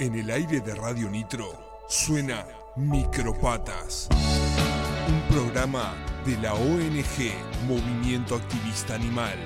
En 0.00 0.14
el 0.14 0.30
aire 0.30 0.62
de 0.62 0.74
Radio 0.74 1.10
Nitro 1.10 1.52
suena 1.86 2.46
Micropatas, 2.74 4.08
un 5.06 5.20
programa 5.36 5.94
de 6.24 6.38
la 6.38 6.54
ONG 6.54 7.66
Movimiento 7.68 8.36
Activista 8.36 8.94
Animal. 8.94 9.36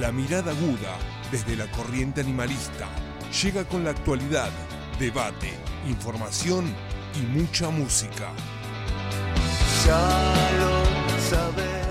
La 0.00 0.10
mirada 0.10 0.50
aguda 0.50 0.98
desde 1.30 1.54
la 1.54 1.70
corriente 1.70 2.20
animalista 2.20 2.88
llega 3.44 3.64
con 3.64 3.84
la 3.84 3.90
actualidad, 3.90 4.50
debate, 4.98 5.52
información 5.88 6.74
y 7.14 7.38
mucha 7.38 7.70
música. 7.70 8.32
Ya 9.86 10.50
lo 10.58 11.20
sabes, 11.30 11.86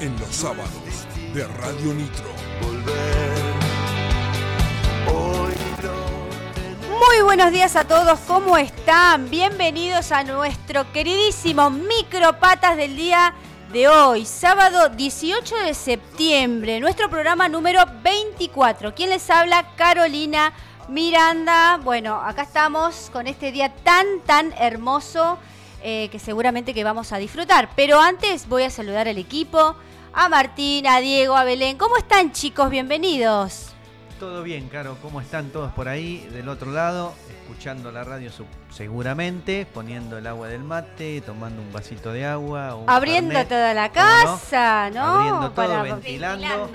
En 0.00 0.18
los 0.18 0.34
sábados 0.34 1.06
de 1.32 1.46
Radio 1.46 1.94
Nitro. 1.94 2.32
volver. 2.62 3.17
Muy 7.18 7.24
buenos 7.24 7.50
días 7.50 7.74
a 7.74 7.82
todos, 7.82 8.20
¿cómo 8.28 8.56
están? 8.56 9.28
Bienvenidos 9.28 10.12
a 10.12 10.22
nuestro 10.22 10.92
queridísimo 10.92 11.68
Micropatas 11.68 12.76
del 12.76 12.94
día 12.94 13.34
de 13.72 13.88
hoy, 13.88 14.24
sábado 14.24 14.88
18 14.90 15.56
de 15.56 15.74
septiembre, 15.74 16.78
nuestro 16.78 17.10
programa 17.10 17.48
número 17.48 17.82
24. 18.04 18.94
¿Quién 18.94 19.10
les 19.10 19.28
habla? 19.30 19.66
Carolina 19.74 20.52
Miranda. 20.88 21.80
Bueno, 21.82 22.14
acá 22.14 22.42
estamos 22.42 23.10
con 23.12 23.26
este 23.26 23.50
día 23.50 23.74
tan, 23.82 24.20
tan 24.24 24.52
hermoso 24.52 25.40
eh, 25.82 26.08
que 26.12 26.20
seguramente 26.20 26.72
que 26.72 26.84
vamos 26.84 27.10
a 27.12 27.18
disfrutar. 27.18 27.70
Pero 27.74 28.00
antes 28.00 28.48
voy 28.48 28.62
a 28.62 28.70
saludar 28.70 29.08
al 29.08 29.18
equipo, 29.18 29.74
a 30.12 30.28
Martín, 30.28 30.86
a 30.86 31.00
Diego, 31.00 31.34
a 31.34 31.42
Belén. 31.42 31.78
¿Cómo 31.78 31.96
están 31.96 32.30
chicos? 32.30 32.70
Bienvenidos. 32.70 33.74
Todo 34.18 34.42
bien, 34.42 34.68
Caro, 34.68 34.96
¿cómo 35.00 35.20
están 35.20 35.50
todos 35.50 35.72
por 35.74 35.86
ahí 35.86 36.28
del 36.32 36.48
otro 36.48 36.72
lado? 36.72 37.14
Escuchando 37.40 37.92
la 37.92 38.02
radio 38.02 38.30
seguramente, 38.68 39.64
poniendo 39.72 40.18
el 40.18 40.26
agua 40.26 40.48
del 40.48 40.64
mate, 40.64 41.20
tomando 41.20 41.62
un 41.62 41.72
vasito 41.72 42.12
de 42.12 42.26
agua. 42.26 42.74
un 42.74 42.90
Abriendo 42.90 43.46
toda 43.46 43.74
la 43.74 43.92
casa, 43.92 44.90
¿no? 44.90 45.02
Abriendo 45.04 45.50
todo, 45.52 45.68
Para- 45.68 45.82
ventilando. 45.82 46.68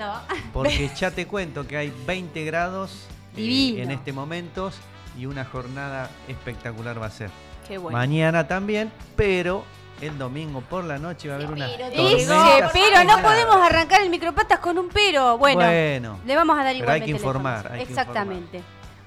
Porque 0.54 0.90
ya 0.96 1.10
te 1.10 1.26
cuento 1.26 1.66
que 1.66 1.76
hay 1.76 1.92
20 2.06 2.44
grados 2.46 3.08
eh, 3.36 3.74
en 3.76 3.90
este 3.90 4.14
momento 4.14 4.70
y 5.18 5.26
una 5.26 5.44
jornada 5.44 6.08
espectacular 6.28 7.00
va 7.00 7.06
a 7.06 7.10
ser. 7.10 7.30
Qué 7.68 7.76
bueno. 7.76 7.98
Mañana 7.98 8.48
también, 8.48 8.90
pero 9.16 9.64
el 10.00 10.18
domingo 10.18 10.60
por 10.60 10.84
la 10.84 10.98
noche 10.98 11.28
va 11.28 11.34
a 11.34 11.36
haber 11.38 11.50
una 11.50 11.66
Dice, 11.66 12.26
tormenta 12.26 12.70
pero 12.72 13.04
no 13.04 13.22
podemos 13.22 13.56
arrancar 13.56 14.02
el 14.02 14.10
micropatas 14.10 14.58
con 14.58 14.76
un 14.78 14.88
pero. 14.88 15.38
Bueno, 15.38 15.60
Bueno, 15.60 16.18
le 16.26 16.36
vamos 16.36 16.58
a 16.58 16.64
dar 16.64 16.72
Pero 16.72 16.78
igualmente 16.84 17.04
hay 17.04 17.10
que 17.12 17.16
informar, 17.16 17.72
hay 17.72 17.78
que 17.84 17.90
Exactamente. 17.90 18.62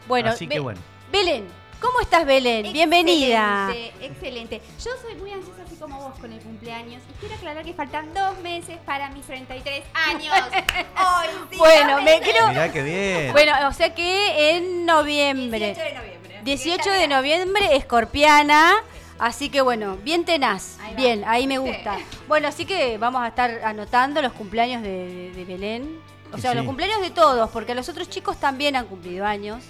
Bueno, 0.07 0.29
así 0.29 0.47
que 0.47 0.59
bueno. 0.59 0.79
Belén, 1.11 1.47
¿cómo 1.81 1.99
estás 2.01 2.25
Belén? 2.25 2.71
Bienvenida. 2.73 3.69
Excelente. 4.01 4.61
Yo 4.83 4.91
soy 5.01 5.15
muy 5.15 5.31
ansiosa 5.33 5.63
así 5.65 5.75
como 5.75 5.99
vos 5.99 6.17
con 6.19 6.31
el 6.31 6.39
cumpleaños 6.39 7.01
y 7.09 7.13
quiero 7.19 7.35
aclarar 7.35 7.63
que 7.65 7.73
faltan 7.73 8.13
dos 8.13 8.39
meses 8.39 8.77
para 8.85 9.09
mis 9.09 9.25
33 9.25 9.83
años. 9.93 10.33
Hoy 10.51 11.27
sí, 11.51 11.57
Bueno, 11.57 12.01
me 12.01 12.19
creo- 12.21 12.47
Mirá 12.49 12.71
que 12.71 12.81
bien. 12.81 13.31
Bueno, 13.33 13.51
o 13.67 13.73
sea 13.73 13.93
que 13.93 14.51
en 14.55 14.85
noviembre. 14.85 15.73
18 15.73 15.81
de 15.83 15.93
noviembre. 15.93 16.35
así 16.37 16.43
que 16.43 16.43
18 16.43 16.83
ya 16.89 16.93
de 16.99 17.07
noviembre, 17.09 17.75
escorpiana. 17.75 18.75
Así 19.19 19.49
que 19.49 19.61
bueno, 19.61 19.97
bien 20.03 20.25
tenaz. 20.25 20.77
Ahí 20.81 20.95
bien, 20.95 21.23
ahí 21.25 21.47
me 21.47 21.57
gusta. 21.57 21.97
Bueno, 22.27 22.47
así 22.47 22.65
que 22.65 22.97
vamos 22.97 23.21
a 23.21 23.27
estar 23.29 23.61
anotando 23.63 24.21
los 24.21 24.33
cumpleaños 24.33 24.83
de, 24.83 25.43
Belén. 25.47 25.99
O 26.31 26.37
sea, 26.37 26.51
sí. 26.51 26.57
los 26.57 26.65
cumpleaños 26.65 27.01
de 27.01 27.09
todos, 27.09 27.49
porque 27.51 27.73
los 27.73 27.87
otros 27.89 28.09
chicos 28.09 28.37
también 28.39 28.75
han 28.75 28.85
cumplido 28.85 29.25
años. 29.25 29.63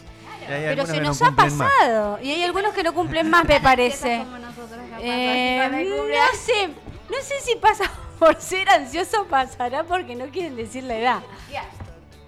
Pero 0.48 0.86
se 0.86 0.98
no 0.98 1.08
nos 1.10 1.22
ha 1.22 1.32
más. 1.32 1.52
pasado. 1.54 2.20
Y 2.22 2.32
hay 2.32 2.44
algunos 2.44 2.74
que 2.74 2.82
no 2.84 2.94
cumplen 2.94 3.30
más, 3.30 3.46
me 3.46 3.60
parece. 3.62 4.20
Como 4.20 4.38
nosotros, 4.40 4.80
Eh, 5.02 5.88
no 5.90 6.38
sé, 6.38 6.68
no 7.10 7.18
sé 7.22 7.40
si 7.42 7.56
pasa 7.58 7.92
por 8.20 8.40
ser 8.42 8.70
ansioso 8.70 9.22
o 9.22 9.26
pasará 9.26 9.84
porque 9.84 10.16
no 10.16 10.26
quieren 10.28 10.56
decir 10.56 10.84
la 10.84 10.96
edad. 10.98 11.20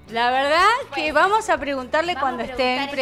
La 0.09 0.31
verdad 0.31 0.65
que 0.95 1.11
Bueno. 1.11 1.29
vamos 1.29 1.49
a 1.49 1.57
preguntarle 1.59 2.15
Vamos 2.15 2.23
cuando 2.27 2.43
a 2.43 2.47
estén 2.47 2.89
preguntar 2.89 2.95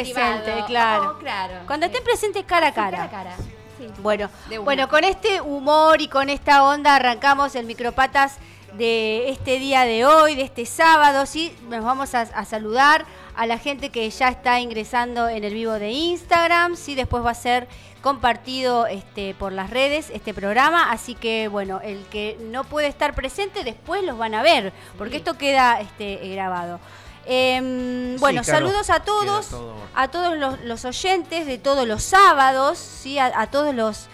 presentes, 0.44 0.66
claro. 0.66 1.16
Oh, 1.16 1.20
claro. 1.20 1.54
Cuando 1.66 1.86
estén 1.86 2.04
presentes 2.04 2.44
cara 2.46 2.68
a 2.68 2.72
Sí, 2.72 2.76
cara 2.76 3.04
a 3.04 3.10
cara. 3.10 3.36
Sí. 3.78 3.88
Bueno, 4.00 4.30
bueno, 4.64 4.88
con 4.90 5.04
este 5.04 5.42
humor 5.42 6.02
y 6.02 6.08
con 6.08 6.30
esta 6.30 6.64
onda 6.64 6.96
arrancamos 6.96 7.56
el 7.56 7.66
micropatas 7.66 8.38
de 8.74 9.30
este 9.30 9.60
día 9.60 9.82
de 9.86 10.06
hoy, 10.06 10.36
de 10.36 10.42
este 10.44 10.66
sábado. 10.66 11.26
Sí, 11.26 11.56
nos 11.70 11.84
vamos 11.84 12.14
a, 12.16 12.22
a 12.22 12.46
saludar 12.46 13.06
a 13.36 13.46
la 13.46 13.58
gente 13.58 13.90
que 13.90 14.10
ya 14.10 14.30
está 14.30 14.60
ingresando 14.60 15.30
en 15.30 15.44
el 15.44 15.54
vivo 15.54 15.74
de 15.74 15.92
Instagram. 15.92 16.76
Sí, 16.76 16.96
después 16.96 17.24
va 17.26 17.32
a 17.32 17.36
ser 17.36 17.68
compartido 18.02 18.88
este, 18.88 19.34
por 19.36 19.52
las 19.52 19.70
redes 19.70 20.10
este 20.12 20.34
programa. 20.34 20.92
Así 20.92 21.14
que, 21.16 21.48
bueno, 21.48 21.80
el 21.84 22.06
que 22.06 22.38
no 22.42 22.64
puede 22.64 22.88
estar 22.88 23.14
presente, 23.16 23.64
después 23.64 24.04
los 24.04 24.18
van 24.18 24.34
a 24.36 24.42
ver, 24.44 24.74
porque 24.98 25.14
Sí. 25.14 25.18
esto 25.18 25.38
queda 25.38 25.80
este, 25.82 26.16
grabado. 26.30 26.80
Sí, 27.28 28.16
bueno, 28.20 28.42
claro, 28.44 28.68
saludos 28.68 28.90
a 28.90 29.02
todos 29.02 29.48
todo. 29.50 29.76
a 29.94 30.08
todos 30.10 30.38
los, 30.38 30.60
los 30.62 30.86
oyentes 30.86 31.46
de 31.46 31.58
todos 31.58 31.88
los 31.88 32.04
sábados, 32.04 32.78
¿sí? 32.78 33.20
a, 33.20 33.32
a 33.40 33.52
todos 33.52 33.76
los, 33.76 34.08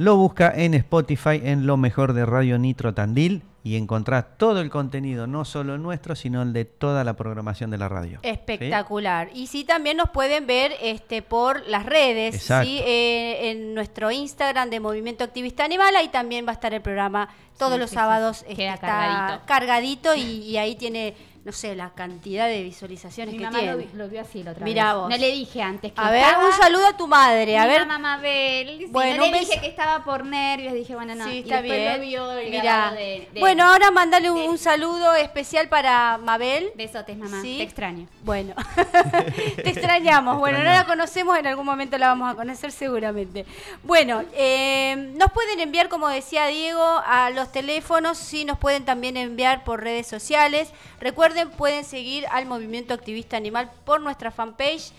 lo 0.00 0.16
busca 0.16 0.50
en 0.56 0.72
Spotify 0.72 1.42
en 1.44 1.66
lo 1.66 1.76
mejor 1.76 2.14
de 2.14 2.24
Radio 2.24 2.58
Nitro 2.58 2.94
Tandil 2.94 3.42
y 3.62 3.76
encontrás 3.76 4.24
todo 4.38 4.62
el 4.62 4.70
contenido, 4.70 5.26
no 5.26 5.44
solo 5.44 5.76
nuestro, 5.76 6.14
sino 6.16 6.40
el 6.40 6.54
de 6.54 6.64
toda 6.64 7.04
la 7.04 7.12
programación 7.16 7.70
de 7.70 7.76
la 7.76 7.90
radio. 7.90 8.18
¿sí? 8.22 8.28
Espectacular. 8.30 9.28
Y 9.34 9.46
sí, 9.48 9.64
también 9.64 9.98
nos 9.98 10.08
pueden 10.08 10.46
ver 10.46 10.72
este, 10.80 11.20
por 11.20 11.66
las 11.68 11.84
redes, 11.84 12.34
Exacto. 12.36 12.66
¿sí? 12.70 12.80
Eh, 12.82 13.50
en 13.50 13.74
nuestro 13.74 14.10
Instagram 14.10 14.70
de 14.70 14.80
Movimiento 14.80 15.22
Activista 15.22 15.66
Animal, 15.66 15.94
ahí 15.94 16.08
también 16.08 16.46
va 16.46 16.52
a 16.52 16.54
estar 16.54 16.72
el 16.72 16.80
programa 16.80 17.28
todos 17.58 17.74
Sí, 17.74 17.78
los 17.80 17.90
sí, 17.90 17.96
sábados. 17.96 18.38
sí. 18.38 18.44
este, 18.48 18.56
Queda 18.56 18.74
está 18.74 18.86
cargadito. 18.86 19.42
cargadito 19.46 20.14
y, 20.14 20.20
y 20.22 20.56
ahí 20.56 20.76
tiene, 20.76 21.14
no 21.50 21.56
sé, 21.56 21.74
la 21.74 21.90
cantidad 21.90 22.46
de 22.46 22.62
visualizaciones 22.62 23.32
Mi 23.32 23.38
que 23.38 23.44
mamá 23.44 23.58
tiene. 23.58 23.88
lo, 23.92 24.04
lo 24.04 24.08
vio 24.08 24.20
así 24.20 24.44
la 24.44 24.52
otra 24.52 24.64
Mirá 24.64 24.92
vez. 24.94 24.94
vos. 25.02 25.10
No 25.10 25.16
le 25.16 25.32
dije 25.32 25.60
antes 25.62 25.92
que 25.92 26.00
A 26.00 26.10
ver, 26.10 26.22
estaba- 26.22 26.46
un 26.46 26.52
saludo 26.52 26.86
a 26.86 26.96
tu 26.96 27.08
madre. 27.08 27.58
A 27.58 27.62
Mi 27.64 27.68
ver, 27.70 27.86
mamá 27.86 28.16
Mabel. 28.16 28.76
Sí, 28.78 28.86
Bueno, 28.88 29.16
no 29.16 29.24
le 29.26 29.32
beso. 29.32 29.48
dije 29.50 29.60
que 29.60 29.66
estaba 29.66 30.04
por 30.04 30.24
nervios. 30.24 30.74
Dije, 30.74 30.94
bueno, 30.94 31.16
no. 31.16 31.24
sí, 31.24 31.30
y 31.30 31.38
está 31.40 31.60
después 31.60 31.80
bien. 31.80 31.92
lo 31.96 32.00
vio 32.02 32.32
el 32.38 32.50
Mirá. 32.50 32.92
de, 32.92 33.28
de- 33.32 33.40
Bueno, 33.40 33.64
ahora 33.64 33.90
mandale 33.90 34.30
un, 34.30 34.38
de- 34.38 34.48
un 34.48 34.58
saludo 34.58 35.14
especial 35.16 35.68
para 35.68 36.18
Mabel. 36.18 36.70
Besotes, 36.76 37.16
mamá. 37.18 37.42
Sí. 37.42 37.56
Te 37.58 37.62
extraño. 37.64 38.06
Bueno, 38.22 38.54
te 39.56 39.68
extrañamos. 39.70 40.36
Te 40.36 40.38
Bueno, 40.40 40.58
no 40.58 40.64
la 40.70 40.86
conocemos, 40.86 41.36
en 41.36 41.46
algún 41.48 41.66
momento 41.66 41.98
la 41.98 42.08
vamos 42.08 42.32
a 42.32 42.36
conocer 42.36 42.70
seguramente. 42.72 43.44
Bueno, 43.82 44.22
eh, 44.34 44.94
nos 45.16 45.32
pueden 45.32 45.58
enviar, 45.60 45.88
como 45.88 46.08
decía 46.08 46.46
Diego, 46.46 46.82
a 47.04 47.30
los 47.30 47.50
teléfonos, 47.50 48.18
sí, 48.18 48.44
nos 48.44 48.58
pueden 48.58 48.84
también 48.84 49.16
enviar 49.16 49.64
por 49.64 49.82
redes 49.82 50.06
sociales. 50.06 50.70
Recuerden, 51.00 51.39
pueden 51.48 51.84
seguir 51.84 52.26
al 52.30 52.46
Movimiento 52.46 52.94
Activista 52.94 53.36
Animal 53.36 53.70
por 53.84 54.00
nuestra 54.00 54.30
fanpage. 54.30 54.92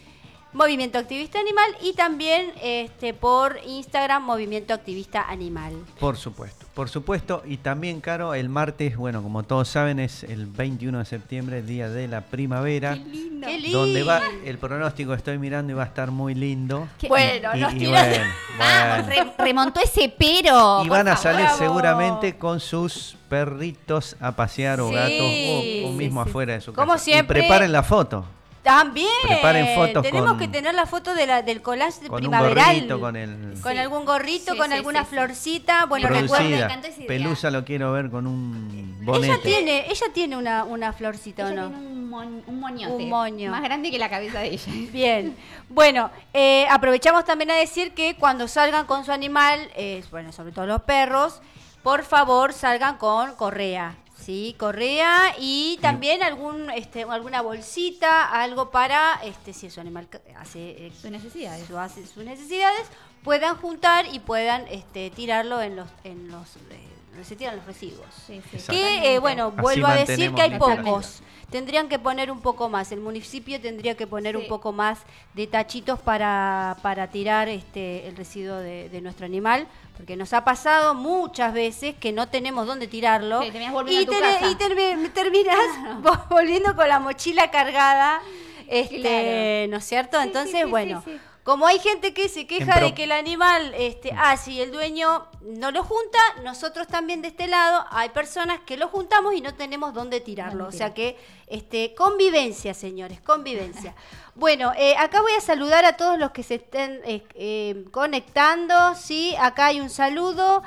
Movimiento 0.53 0.97
Activista 0.99 1.39
Animal 1.39 1.71
y 1.81 1.93
también 1.93 2.51
este 2.61 3.13
por 3.13 3.57
Instagram 3.65 4.21
Movimiento 4.23 4.73
Activista 4.73 5.21
Animal. 5.29 5.71
Por 5.97 6.17
supuesto, 6.17 6.65
por 6.73 6.89
supuesto. 6.89 7.41
Y 7.45 7.55
también, 7.57 8.01
Caro, 8.01 8.33
el 8.33 8.49
martes, 8.49 8.97
bueno, 8.97 9.23
como 9.23 9.43
todos 9.43 9.69
saben, 9.69 9.99
es 9.99 10.23
el 10.23 10.47
21 10.47 10.99
de 10.99 11.05
septiembre, 11.05 11.61
día 11.61 11.87
de 11.89 12.09
la 12.09 12.21
primavera. 12.21 12.95
lindo. 12.95 13.47
Qué 13.47 13.59
lindo. 13.59 13.79
Donde 13.79 14.03
va 14.03 14.21
el 14.45 14.57
pronóstico, 14.57 15.13
estoy 15.13 15.37
mirando 15.37 15.71
y 15.71 15.75
va 15.75 15.83
a 15.83 15.87
estar 15.87 16.11
muy 16.11 16.35
lindo. 16.35 16.87
Qué- 16.99 17.07
Bueno, 17.07 17.49
Y- 17.55 17.59
nos 17.61 17.73
y 17.73 17.77
tiran- 17.77 18.09
bueno, 18.09 18.25
Vamos, 18.59 19.07
bueno. 19.07 19.23
re- 19.37 19.43
remontó 19.45 19.79
ese 19.81 20.13
pero. 20.17 20.83
Y 20.83 20.89
van 20.89 21.07
a 21.07 21.15
salir 21.15 21.43
Bravo. 21.45 21.57
seguramente 21.59 22.37
con 22.37 22.59
sus 22.59 23.15
perritos 23.29 24.17
a 24.19 24.33
pasear 24.35 24.81
o 24.81 24.89
Sí. 24.89 24.93
gatos 24.95 25.11
o, 25.21 25.87
o 25.87 25.91
mismo 25.93 26.21
Sí, 26.21 26.25
sí. 26.25 26.29
afuera 26.29 26.53
de 26.55 26.61
su 26.61 26.73
Como 26.73 26.91
casa. 26.93 27.05
siempre- 27.05 27.39
Y 27.39 27.41
preparen 27.43 27.71
la 27.71 27.83
foto. 27.83 28.25
También. 28.63 29.09
Preparen 29.27 29.75
fotos 29.75 30.03
Tenemos 30.03 30.29
con- 30.31 30.39
que 30.39 30.47
tener 30.47 30.75
la 30.75 30.85
foto 30.85 31.15
de 31.15 31.25
la, 31.25 31.41
del 31.41 31.61
collage 31.63 32.01
Con 32.07 32.11
un 32.13 32.17
primaveral. 32.17 32.75
gorrito, 32.75 32.99
con 32.99 33.15
el... 33.15 33.59
Con 33.61 33.71
Sí. 33.73 33.77
algún 33.79 34.05
gorrito, 34.05 34.51
Sí, 34.53 34.57
con 34.57 34.67
sí, 34.67 34.73
alguna 34.73 34.99
sí, 35.01 35.05
sí. 35.09 35.15
florcita. 35.15 35.85
Bueno, 35.87 36.07
recuerden. 36.09 36.69
Pelusa 37.07 37.49
lo 37.49 37.65
quiero 37.65 37.91
ver 37.91 38.09
con 38.11 38.27
un 38.27 38.99
bonete. 39.03 39.25
Ella 39.33 39.41
tiene, 39.41 39.85
ella 39.89 40.05
tiene 40.13 40.37
una, 40.37 40.63
una 40.63 40.93
florcita, 40.93 41.45
¿o 41.45 41.47
Ella 41.47 41.61
no? 41.63 41.67
tiene 41.69 41.87
un, 41.87 42.09
mon- 42.09 42.43
un 42.45 42.59
moñote. 42.59 42.93
Un 43.03 43.09
moño. 43.09 43.49
Más 43.51 43.63
grande 43.63 43.89
que 43.89 43.97
la 43.97 44.09
cabeza 44.09 44.39
de 44.41 44.49
ella. 44.49 44.71
Bien, 44.91 45.35
bueno, 45.69 46.11
eh, 46.33 46.67
aprovechamos 46.69 47.25
también 47.25 47.49
a 47.51 47.55
decir 47.55 47.93
que 47.93 48.15
cuando 48.15 48.47
salgan 48.47 48.85
con 48.85 49.05
su 49.05 49.11
animal, 49.11 49.69
eh, 49.75 50.03
bueno, 50.11 50.31
sobre 50.31 50.51
todo 50.51 50.67
los 50.67 50.83
perros, 50.83 51.41
por 51.81 52.03
favor 52.03 52.53
salgan 52.53 52.97
con 52.97 53.33
correa, 53.35 53.95
¿sí? 54.21 54.55
Correa 54.57 55.35
y 55.39 55.77
también 55.81 56.23
algún, 56.23 56.69
este, 56.71 57.03
alguna 57.03 57.41
bolsita, 57.41 58.29
algo 58.41 58.69
para, 58.71 59.19
este, 59.23 59.53
si 59.53 59.69
su 59.69 59.81
animal 59.81 60.07
hace 60.37 60.87
eh, 60.87 60.91
Sus 61.01 61.11
necesidades. 61.11 61.67
su- 61.67 61.77
hace 61.77 62.05
sus 62.07 62.23
necesidades, 62.23 62.87
puedan 63.23 63.55
juntar 63.57 64.05
y 64.11 64.19
puedan 64.19 64.67
este, 64.69 65.09
tirarlo 65.09 65.61
en 65.61 65.75
los, 65.75 65.87
en 66.03 66.29
los, 66.29 66.55
eh, 66.55 66.87
se 67.23 67.35
tiran 67.35 67.55
los 67.57 67.65
residuos. 67.65 68.05
Sí, 68.27 68.41
sí. 68.51 68.71
Que, 68.71 69.15
eh, 69.15 69.19
bueno, 69.19 69.47
Así 69.53 69.61
vuelvo 69.61 69.87
a 69.87 69.95
decir 69.95 70.33
que 70.33 70.41
hay 70.41 70.57
pocos. 70.57 71.21
Tendrían 71.49 71.89
que 71.89 71.99
poner 71.99 72.31
un 72.31 72.39
poco 72.39 72.69
más. 72.69 72.93
El 72.93 73.01
municipio 73.01 73.59
tendría 73.59 73.95
que 73.97 74.07
poner 74.07 74.35
Sí. 74.37 74.41
un 74.43 74.47
poco 74.47 74.71
más 74.71 74.99
de 75.33 75.47
tachitos 75.47 75.99
para, 75.99 76.77
para 76.81 77.07
tirar 77.09 77.49
este 77.49 78.07
el 78.07 78.15
residuo 78.15 78.55
de, 78.57 78.87
de 78.87 79.01
nuestro 79.01 79.25
animal. 79.25 79.67
Porque 79.97 80.15
nos 80.15 80.31
ha 80.33 80.45
pasado 80.45 80.93
muchas 80.95 81.53
veces 81.53 81.93
que 81.99 82.13
no 82.13 82.29
tenemos 82.29 82.65
dónde 82.67 82.87
tirarlo. 82.87 83.43
Y, 83.43 83.51
casa. 83.51 84.49
y 84.49 84.55
termi- 84.55 85.11
terminas 85.11 85.57
vo- 86.01 86.27
volviendo 86.29 86.73
con 86.75 86.87
la 86.87 86.99
mochila 86.99 87.51
cargada. 87.51 88.21
Este, 88.67 89.01
Claro. 89.01 89.71
¿no 89.71 89.77
es 89.77 89.83
cierto? 89.85 90.21
Entonces, 90.21 90.51
sí, 90.53 90.57
sí, 90.63 90.69
bueno, 90.69 91.01
sí. 91.05 91.19
Como 91.43 91.65
hay 91.65 91.79
gente 91.79 92.13
que 92.13 92.29
se 92.29 92.45
queja 92.45 92.75
pro- 92.75 92.85
de 92.87 92.93
que 92.93 93.05
el 93.05 93.11
animal, 93.11 93.73
este, 93.75 94.11
ah, 94.15 94.37
si 94.37 94.61
el 94.61 94.71
dueño 94.71 95.27
no 95.41 95.71
lo 95.71 95.83
junta, 95.83 96.19
nosotros 96.43 96.87
también 96.87 97.21
de 97.21 97.29
este 97.29 97.47
lado 97.47 97.83
hay 97.89 98.09
personas 98.09 98.59
que 98.65 98.77
lo 98.77 98.87
juntamos 98.89 99.33
y 99.33 99.41
no 99.41 99.53
tenemos 99.55 99.93
dónde 99.93 100.21
tirarlo. 100.21 100.67
O 100.67 100.71
sea 100.71 100.93
que, 100.93 101.17
este, 101.47 101.95
convivencia, 101.95 102.73
señores, 102.73 103.21
convivencia. 103.21 103.95
bueno, 104.35 104.71
eh, 104.77 104.95
acá 104.97 105.21
voy 105.21 105.33
a 105.33 105.41
saludar 105.41 105.83
a 105.83 105.97
todos 105.97 106.19
los 106.19 106.31
que 106.31 106.43
se 106.43 106.55
estén 106.55 107.01
eh, 107.05 107.23
eh, 107.33 107.85
conectando, 107.91 108.95
¿sí? 108.95 109.35
Acá 109.39 109.67
hay 109.67 109.79
un 109.81 109.89
saludo. 109.89 110.61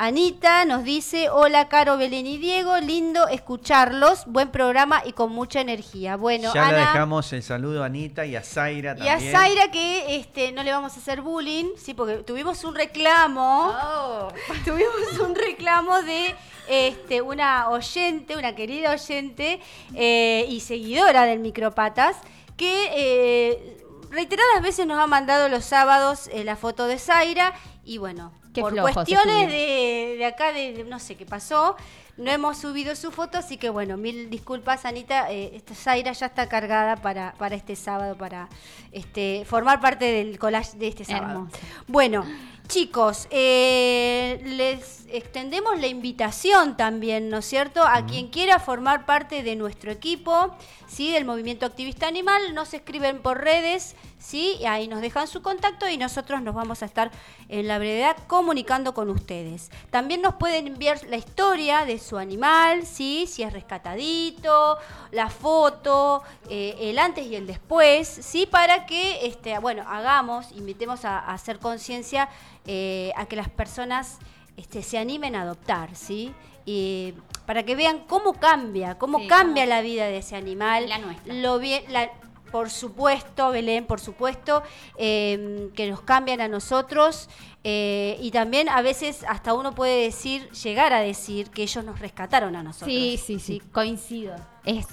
Anita 0.00 0.64
nos 0.64 0.84
dice, 0.84 1.28
hola 1.28 1.68
Caro, 1.68 1.96
Belén 1.96 2.24
y 2.24 2.38
Diego, 2.38 2.78
lindo 2.78 3.26
escucharlos, 3.26 4.26
buen 4.26 4.52
programa 4.52 5.02
y 5.04 5.10
con 5.10 5.32
mucha 5.32 5.60
energía. 5.60 6.14
Bueno, 6.14 6.54
ya 6.54 6.70
le 6.70 6.78
dejamos 6.78 7.32
el 7.32 7.42
saludo 7.42 7.82
a 7.82 7.86
Anita 7.86 8.24
y 8.24 8.36
a 8.36 8.44
Zaira 8.44 8.94
y 8.96 9.08
a 9.08 9.14
también. 9.14 9.32
Zaira 9.32 9.72
que 9.72 10.14
este, 10.14 10.52
no 10.52 10.62
le 10.62 10.70
vamos 10.70 10.94
a 10.94 11.00
hacer 11.00 11.20
bullying, 11.20 11.72
sí, 11.76 11.94
porque 11.94 12.18
tuvimos 12.18 12.62
un 12.62 12.76
reclamo, 12.76 13.74
Oh. 13.74 14.28
tuvimos 14.64 15.18
un 15.18 15.34
reclamo 15.34 16.00
de 16.02 16.32
este, 16.68 17.20
una 17.20 17.68
oyente, 17.68 18.36
una 18.36 18.54
querida 18.54 18.92
oyente 18.92 19.58
eh, 19.96 20.46
y 20.48 20.60
seguidora 20.60 21.24
del 21.24 21.40
Micropatas, 21.40 22.18
que 22.56 22.88
eh, 22.92 23.78
reiteradas 24.10 24.62
veces 24.62 24.86
nos 24.86 25.00
ha 25.00 25.08
mandado 25.08 25.48
los 25.48 25.64
sábados 25.64 26.28
eh, 26.32 26.44
la 26.44 26.54
foto 26.54 26.86
de 26.86 27.00
Zaira 27.00 27.52
y 27.84 27.98
bueno, 27.98 28.32
Qué 28.58 28.82
por 28.82 28.92
cuestiones 28.92 29.48
de, 29.48 30.16
de 30.18 30.24
acá, 30.24 30.52
de, 30.52 30.72
de 30.72 30.84
no 30.84 30.98
sé 30.98 31.16
qué 31.16 31.26
pasó, 31.26 31.76
no 32.16 32.30
hemos 32.30 32.58
subido 32.58 32.96
su 32.96 33.12
foto, 33.12 33.38
así 33.38 33.56
que 33.56 33.70
bueno, 33.70 33.96
mil 33.96 34.28
disculpas, 34.28 34.84
Anita. 34.84 35.30
Eh, 35.30 35.52
esta 35.54 35.74
Zaira 35.74 36.12
ya 36.12 36.26
está 36.26 36.48
cargada 36.48 36.96
para, 36.96 37.34
para 37.38 37.54
este 37.54 37.76
sábado, 37.76 38.16
para 38.16 38.48
este, 38.90 39.44
formar 39.46 39.80
parte 39.80 40.04
del 40.04 40.38
collage 40.38 40.76
de 40.76 40.88
este 40.88 41.04
sábado. 41.04 41.46
Hermoso. 41.46 41.56
Bueno, 41.86 42.26
chicos, 42.66 43.28
eh, 43.30 44.40
les 44.44 45.06
extendemos 45.10 45.78
la 45.80 45.86
invitación 45.86 46.76
también, 46.76 47.30
¿no 47.30 47.38
es 47.38 47.46
cierto? 47.46 47.82
A 47.82 48.04
quien 48.04 48.28
quiera 48.28 48.58
formar 48.58 49.06
parte 49.06 49.44
de 49.44 49.54
nuestro 49.54 49.92
equipo, 49.92 50.56
¿sí? 50.88 51.12
Del 51.12 51.24
Movimiento 51.24 51.66
Activista 51.66 52.08
Animal, 52.08 52.52
nos 52.52 52.74
escriben 52.74 53.22
por 53.22 53.40
redes, 53.40 53.94
¿sí? 54.18 54.56
Y 54.60 54.66
ahí 54.66 54.88
nos 54.88 55.00
dejan 55.00 55.26
su 55.26 55.42
contacto 55.42 55.88
y 55.88 55.96
nosotros 55.96 56.42
nos 56.42 56.54
vamos 56.54 56.82
a 56.82 56.86
estar 56.86 57.10
en 57.48 57.66
la 57.68 57.78
brevedad 57.78 58.16
comunicando 58.26 58.92
con 58.94 59.08
ustedes. 59.10 59.70
También 59.90 60.20
nos 60.22 60.34
pueden 60.34 60.66
enviar 60.66 61.00
la 61.08 61.16
historia 61.16 61.84
de 61.84 61.98
su 61.98 62.18
animal, 62.18 62.84
¿sí? 62.86 63.26
Si 63.28 63.42
es 63.42 63.52
rescatadito, 63.52 64.78
la 65.12 65.30
foto, 65.30 66.22
eh, 66.48 66.76
el 66.80 66.98
antes 66.98 67.26
y 67.26 67.36
el 67.36 67.46
después, 67.46 68.08
¿sí? 68.08 68.46
Para 68.46 68.86
que, 68.86 69.26
este, 69.26 69.58
bueno, 69.58 69.84
hagamos, 69.86 70.52
invitemos 70.52 71.04
a, 71.04 71.18
a 71.18 71.34
hacer 71.34 71.58
conciencia 71.58 72.28
eh, 72.66 73.12
a 73.16 73.26
que 73.26 73.36
las 73.36 73.48
personas 73.48 74.18
este, 74.56 74.82
se 74.82 74.98
animen 74.98 75.36
a 75.36 75.42
adoptar, 75.42 75.94
¿sí? 75.94 76.34
Y 76.66 77.14
para 77.46 77.62
que 77.62 77.74
vean 77.74 78.00
cómo 78.06 78.34
cambia, 78.34 78.98
cómo 78.98 79.20
Sí, 79.20 79.26
cambia 79.26 79.64
la 79.64 79.80
vida 79.80 80.04
de 80.06 80.18
ese 80.18 80.36
animal. 80.36 80.86
La 80.88 80.98
nuestra. 80.98 81.32
Lo 81.32 81.58
bien, 81.58 81.82
la- 81.88 82.10
por 82.50 82.70
supuesto, 82.70 83.50
Belén, 83.50 83.86
por 83.86 84.00
supuesto, 84.00 84.62
eh, 84.96 85.68
que 85.74 85.88
nos 85.90 86.00
cambian 86.02 86.40
a 86.40 86.48
nosotros. 86.48 87.28
eh, 87.64 88.16
y 88.20 88.30
también 88.30 88.68
a 88.68 88.80
veces 88.82 89.24
hasta 89.28 89.52
uno 89.52 89.74
puede 89.74 90.02
decir, 90.04 90.48
llegar 90.52 90.92
a 90.92 91.00
decir 91.00 91.50
que 91.50 91.62
ellos 91.64 91.84
nos 91.84 91.98
rescataron 92.00 92.56
a 92.56 92.62
nosotros. 92.62 92.88
Sí, 92.94 93.18
sí, 93.22 93.38
sí, 93.40 93.60
coincido. 93.72 94.34
Es 94.64 94.86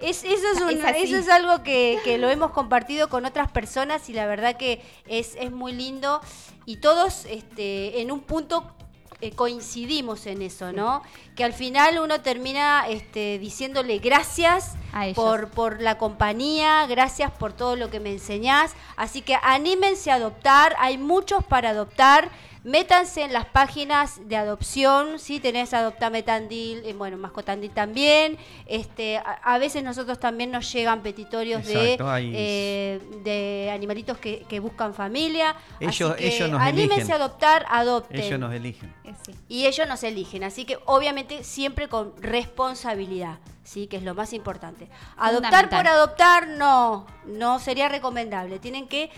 Es, 0.00 0.22
eso, 0.24 0.46
es 0.54 0.60
un- 0.60 0.70
Es 0.70 1.04
eso 1.04 1.16
es 1.16 1.28
algo 1.28 1.62
que, 1.64 1.98
que 2.04 2.18
lo 2.18 2.28
hemos 2.28 2.52
compartido 2.52 3.08
con 3.08 3.24
otras 3.24 3.50
personas 3.50 4.08
y 4.08 4.12
la 4.12 4.26
verdad 4.26 4.56
que 4.56 4.80
es, 5.06 5.34
es 5.36 5.50
muy 5.50 5.72
lindo 5.72 6.20
y 6.66 6.76
todos 6.76 7.24
este, 7.24 8.00
en 8.00 8.12
un 8.12 8.20
punto 8.20 8.64
eh, 9.20 9.32
coincidimos 9.32 10.26
en 10.26 10.42
eso, 10.42 10.72
¿no? 10.72 11.02
Que 11.34 11.42
al 11.42 11.52
final 11.52 11.98
uno 11.98 12.20
termina 12.20 12.86
este, 12.88 13.40
diciéndole 13.40 13.98
gracias 13.98 14.76
por, 15.16 15.50
por 15.50 15.82
la 15.82 15.98
compañía, 15.98 16.86
gracias 16.86 17.32
por 17.32 17.52
todo 17.52 17.74
lo 17.74 17.90
que 17.90 17.98
me 17.98 18.12
enseñás. 18.12 18.74
Así 18.96 19.22
que 19.22 19.36
anímense 19.42 20.12
a 20.12 20.14
adoptar, 20.14 20.76
hay 20.78 20.98
muchos 20.98 21.42
para 21.42 21.70
adoptar. 21.70 22.30
Métanse 22.64 23.22
en 23.22 23.32
las 23.32 23.46
páginas 23.46 24.20
de 24.28 24.36
adopción, 24.36 25.18
si 25.18 25.40
tenés 25.40 25.72
Adoptame 25.74 26.22
Tandil, 26.22 26.82
eh, 26.84 26.92
bueno, 26.92 27.16
Mascotandil 27.16 27.70
también. 27.70 28.36
Este, 28.66 29.16
a, 29.18 29.22
a 29.44 29.58
veces 29.58 29.82
nosotros 29.84 30.18
también 30.18 30.50
nos 30.50 30.70
llegan 30.72 31.02
petitorios 31.02 31.60
Exacto, 31.68 32.04
de, 32.04 32.10
hay- 32.10 32.32
eh, 32.34 33.00
de 33.24 33.70
animalitos 33.72 34.18
que, 34.18 34.40
que 34.48 34.60
buscan 34.60 34.92
familia. 34.92 35.54
Ellos- 35.80 36.10
Así 36.12 36.20
que 36.22 36.28
ellos 36.36 36.50
nos 36.50 36.60
anímense 36.60 36.94
eligen. 36.96 37.12
a 37.12 37.14
adoptar, 37.16 37.66
adopten. 37.68 38.20
Ellos 38.20 38.40
nos 38.40 38.52
eligen. 38.52 38.92
sí. 39.24 39.34
Y 39.48 39.66
ellos 39.66 39.86
nos 39.88 40.02
eligen, 40.02 40.44
así 40.44 40.64
que 40.64 40.78
obviamente 40.84 41.44
siempre 41.44 41.88
con 41.88 42.12
responsabilidad, 42.20 43.38
¿sí? 43.64 43.86
Que 43.86 43.96
es 43.96 44.02
lo 44.02 44.14
más 44.14 44.32
importante. 44.32 44.88
Adoptar 45.16 45.70
por 45.70 45.86
adoptar 45.86 46.48
no, 46.48 47.06
no 47.24 47.58
sería 47.60 47.88
recomendable. 47.88 48.58
Tienen 48.58 48.88
que 48.88 49.10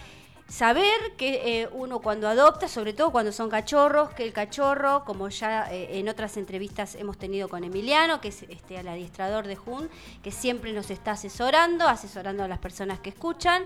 saber 0.51 1.13
que 1.17 1.63
eh, 1.63 1.69
uno 1.73 2.01
cuando 2.01 2.29
adopta, 2.29 2.67
sobre 2.67 2.93
todo 2.93 3.13
cuando 3.13 3.31
son 3.31 3.49
cachorros, 3.49 4.11
que 4.11 4.25
el 4.25 4.33
cachorro, 4.33 5.05
como 5.05 5.29
ya 5.29 5.73
eh, 5.73 5.99
en 5.99 6.09
otras 6.09 6.37
entrevistas 6.37 6.97
hemos 6.97 7.17
tenido 7.17 7.49
con 7.49 7.63
Emiliano, 7.63 8.21
que 8.21 8.29
es 8.29 8.43
este, 8.43 8.77
el 8.77 8.89
adiestrador 8.89 9.47
de 9.47 9.55
Jun, 9.55 9.89
que 10.23 10.33
siempre 10.33 10.73
nos 10.73 10.91
está 10.91 11.13
asesorando, 11.13 11.87
asesorando 11.87 12.43
a 12.43 12.49
las 12.49 12.59
personas 12.59 12.99
que 12.99 13.11
escuchan 13.11 13.65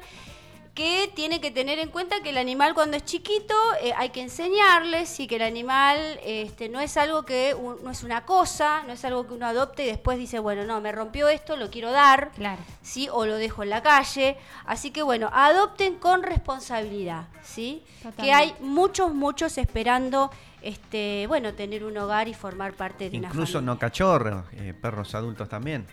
que 0.75 1.09
tiene 1.15 1.41
que 1.41 1.53
tener 1.53 1.79
en 1.79 1.89
cuenta 1.89 2.21
que 2.21 2.31
el 2.31 2.37
animal 2.39 2.75
cuando 2.75 2.97
es 2.97 3.05
chiquito 3.05 3.55
eh, 3.81 3.93
hay 3.97 4.09
que 4.11 4.21
enseñarles 4.23 5.21
y 5.21 5.29
que 5.29 5.37
el 5.37 5.43
animal 5.43 6.19
este, 6.25 6.69
no 6.69 6.81
es 6.81 6.97
algo 6.97 7.23
que 7.25 7.55
un- 7.55 7.83
no 7.85 7.91
es 7.93 8.03
una 8.03 8.25
cosa, 8.27 8.83
no 8.85 8.93
es 8.93 9.05
algo 9.05 9.25
que 9.27 9.35
uno 9.35 9.47
adopte 9.47 9.85
y 9.85 9.87
después 9.87 10.19
dice, 10.19 10.41
bueno, 10.41 10.65
no, 10.65 10.81
me 10.81 10.91
rompió 10.91 11.29
esto, 11.29 11.57
lo 11.57 11.71
quiero 11.71 11.93
dar, 11.93 12.33
Claro. 12.33 12.61
¿sí? 12.83 13.09
O 13.13 13.25
lo 13.25 13.37
dejo 13.37 13.63
en 13.63 13.71
la 13.71 13.83
calle. 13.85 14.37
Así 14.67 14.91
que 14.91 15.03
bueno, 15.05 15.31
adopten 15.33 15.95
con 15.97 16.25
responsabilidad, 16.25 17.29
¿sí? 17.45 17.85
Totalmente. 17.99 18.23
Que 18.25 18.33
hay 18.33 18.55
muchos, 18.59 19.15
muchos 19.15 19.57
esperando, 19.59 20.31
este, 20.61 21.27
bueno, 21.29 21.55
tener 21.55 21.85
un 21.85 21.97
hogar 21.99 22.27
y 22.27 22.35
formar 22.35 22.73
parte 22.73 23.11
de 23.11 23.19
una 23.19 23.29
Incluso 23.29 23.61
no 23.61 23.79
cachorros, 23.79 24.45
eh, 24.55 24.75
perros 24.81 25.15
adultos 25.15 25.49
también. 25.49 25.87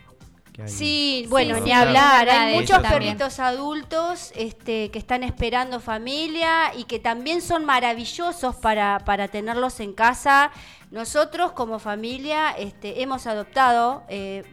Que 0.53 0.63
hay- 0.63 0.67
Sí, 0.69 1.25
bueno, 1.29 1.55
sí, 1.55 1.61
ni 1.61 1.71
hablar. 1.71 2.29
Hay 2.29 2.55
muchos 2.55 2.79
perritos 2.79 3.39
adultos 3.39 4.31
este, 4.35 4.91
que 4.91 4.99
están 4.99 5.23
esperando 5.23 5.79
familia 5.79 6.73
y 6.75 6.83
que 6.85 6.99
también 6.99 7.41
son 7.41 7.65
maravillosos 7.65 8.55
para, 8.55 8.99
para 9.05 9.27
tenerlos 9.27 9.79
en 9.79 9.93
casa. 9.93 10.51
Nosotros 10.91 11.53
como 11.53 11.79
familia 11.79 12.51
este, 12.51 13.01
hemos 13.01 13.27
adoptado... 13.27 14.03
eh, 14.09 14.43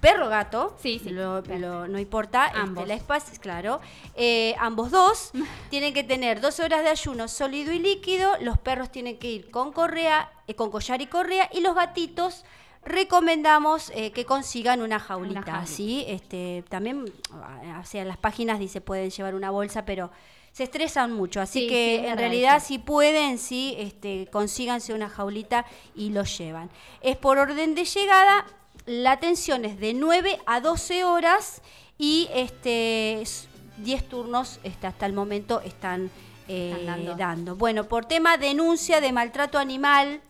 Perro 0.00 0.30
gato, 0.30 0.74
Sí, 0.80 0.98
sí, 1.02 1.10
lo- 1.10 1.42
no 1.86 1.98
importa, 1.98 2.46
este, 2.46 2.58
Ambos. 2.58 2.88
la 2.88 2.94
espacio, 2.94 3.38
claro. 3.38 3.80
Eh, 4.14 4.54
ambos 4.58 4.90
dos 4.90 5.32
tienen 5.70 5.92
que 5.92 6.02
tener 6.04 6.40
12 6.40 6.62
horas 6.64 6.82
de 6.84 6.88
ayuno 6.88 7.28
sólido 7.28 7.70
y 7.72 7.78
líquido. 7.80 8.30
Los 8.40 8.56
perros 8.58 8.90
tienen 8.90 9.18
que 9.18 9.28
ir 9.30 9.50
con 9.50 9.72
correa, 9.72 10.30
eh, 10.46 10.54
con 10.54 10.70
collar 10.70 11.02
y 11.02 11.06
correa. 11.06 11.50
Y 11.52 11.60
los 11.60 11.74
gatitos 11.74 12.44
recomendamos 12.82 13.90
eh, 13.94 14.12
que 14.12 14.24
consigan 14.24 14.82
una 14.82 14.98
jaulita. 15.00 15.42
jaulita. 15.42 15.66
¿sí? 15.66 16.04
Este, 16.08 16.64
también, 16.68 17.04
ah, 17.32 17.80
o 17.82 17.86
sea, 17.86 18.04
las 18.04 18.16
páginas 18.16 18.58
dice 18.58 18.80
pueden 18.80 19.10
llevar 19.10 19.34
una 19.34 19.50
bolsa, 19.50 19.84
pero 19.84 20.10
se 20.52 20.64
estresan 20.64 21.12
mucho. 21.12 21.40
Así 21.40 21.60
Sí, 21.60 21.68
que 21.68 22.00
sí, 22.02 22.06
en 22.06 22.18
realidad 22.18 22.56
eso. 22.56 22.66
si 22.66 22.78
pueden, 22.78 23.38
sí, 23.38 23.74
este, 23.78 24.28
consíganse 24.32 24.92
una 24.94 25.08
jaulita 25.08 25.64
y 25.94 26.10
lo 26.10 26.24
llevan. 26.24 26.70
Es 27.00 27.16
por 27.16 27.38
orden 27.38 27.74
de 27.74 27.84
llegada. 27.84 28.46
La 28.86 29.12
atención 29.12 29.64
es 29.64 29.78
de 29.78 29.94
9 29.94 30.38
a 30.46 30.60
12 30.60 31.04
horas 31.04 31.62
y 31.98 32.28
este 32.34 33.20
s- 33.22 33.46
10 33.78 34.08
turnos 34.08 34.58
este, 34.64 34.86
hasta 34.86 35.06
el 35.06 35.12
momento 35.12 35.60
están, 35.60 36.10
eh, 36.48 36.74
Están 36.80 36.86
dando. 37.04 37.14
dando. 37.16 37.56
Bueno, 37.56 37.84
por 37.84 38.06
tema 38.06 38.36
denuncia 38.36 39.00
de 39.00 39.12
maltrato 39.12 39.58
animal, 39.58 40.20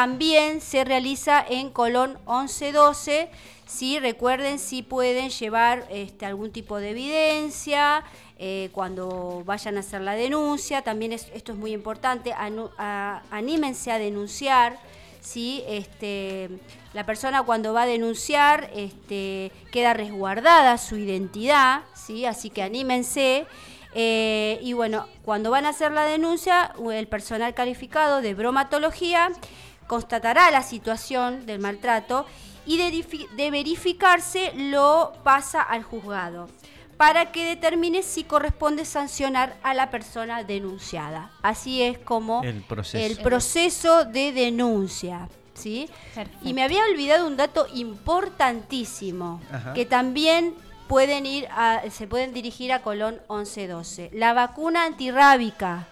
también 0.00 0.60
se 0.60 0.84
realiza 0.84 1.42
en 1.48 1.70
Colón 1.70 2.18
1112. 2.26 3.30
Sí, 3.64 3.98
recuerden 3.98 4.58
si 4.58 4.82
pueden 4.82 5.30
llevar 5.30 5.86
este, 5.90 6.26
algún 6.26 6.52
tipo 6.52 6.76
de 6.76 6.90
evidencia 6.90 8.04
eh, 8.38 8.68
cuando 8.72 9.42
vayan 9.46 9.78
a 9.78 9.80
hacer 9.80 10.02
la 10.02 10.12
denuncia. 10.12 10.82
También 10.82 11.12
es- 11.14 11.30
esto 11.32 11.52
es 11.52 11.58
muy 11.58 11.72
importante. 11.72 12.34
anímense 13.30 13.90
a 13.90 13.98
denunciar. 13.98 14.78
¿sí? 15.22 15.64
Este, 15.66 16.50
la 16.92 17.06
persona 17.06 17.42
cuando 17.44 17.72
va 17.72 17.82
a 17.82 17.86
denunciar 17.86 18.70
este, 18.76 19.50
queda 19.72 19.94
resguardada 19.94 20.76
su 20.76 20.96
identidad, 20.98 21.80
¿sí? 21.94 22.26
así 22.26 22.50
que 22.50 22.62
anímense. 22.62 23.46
Eh, 23.98 24.58
y 24.62 24.74
bueno, 24.74 25.06
cuando 25.24 25.50
van 25.50 25.64
a 25.64 25.70
hacer 25.70 25.90
la 25.90 26.04
denuncia, 26.04 26.74
el 26.92 27.08
personal 27.08 27.54
calificado 27.54 28.20
de 28.20 28.34
bromatología 28.34 29.30
constatará 29.86 30.50
la 30.50 30.62
situación 30.62 31.46
del 31.46 31.58
maltrato 31.60 32.26
y 32.66 32.78
de, 32.78 33.50
verificarse 33.50 34.52
lo 34.54 35.12
pasa 35.22 35.62
al 35.62 35.82
juzgado 35.84 36.48
para 36.96 37.30
que 37.30 37.44
determine 37.44 38.02
si 38.02 38.24
corresponde 38.24 38.84
sancionar 38.86 39.56
a 39.62 39.74
la 39.74 39.90
persona 39.90 40.42
denunciada. 40.44 41.30
Así 41.42 41.82
es 41.82 41.98
como 41.98 42.42
El 42.42 42.62
proceso. 42.62 43.04
el 43.06 43.18
proceso 43.22 44.04
de 44.06 44.32
denuncia. 44.32 45.28
¿sí? 45.54 45.88
Perfecto. 46.14 46.38
Y 46.48 46.54
me 46.54 46.62
había 46.62 46.84
olvidado 46.84 47.26
un 47.26 47.36
dato 47.36 47.66
importantísimo, 47.72 49.40
Ajá. 49.52 49.72
que 49.74 49.86
también 49.86 50.54
pueden 50.88 51.26
ir 51.26 51.48
a- 51.50 51.82
se 51.90 52.06
pueden 52.06 52.32
dirigir 52.32 52.72
a 52.72 52.80
Colón 52.82 53.20
1112. 53.28 54.10
La 54.12 54.32
vacuna 54.32 54.84
antirrábica, 54.84 55.86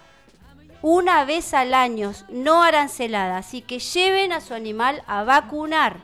una 0.87 1.25
vez 1.25 1.55
al 1.55 1.73
año, 1.73 2.11
no 2.29 2.61
arancelada, 2.61 3.37
así 3.37 3.63
que 3.63 3.79
lleven 3.79 4.31
a 4.31 4.39
su 4.39 4.53
animal 4.53 5.01
a 5.07 5.23
vacunar. 5.23 5.97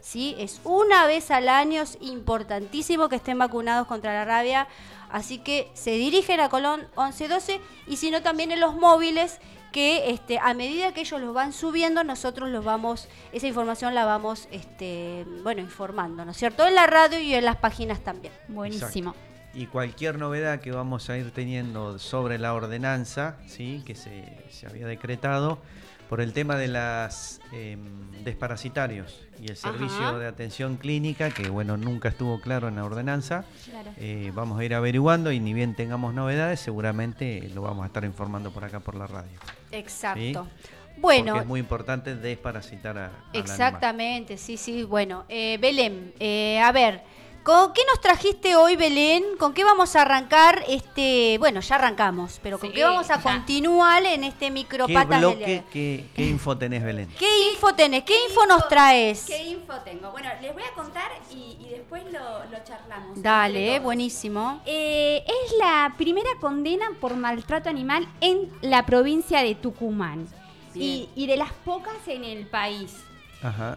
¿sí? 0.00 0.34
Es 0.38 0.62
una 0.64 1.06
vez 1.06 1.30
al 1.30 1.50
año, 1.50 1.82
es 1.82 1.98
importantísimo 2.00 3.10
que 3.10 3.16
estén 3.16 3.38
vacunados 3.38 3.86
contra 3.86 4.14
la 4.14 4.24
rabia, 4.24 4.68
así 5.10 5.36
que 5.36 5.70
se 5.74 5.90
dirigen 5.90 6.40
a 6.40 6.48
Colón 6.48 6.80
1112 6.96 7.60
y 7.86 7.98
si 7.98 8.10
no 8.10 8.22
también 8.22 8.50
en 8.52 8.60
los 8.60 8.74
móviles 8.74 9.38
que 9.70 10.10
este, 10.10 10.38
a 10.38 10.54
medida 10.54 10.94
que 10.94 11.02
ellos 11.02 11.20
los 11.20 11.34
van 11.34 11.52
subiendo, 11.52 12.02
nosotros 12.02 12.48
los 12.48 12.64
vamos, 12.64 13.08
esa 13.32 13.46
información 13.46 13.94
la 13.94 14.06
vamos, 14.06 14.48
este, 14.50 15.26
bueno, 15.42 15.60
informando, 15.60 16.24
¿no 16.24 16.30
es 16.30 16.38
cierto? 16.38 16.66
En 16.66 16.74
la 16.74 16.86
radio 16.86 17.20
y 17.20 17.34
en 17.34 17.44
las 17.44 17.56
páginas 17.56 18.00
también. 18.00 18.32
Buenísimo. 18.48 19.14
Y 19.54 19.66
cualquier 19.66 20.18
novedad 20.18 20.60
que 20.60 20.72
vamos 20.72 21.10
a 21.10 21.18
ir 21.18 21.30
teniendo 21.30 21.98
sobre 21.98 22.38
la 22.38 22.54
ordenanza, 22.54 23.36
¿sí? 23.46 23.82
que 23.84 23.94
se, 23.94 24.24
se 24.50 24.66
había 24.66 24.86
decretado 24.86 25.58
por 26.12 26.20
el 26.20 26.34
tema 26.34 26.56
de 26.56 26.68
las 26.68 27.40
em, 27.52 27.80
desparasitarios 28.22 29.26
y 29.40 29.48
el 29.48 29.56
servicio 29.56 30.08
Ajá. 30.08 30.18
de 30.18 30.26
atención 30.26 30.76
clínica, 30.76 31.30
que 31.30 31.48
bueno, 31.48 31.78
nunca 31.78 32.10
estuvo 32.10 32.38
claro 32.38 32.68
en 32.68 32.76
la 32.76 32.84
ordenanza. 32.84 33.46
Claro. 33.64 33.92
Eh, 33.96 34.30
vamos 34.34 34.60
a 34.60 34.64
ir 34.66 34.74
averiguando 34.74 35.32
y 35.32 35.40
ni 35.40 35.54
bien 35.54 35.74
tengamos 35.74 36.12
novedades, 36.12 36.60
seguramente 36.60 37.50
lo 37.54 37.62
vamos 37.62 37.84
a 37.84 37.86
estar 37.86 38.04
informando 38.04 38.50
por 38.50 38.62
acá 38.62 38.80
por 38.80 38.94
la 38.94 39.06
radio. 39.06 39.38
Exacto. 39.70 40.20
¿sí? 40.20 40.68
Bueno, 40.98 41.32
Porque 41.32 41.40
es 41.40 41.46
muy 41.46 41.60
importante 41.60 42.14
desparasitar 42.14 42.98
a, 42.98 43.06
animal. 43.06 43.30
Exactamente, 43.32 44.36
sí, 44.36 44.58
sí. 44.58 44.82
Bueno, 44.82 45.24
eh, 45.30 45.56
Belén, 45.62 46.12
eh, 46.20 46.60
a 46.60 46.72
ver, 46.72 47.00
¿con 47.42 47.72
qué 47.72 47.82
nos 47.90 48.00
trajiste 48.00 48.56
hoy, 48.56 48.76
Belén? 48.76 49.24
¿Con 49.38 49.52
qué 49.54 49.64
vamos 49.64 49.96
a 49.96 50.02
arrancar 50.02 50.64
este? 50.68 51.36
Bueno, 51.38 51.60
ya 51.60 51.74
arrancamos, 51.76 52.38
pero 52.42 52.58
¿con 52.58 52.70
Sí, 52.70 52.74
qué 52.74 52.84
vamos 52.84 53.10
a 53.10 53.16
ya. 53.16 53.22
continuar 53.22 54.04
en 54.04 54.24
este 54.24 54.46
¿Qué 54.46 54.50
micropatas 54.50 55.08
del 55.08 55.18
bloque, 55.20 55.64
qué, 55.72 56.06
qué 56.14 56.24
info 56.26 56.56
tenés, 56.56 56.82
Belén? 56.84 57.08
¿Qué 57.18 57.50
info 57.52 57.74
tenés? 57.74 58.04
¿Qué 58.04 58.14
info 58.28 58.46
nos 58.46 58.68
traes? 58.68 59.24
¿Qué 59.26 59.42
info 59.44 59.74
tengo? 59.84 60.10
Bueno, 60.10 60.28
les 60.40 60.52
voy 60.54 60.62
a 60.62 60.72
contar 60.74 61.10
y, 61.30 61.56
y 61.60 61.68
después 61.70 62.04
lo, 62.12 62.44
lo 62.50 62.64
charlamos. 62.64 63.20
Dale, 63.22 63.80
buenísimo. 63.80 64.60
Eh, 64.66 65.24
es 65.26 65.52
la 65.58 65.94
primera 65.98 66.30
condena 66.40 66.86
por 67.00 67.16
maltrato 67.16 67.68
animal 67.68 68.06
en 68.20 68.50
la 68.62 68.86
provincia 68.86 69.42
de 69.42 69.54
Tucumán. 69.54 70.28
Y, 70.74 71.10
y 71.14 71.26
de 71.26 71.36
las 71.36 71.52
pocas 71.52 71.96
en 72.06 72.24
el 72.24 72.46
país. 72.46 72.94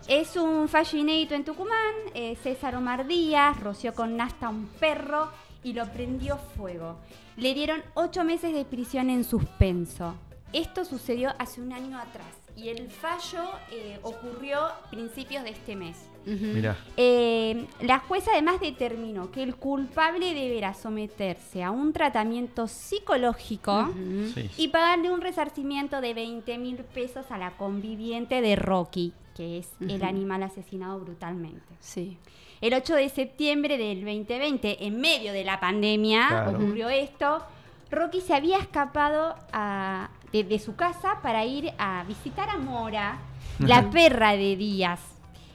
Es 0.07 0.35
un 0.35 0.67
fallo 0.67 0.97
inédito 0.97 1.33
en 1.33 1.43
Tucumán. 1.43 1.95
eh, 2.13 2.35
César 2.41 2.75
Omar 2.75 3.07
Díaz 3.07 3.59
roció 3.59 3.93
con 3.93 4.15
nasta 4.15 4.49
un 4.49 4.67
perro 4.67 5.31
y 5.63 5.73
lo 5.73 5.91
prendió 5.91 6.37
fuego. 6.37 6.97
Le 7.37 7.53
dieron 7.53 7.81
ocho 7.95 8.23
meses 8.23 8.53
de 8.53 8.63
prisión 8.63 9.09
en 9.09 9.23
suspenso. 9.23 10.15
Esto 10.53 10.85
sucedió 10.85 11.31
hace 11.39 11.61
un 11.61 11.73
año 11.73 11.97
atrás 11.97 12.44
y 12.55 12.69
el 12.69 12.89
fallo 12.89 13.43
eh, 13.71 13.99
ocurrió 14.01 14.59
a 14.59 14.81
principios 14.89 15.43
de 15.43 15.49
este 15.51 15.75
mes. 15.75 15.97
Mirá. 16.25 16.75
Eh, 16.97 17.67
la 17.81 17.99
jueza 17.99 18.31
además 18.31 18.59
determinó 18.59 19.29
que 19.29 19.43
el 19.43 19.55
culpable 19.55 20.33
deberá 20.33 20.73
someterse 20.73 21.63
a 21.63 21.69
un 21.69 21.93
tratamiento 21.93 22.67
psicológico. 22.67 23.89
Sí. 24.33 24.49
y 24.57 24.67
pagarle 24.69 25.11
un 25.11 25.21
resarcimiento 25.21 26.01
de 26.01 26.13
20 26.13 26.57
mil 26.57 26.77
pesos 26.77 27.29
a 27.29 27.37
la 27.37 27.51
conviviente 27.57 28.41
de 28.41 28.55
Rocky, 28.55 29.13
que 29.35 29.59
es 29.59 29.69
el 29.81 30.03
animal 30.03 30.43
asesinado 30.43 30.99
brutalmente. 30.99 31.61
Sí. 31.79 32.17
El 32.61 32.73
8 32.73 32.95
de 32.95 33.09
septiembre 33.09 33.77
del 33.77 34.03
2020, 34.03 34.85
en 34.87 34.99
medio 34.99 35.31
de 35.33 35.43
la 35.43 35.59
pandemia, 35.59 36.27
Claro. 36.29 36.51
ocurrió 36.57 36.89
esto. 36.89 37.43
Rocky 37.91 38.21
se 38.21 38.33
había 38.33 38.57
escapado 38.57 39.35
a- 39.53 40.09
de, 40.35 40.43
de 40.43 40.59
su 40.59 40.75
casa 40.75 41.19
para 41.21 41.45
ir 41.45 41.73
a 41.77 42.03
visitar 42.03 42.49
a 42.49 42.57
Mora, 42.57 43.17
la 43.59 43.89
perra 43.89 44.31
de 44.31 44.55
Díaz. 44.55 44.99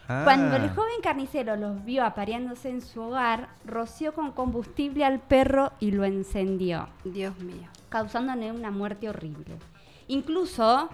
Ah. 0.09 0.23
Cuando 0.25 0.57
el 0.57 0.71
joven 0.71 1.01
carnicero 1.03 1.55
los 1.57 1.85
vio 1.85 2.05
apareándose 2.05 2.69
en 2.71 2.81
su 2.81 3.01
hogar, 3.01 3.49
roció 3.65 4.13
con 4.15 4.33
combustible 4.33 5.05
al 5.05 5.21
perro 5.21 5.73
y 5.81 5.91
lo 5.93 6.05
encendió, 6.05 6.89
Dios 7.05 7.39
mío. 7.41 7.69
causándole 7.91 8.51
una 8.53 8.71
muerte 8.71 9.09
horrible. 9.09 9.57
Incluso 10.09 10.89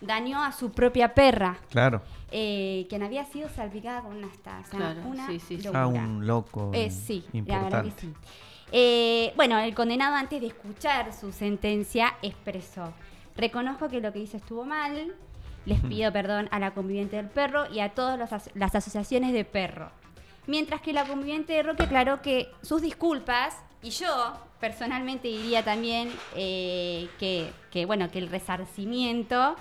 dañó 0.00 0.42
a 0.42 0.52
su 0.52 0.70
propia 0.72 1.12
perra. 1.14 1.58
Claro. 1.70 2.00
eh, 2.30 2.86
quien 2.88 3.02
había 3.02 3.24
sido 3.26 3.48
salpicada 3.50 4.00
con 4.02 4.16
una 4.16 4.26
asta. 4.28 4.60
O 4.64 4.70
sea, 4.70 4.78
Claro, 4.78 5.00
una 5.06 5.26
sí, 5.26 5.38
sí, 5.38 5.56
sí. 5.58 5.62
locura. 5.64 5.82
Ah, 5.82 5.86
un 5.88 6.26
loco 6.26 6.70
Eh, 6.72 6.90
sí, 6.90 7.24
la 7.32 7.40
verdad 7.42 7.84
importante. 7.84 7.94
que 7.94 8.00
sí. 8.00 8.12
Eh, 8.72 9.32
bueno, 9.36 9.58
el 9.58 9.74
condenado 9.74 10.16
antes 10.16 10.40
de 10.40 10.46
escuchar 10.46 11.12
su 11.12 11.30
sentencia 11.30 12.14
expresó, 12.22 12.92
reconozco 13.36 13.88
que 13.88 14.00
lo 14.00 14.12
que 14.12 14.20
hice 14.20 14.36
estuvo 14.38 14.64
mal, 14.64 15.14
les 15.64 15.80
pido 15.80 16.12
perdón 16.12 16.48
a 16.50 16.58
la 16.58 16.72
conviviente 16.72 17.16
del 17.16 17.28
perro 17.28 17.70
y 17.72 17.80
a 17.80 17.90
todas 17.90 18.32
as- 18.32 18.50
las 18.54 18.74
asociaciones 18.74 19.32
de 19.32 19.44
perro. 19.44 19.90
Mientras 20.46 20.80
que 20.80 20.92
la 20.92 21.04
conviviente 21.04 21.52
de 21.52 21.62
Roque 21.62 21.84
aclaró 21.84 22.20
que 22.20 22.48
sus 22.62 22.82
disculpas, 22.82 23.56
y 23.80 23.90
yo 23.90 24.36
personalmente 24.60 25.28
diría 25.28 25.64
también 25.64 26.10
eh, 26.34 27.08
que, 27.18 27.52
que, 27.70 27.84
bueno, 27.86 28.10
que 28.10 28.18
el 28.18 28.28
resarcimiento 28.28 29.56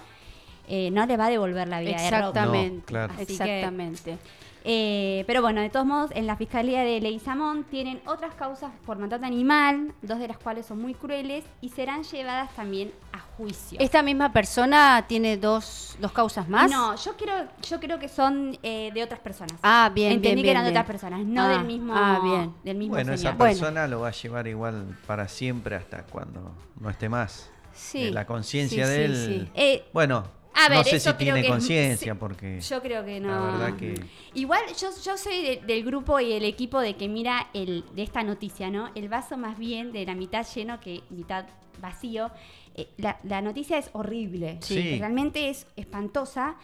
eh, 0.67 0.89
no 0.91 1.05
le 1.05 1.17
va 1.17 1.25
a 1.27 1.29
devolver 1.29 1.67
la 1.67 1.79
vida 1.81 1.91
de 1.91 1.97
Roque. 1.97 2.39
Exactamente. 2.39 2.75
No, 2.77 2.85
claro. 2.85 3.13
Así 3.13 3.25
que- 3.25 3.31
Exactamente. 3.33 4.17
Eh, 4.63 5.23
pero 5.27 5.41
bueno, 5.41 5.61
de 5.61 5.69
todos 5.69 5.85
modos, 5.85 6.11
en 6.13 6.27
la 6.27 6.35
Fiscalía 6.35 6.81
de 6.83 6.99
Leguizamón 7.01 7.63
tienen 7.63 8.01
otras 8.05 8.33
causas 8.35 8.71
por 8.85 8.97
maltrato 8.97 9.25
animal, 9.25 9.93
dos 10.01 10.19
de 10.19 10.27
las 10.27 10.37
cuales 10.37 10.65
son 10.65 10.81
muy 10.81 10.93
crueles 10.93 11.43
y 11.61 11.69
serán 11.69 12.03
llevadas 12.03 12.53
también 12.55 12.91
a 13.11 13.19
juicio. 13.19 13.79
¿Esta 13.79 14.03
misma 14.03 14.31
persona 14.31 15.05
tiene 15.07 15.37
dos, 15.37 15.95
dos 15.99 16.11
causas 16.11 16.47
más? 16.47 16.69
No, 16.69 16.95
yo 16.95 17.17
creo, 17.17 17.47
yo 17.67 17.79
creo 17.79 17.97
que 17.99 18.07
son 18.09 18.57
eh, 18.61 18.91
de 18.93 19.03
otras 19.03 19.19
personas. 19.19 19.55
Ah, 19.63 19.91
bien, 19.93 20.11
Entendí 20.13 20.35
bien, 20.35 20.45
que 20.45 20.51
eran 20.51 20.63
bien, 20.63 20.73
de 20.73 20.79
otras 20.79 20.87
bien. 20.87 20.99
personas, 20.99 21.25
no 21.25 21.41
Ah, 21.43 21.49
del 21.49 21.65
mismo, 21.65 21.93
ah, 21.95 22.19
bien. 22.23 22.53
del 22.63 22.77
mismo 22.77 22.93
Bueno, 22.95 23.13
esa. 23.13 23.31
Bueno. 23.31 23.53
persona 23.59 23.87
lo 23.87 24.01
va 24.01 24.09
a 24.09 24.11
llevar 24.11 24.47
igual 24.47 24.97
para 25.07 25.27
siempre 25.27 25.75
hasta 25.75 26.03
cuando 26.03 26.51
no 26.79 26.89
esté 26.89 27.09
más. 27.09 27.49
Sí. 27.73 28.03
Eh, 28.09 28.11
la 28.11 28.25
conciencia 28.25 28.85
Sí, 28.85 28.91
de 28.91 28.97
sí, 29.07 29.13
él. 29.33 29.45
sí. 29.45 29.51
Eh, 29.55 29.85
Bueno, 29.93 30.25
A 30.53 30.67
ver, 30.69 30.79
no 30.79 30.83
sé 30.83 30.97
eso 30.97 31.11
si 31.11 31.17
tiene 31.17 31.45
conciencia 31.47 32.15
porque 32.15 32.59
Yo 32.59 32.81
creo 32.81 33.05
que 33.05 33.19
no. 33.19 33.29
la 33.29 33.39
verdad 33.57 33.77
que 33.77 33.93
Igual 34.33 34.61
yo, 34.79 34.89
yo 35.03 35.17
soy 35.17 35.41
de- 35.41 35.61
del 35.65 35.83
grupo 35.85 36.19
y 36.19 36.33
el 36.33 36.43
equipo 36.43 36.79
de 36.79 36.95
que 36.97 37.07
mira 37.07 37.49
el, 37.53 37.85
de 37.95 38.03
esta 38.03 38.21
noticia, 38.23 38.69
¿no? 38.69 38.91
El 38.95 39.07
vaso 39.09 39.37
más 39.37 39.57
bien 39.57 39.91
de 39.93 40.05
la 40.05 40.13
mitad 40.15 40.45
lleno 40.53 40.79
que 40.81 41.03
mitad 41.09 41.45
vacío. 41.81 42.31
Eh, 42.75 42.89
la, 42.97 43.17
la 43.23 43.41
noticia 43.41 43.77
es 43.77 43.89
horrible. 43.93 44.57
Sí. 44.61 44.97
Realmente 44.99 45.49
es 45.49 45.67
espantosa. 45.77 46.55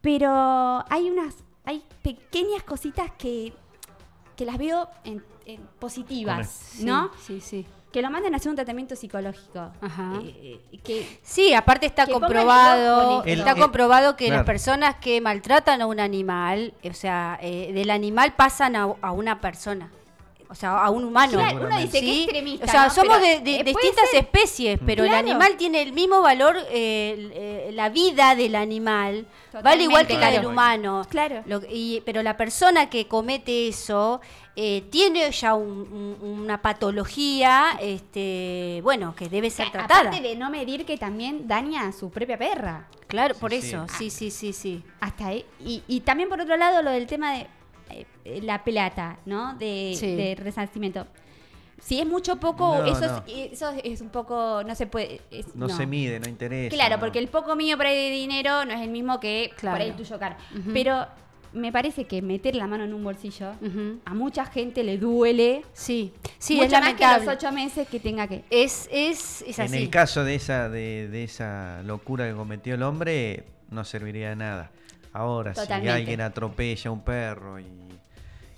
Pero 0.00 0.84
hay 0.90 1.10
unas, 1.10 1.34
hay 1.64 1.82
pequeñas 2.02 2.62
cositas 2.62 3.10
que, 3.18 3.52
que 4.36 4.44
las 4.44 4.56
veo 4.58 4.88
en- 5.04 5.24
en 5.46 5.60
positivas, 5.78 6.48
Sí, 6.76 6.84
¿no? 6.84 7.10
Sí, 7.20 7.40
sí. 7.40 7.66
Que 7.92 8.02
lo 8.02 8.10
manden 8.10 8.34
a 8.34 8.36
hacer 8.36 8.50
un 8.50 8.56
tratamiento 8.56 8.94
psicológico. 8.94 9.70
Ajá. 9.80 10.12
Eh, 10.22 10.60
eh, 10.72 10.78
que 10.84 11.18
Sí, 11.22 11.54
aparte 11.54 11.86
está 11.86 12.06
comprobado, 12.06 13.22
el 13.24 13.38
está 13.38 13.52
El- 13.52 13.58
comprobado 13.60 14.16
que 14.16 14.26
claro. 14.26 14.40
las 14.40 14.46
personas 14.46 14.96
que 14.96 15.20
maltratan 15.20 15.80
a 15.80 15.86
un 15.86 16.00
animal, 16.00 16.74
o 16.84 16.92
sea, 16.92 17.38
eh, 17.40 17.72
del 17.72 17.90
animal 17.90 18.34
pasan 18.34 18.76
a, 18.76 18.88
a 19.00 19.12
una 19.12 19.40
persona, 19.40 19.90
o 20.48 20.54
sea, 20.54 20.78
a 20.84 20.90
un 20.90 21.04
humano. 21.04 21.32
Claro, 21.38 21.66
uno 21.66 21.78
dice 21.78 22.00
que 22.00 22.06
¿sí? 22.06 22.22
extremista, 22.24 22.64
O 22.66 22.68
sea, 22.68 22.84
¿no? 22.84 22.90
somos 22.90 23.18
Pero, 23.18 23.26
de, 23.26 23.40
de 23.40 23.60
eh, 23.60 23.64
distintas 23.64 24.10
ser. 24.10 24.20
especies, 24.20 24.78
pero 24.84 25.04
Claro. 25.04 25.18
el 25.20 25.30
animal 25.30 25.56
tiene 25.56 25.82
el 25.82 25.92
mismo 25.92 26.20
valor, 26.22 26.56
eh, 26.70 27.30
eh, 27.34 27.70
la 27.72 27.88
vida 27.88 28.34
del 28.34 28.54
animal 28.54 29.26
vale 29.62 29.84
igual 29.84 30.06
que 30.06 30.18
la 30.18 30.30
del 30.30 30.46
humano. 30.46 31.06
Claro. 31.08 31.42
Lo- 31.46 31.62
y- 31.68 32.02
pero 32.04 32.22
la 32.22 32.36
persona 32.36 32.88
que 32.90 33.06
comete 33.08 33.68
eso 33.68 34.20
eh, 34.58 34.84
tiene 34.90 35.30
ya 35.32 35.52
un- 35.54 36.16
un- 36.22 36.40
una 36.40 36.62
patología, 36.62 37.76
este, 37.78 38.80
bueno, 38.82 39.14
que 39.14 39.28
debe 39.28 39.50
ser 39.50 39.66
Que 39.66 39.72
tratada. 39.72 40.00
Aparte 40.08 40.20
de 40.26 40.34
no 40.36 40.48
medir 40.50 40.86
que 40.86 40.96
también 40.96 41.46
daña 41.46 41.88
a 41.88 41.92
su 41.92 42.08
propia 42.10 42.38
perra. 42.38 42.88
Claro, 43.06 43.34
Sí, 43.34 43.40
por 43.40 43.50
sí. 43.50 43.56
eso, 43.58 43.86
sí, 43.98 44.10
sí, 44.10 44.30
sí, 44.30 44.52
sí. 44.52 44.82
Hasta 45.00 45.26
ahí. 45.28 45.44
Y, 45.60 45.82
y 45.86 46.00
también 46.00 46.28
por 46.28 46.40
otro 46.40 46.56
lado 46.56 46.82
lo 46.82 46.90
del 46.90 47.06
tema 47.06 47.32
de 47.34 47.46
la 48.42 48.64
plata, 48.64 49.18
¿no? 49.26 49.54
De, 49.54 49.94
Sí. 49.98 50.14
de 50.16 50.34
resarcimiento. 50.34 51.06
Si 51.80 52.00
es 52.00 52.06
mucho 52.06 52.34
o 52.34 52.36
poco, 52.36 52.78
No, 52.78 52.86
eso, 52.86 53.06
no. 53.06 53.22
Es, 53.28 53.52
eso 53.52 53.70
es 53.84 54.00
un 54.00 54.08
poco, 54.08 54.62
no 54.66 54.74
se 54.74 54.86
puede. 54.86 55.20
es- 55.30 55.54
no, 55.54 55.68
se 55.68 55.86
mide, 55.86 56.18
no 56.18 56.28
interesa. 56.28 56.74
Claro, 56.74 56.96
no. 56.96 57.00
porque 57.00 57.18
el 57.18 57.28
poco 57.28 57.54
mío 57.54 57.76
por 57.76 57.86
ahí 57.86 57.96
de 57.96 58.10
dinero 58.16 58.64
no 58.64 58.72
es 58.72 58.80
el 58.80 58.88
mismo 58.90 59.20
que 59.20 59.50
Claro. 59.56 59.76
por 59.76 59.82
ahí 59.82 59.90
el 59.90 59.96
tuyo 59.96 60.18
caro. 60.18 60.36
Pero 60.72 61.06
me 61.52 61.70
parece 61.72 62.04
que 62.06 62.22
meter 62.22 62.56
la 62.56 62.66
mano 62.66 62.84
en 62.84 62.92
un 62.94 63.04
bolsillo 63.04 63.52
a 64.04 64.14
mucha 64.14 64.46
gente 64.46 64.82
le 64.84 64.96
duele. 64.98 65.62
Sí, 65.74 66.12
sí, 66.38 66.56
mucho 66.56 66.76
es 66.76 66.80
más 66.80 66.94
que 66.94 67.06
los 67.24 67.28
ocho 67.36 67.52
meses 67.52 67.86
que 67.88 68.00
tenga 68.00 68.26
que. 68.26 68.42
Es, 68.50 68.88
es, 68.90 69.42
es 69.46 69.58
en 69.58 69.64
así. 69.66 69.76
el 69.76 69.90
caso 69.90 70.24
de 70.24 70.34
esa 70.34 70.68
de, 70.70 71.08
de 71.08 71.24
esa 71.24 71.82
locura 71.84 72.26
que 72.26 72.34
cometió 72.34 72.74
el 72.74 72.82
hombre 72.82 73.44
no 73.70 73.84
serviría 73.84 74.30
de 74.30 74.36
nada. 74.36 74.70
Ahora 75.16 75.54
si 75.54 75.72
alguien 75.88 76.20
atropella 76.20 76.88
a 76.90 76.92
un 76.92 77.00
perro 77.02 77.58
y, 77.58 77.66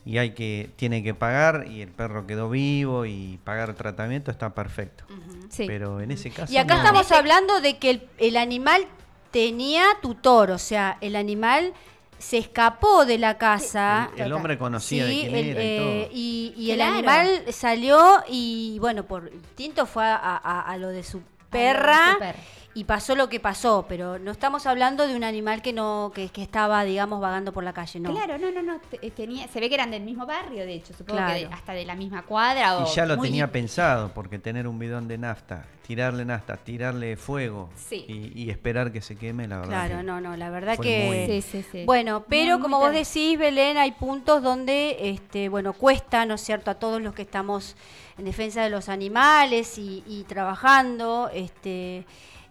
y 0.05 0.18
hay 0.18 0.31
que 0.31 0.71
tiene 0.77 1.03
que 1.03 1.14
pagar 1.14 1.66
y 1.71 1.83
el 1.83 1.90
perro 1.90 2.27
quedó 2.27 2.49
vivo 2.51 3.05
y 3.07 3.38
pagar 3.44 3.75
tratamiento 3.75 4.31
está 4.31 4.55
perfecto. 4.55 5.05
Sí. 5.51 5.64
Pero 5.66 6.01
en 6.01 6.11
ese 6.11 6.31
caso 6.31 6.53
Y 6.53 6.57
acá 6.57 6.75
no. 6.75 6.81
estamos 6.81 7.12
hablando 7.12 7.61
de 7.61 7.79
que 7.79 7.90
el, 7.90 8.09
el 8.18 8.37
animal 8.37 8.87
tenía 9.31 9.85
tutor, 10.03 10.51
o 10.51 10.59
sea, 10.59 10.99
el 11.01 11.14
animal 11.16 11.75
se 12.18 12.38
escapó 12.38 13.05
de 13.07 13.16
la 13.18 13.38
casa. 13.38 14.11
el, 14.16 14.23
el 14.25 14.33
hombre 14.33 14.59
conocía 14.59 15.05
de 15.05 15.12
quién 15.12 15.35
el, 15.37 15.47
era 15.51 15.62
y 15.62 15.66
eh, 15.66 15.79
todo. 16.07 16.11
y, 16.12 16.55
y 16.57 16.71
el 16.73 16.77
Claro. 16.79 16.94
animal 16.97 17.42
salió 17.53 18.25
y 18.29 18.79
bueno, 18.81 19.05
por 19.05 19.31
instinto 19.33 19.87
fue 19.87 20.05
a, 20.05 20.16
a- 20.16 20.62
a 20.62 20.77
lo 20.79 20.88
de 20.88 21.03
su 21.05 21.23
perra 21.51 22.14
su 22.14 22.18
perra. 22.18 22.38
Y 22.79 22.85
pasó 22.85 23.17
lo 23.17 23.29
que 23.29 23.41
pasó, 23.41 23.87
pero 23.88 24.21
no 24.21 24.31
estamos 24.31 24.64
hablando 24.67 25.09
de 25.09 25.17
un 25.17 25.25
animal 25.25 25.62
que 25.62 25.73
no 25.73 26.12
que, 26.14 26.29
que 26.29 26.43
estaba, 26.43 26.85
digamos, 26.85 27.21
vagando 27.21 27.53
por 27.53 27.64
la 27.64 27.73
calle, 27.73 27.99
¿no? 27.99 28.12
Claro, 28.12 28.38
no, 28.38 28.53
no, 28.53 28.62
no. 28.62 28.81
eh, 29.03 29.11
tenía, 29.11 29.49
se 29.49 29.59
ve 29.59 29.69
que 29.69 29.75
eran 29.75 29.91
del 29.91 30.03
mismo 30.05 30.27
barrio, 30.27 30.64
de 30.64 30.75
hecho. 30.75 30.95
Supongo 30.95 31.27
que 31.27 31.33
de- 31.33 31.47
hasta 31.47 31.73
de 31.73 31.85
la 31.85 31.97
misma 31.97 32.23
cuadra. 32.23 32.79
O 32.79 32.85
Y 32.85 32.95
ya 32.95 33.05
lo 33.05 33.17
muy- 33.17 33.27
tenía 33.29 33.51
pensado, 33.51 34.12
porque 34.14 34.38
tener 34.38 34.69
un 34.69 34.79
bidón 34.79 35.09
de 35.09 35.19
nafta, 35.19 35.67
tirarle 35.85 36.25
nafta, 36.25 36.57
tirarle 36.57 37.17
fuego 37.17 37.69
Sí. 37.75 38.05
y, 38.07 38.43
y 38.45 38.51
esperar 38.51 38.93
que 38.93 39.01
se 39.01 39.17
queme, 39.17 39.49
la 39.49 39.57
verdad. 39.57 39.71
Claro, 39.87 39.97
que 39.99 40.03
no, 40.05 40.21
no, 40.21 40.37
la 40.37 40.51
verdad 40.51 40.79
que 40.79 41.07
muy- 41.07 41.27
Sí, 41.43 41.43
sí, 41.51 41.64
sí. 41.73 41.85
Bueno, 41.85 42.25
pero 42.29 42.59
Muy, 42.59 42.62
como 42.62 42.77
muy 42.77 42.85
vos 42.87 42.95
tarde. 42.95 43.05
decís, 43.05 43.38
Belén, 43.41 43.77
hay 43.77 43.91
puntos 43.91 44.41
donde, 44.41 44.97
este, 45.11 45.49
bueno, 45.49 45.73
cuesta, 45.73 46.25
¿no 46.27 46.35
es 46.35 46.43
cierto?, 46.43 46.71
a 46.71 46.75
todos 46.75 47.03
los 47.03 47.12
que 47.12 47.23
estamos 47.23 47.75
en 48.19 48.25
defensa 48.25 48.62
de 48.62 48.71
los 48.71 48.88
animales 48.88 49.79
y, 49.79 50.05
y 50.07 50.23
trabajando, 50.25 51.31
este, 51.33 52.05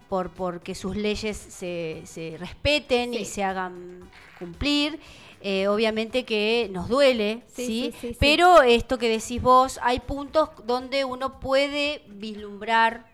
por 0.10 0.30
porque 0.32 0.74
sus 0.76 0.96
leyes 0.96 1.36
se, 1.38 2.02
se 2.06 2.36
respeten 2.40 3.14
y 3.14 3.26
se 3.26 3.44
hagan 3.44 4.10
cumplir. 4.40 5.00
Eh, 5.42 5.68
obviamente 5.68 6.26
que 6.26 6.68
nos 6.72 6.90
duele, 6.90 7.44
Sí, 7.48 7.66
¿sí? 7.66 7.66
sí, 7.66 7.98
sí, 8.02 8.08
sí. 8.14 8.18
Pero 8.20 8.64
esto 8.64 8.98
que 8.98 9.08
decís 9.08 9.40
vos, 9.42 9.80
hay 9.84 10.00
puntos 10.00 10.50
donde 10.66 11.06
uno 11.06 11.40
puede 11.40 12.02
vislumbrar 12.08 13.06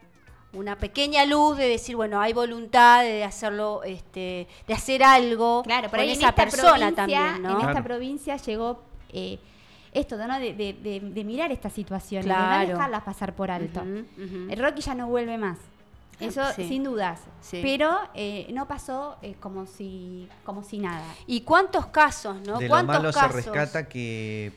una 0.54 0.78
pequeña 0.78 1.26
luz 1.26 1.58
de 1.58 1.68
decir, 1.68 1.96
bueno, 1.96 2.22
hay 2.22 2.32
voluntad 2.32 3.02
de 3.04 3.24
hacerlo, 3.24 3.82
este, 3.84 4.48
de 4.68 4.74
hacer 4.74 5.04
algo 5.04 5.64
Claro, 5.64 5.90
por 5.90 5.92
con 5.92 6.00
ahí 6.02 6.12
en 6.12 6.18
esa 6.18 6.30
esta 6.30 6.44
persona 6.44 6.72
provincia, 6.94 6.96
también, 6.96 7.42
¿no? 7.42 7.50
En 7.50 7.56
esta 7.58 7.72
Claro. 7.72 7.84
provincia 7.86 8.38
llegó 8.38 8.82
eh, 9.12 9.40
esto, 9.94 10.16
¿no? 10.16 10.40
De, 10.40 10.54
de- 10.54 10.74
de- 10.74 11.00
de 11.02 11.24
mirar 11.24 11.52
estas 11.52 11.74
situaciones, 11.74 12.26
de 12.26 12.32
Claro. 12.32 12.68
no 12.70 12.74
dejarlas 12.76 13.04
pasar 13.04 13.36
por 13.36 13.52
alto. 13.52 13.82
El 13.84 14.58
Rocky 14.60 14.82
ya 14.82 14.96
no 14.96 15.08
vuelve 15.08 15.38
más. 15.38 15.58
Eso 16.28 16.44
Sí. 16.56 16.68
sin 16.68 16.84
dudas. 16.84 17.20
Sí. 17.42 17.60
Pero 17.62 17.98
eh, 18.14 18.48
no 18.54 18.68
pasó 18.68 19.18
eh, 19.22 19.36
como 19.40 19.66
si 19.66 20.28
como 20.44 20.64
si 20.64 20.80
nada. 20.80 21.04
¿Y 21.28 21.42
cuántos 21.42 21.88
casos, 21.88 22.38
no? 22.46 22.58
De 22.60 22.66
lo 22.66 22.70
¿Cuántos 22.70 22.96
malo 22.96 23.12
se 23.14 23.28
rescata 23.28 23.88
que 23.88 24.52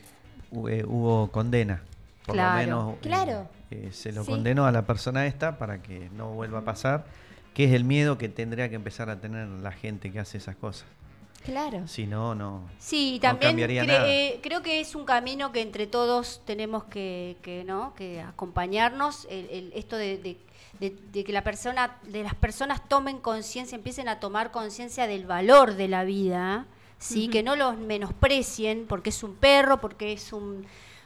eh, 0.69 0.83
hubo 0.87 1.29
condena. 1.31 1.81
Por 2.25 2.35
Claro, 2.35 2.51
lo 2.71 2.77
menos 2.87 2.99
claro. 3.01 3.49
eh, 3.71 3.89
se 3.93 4.11
lo 4.11 4.23
Sí. 4.23 4.31
condenó 4.31 4.65
a 4.65 4.71
la 4.71 4.85
persona 4.85 5.25
esta 5.27 5.57
para 5.57 5.81
que 5.81 6.09
no 6.15 6.31
vuelva 6.33 6.59
a 6.59 6.63
pasar, 6.63 7.05
que 7.53 7.63
es 7.65 7.71
el 7.71 7.83
miedo 7.85 8.17
que 8.17 8.27
tendría 8.29 8.67
que 8.69 8.75
empezar 8.75 9.09
a 9.09 9.19
tener 9.21 9.47
la 9.47 9.71
gente 9.71 10.11
que 10.11 10.19
hace 10.19 10.37
esas 10.37 10.55
cosas. 10.57 10.85
Claro. 11.45 11.87
Si 11.87 12.05
no, 12.05 12.35
no. 12.35 12.63
Sí, 12.79 13.13
No 13.15 13.21
también 13.29 13.51
cambiaría 13.51 13.83
cre- 13.83 13.87
nada. 13.87 14.09
eh, 14.09 14.39
creo 14.43 14.61
que 14.61 14.81
es 14.81 14.95
un 14.95 15.05
camino 15.05 15.53
que 15.53 15.61
entre 15.61 15.87
todos 15.87 16.41
tenemos 16.43 16.83
que, 16.85 17.37
que, 17.41 17.63
¿no? 17.63 17.93
que 17.93 18.19
acompañarnos. 18.21 19.25
El, 19.29 19.49
el- 19.49 19.71
esto 19.73 19.95
de, 19.95 20.17
de- 20.17 20.37
de- 20.79 20.95
de 21.11 21.23
que 21.23 21.31
la 21.33 21.43
persona, 21.43 21.97
de 22.03 22.23
las 22.23 22.35
personas 22.35 22.87
tomen 22.87 23.17
conciencia, 23.19 23.75
empiecen 23.75 24.07
a 24.09 24.19
tomar 24.19 24.51
conciencia 24.51 25.07
del 25.07 25.25
valor 25.25 25.73
de 25.75 25.87
la 25.87 26.03
vida, 26.03 26.65
sí, 26.99 27.27
que 27.27 27.43
no 27.43 27.55
los 27.55 27.77
menosprecien 27.77 28.85
porque 28.87 29.09
es 29.09 29.23
un 29.23 29.35
perro, 29.35 29.79
porque 29.79 30.13
es 30.13 30.33
un 30.33 30.65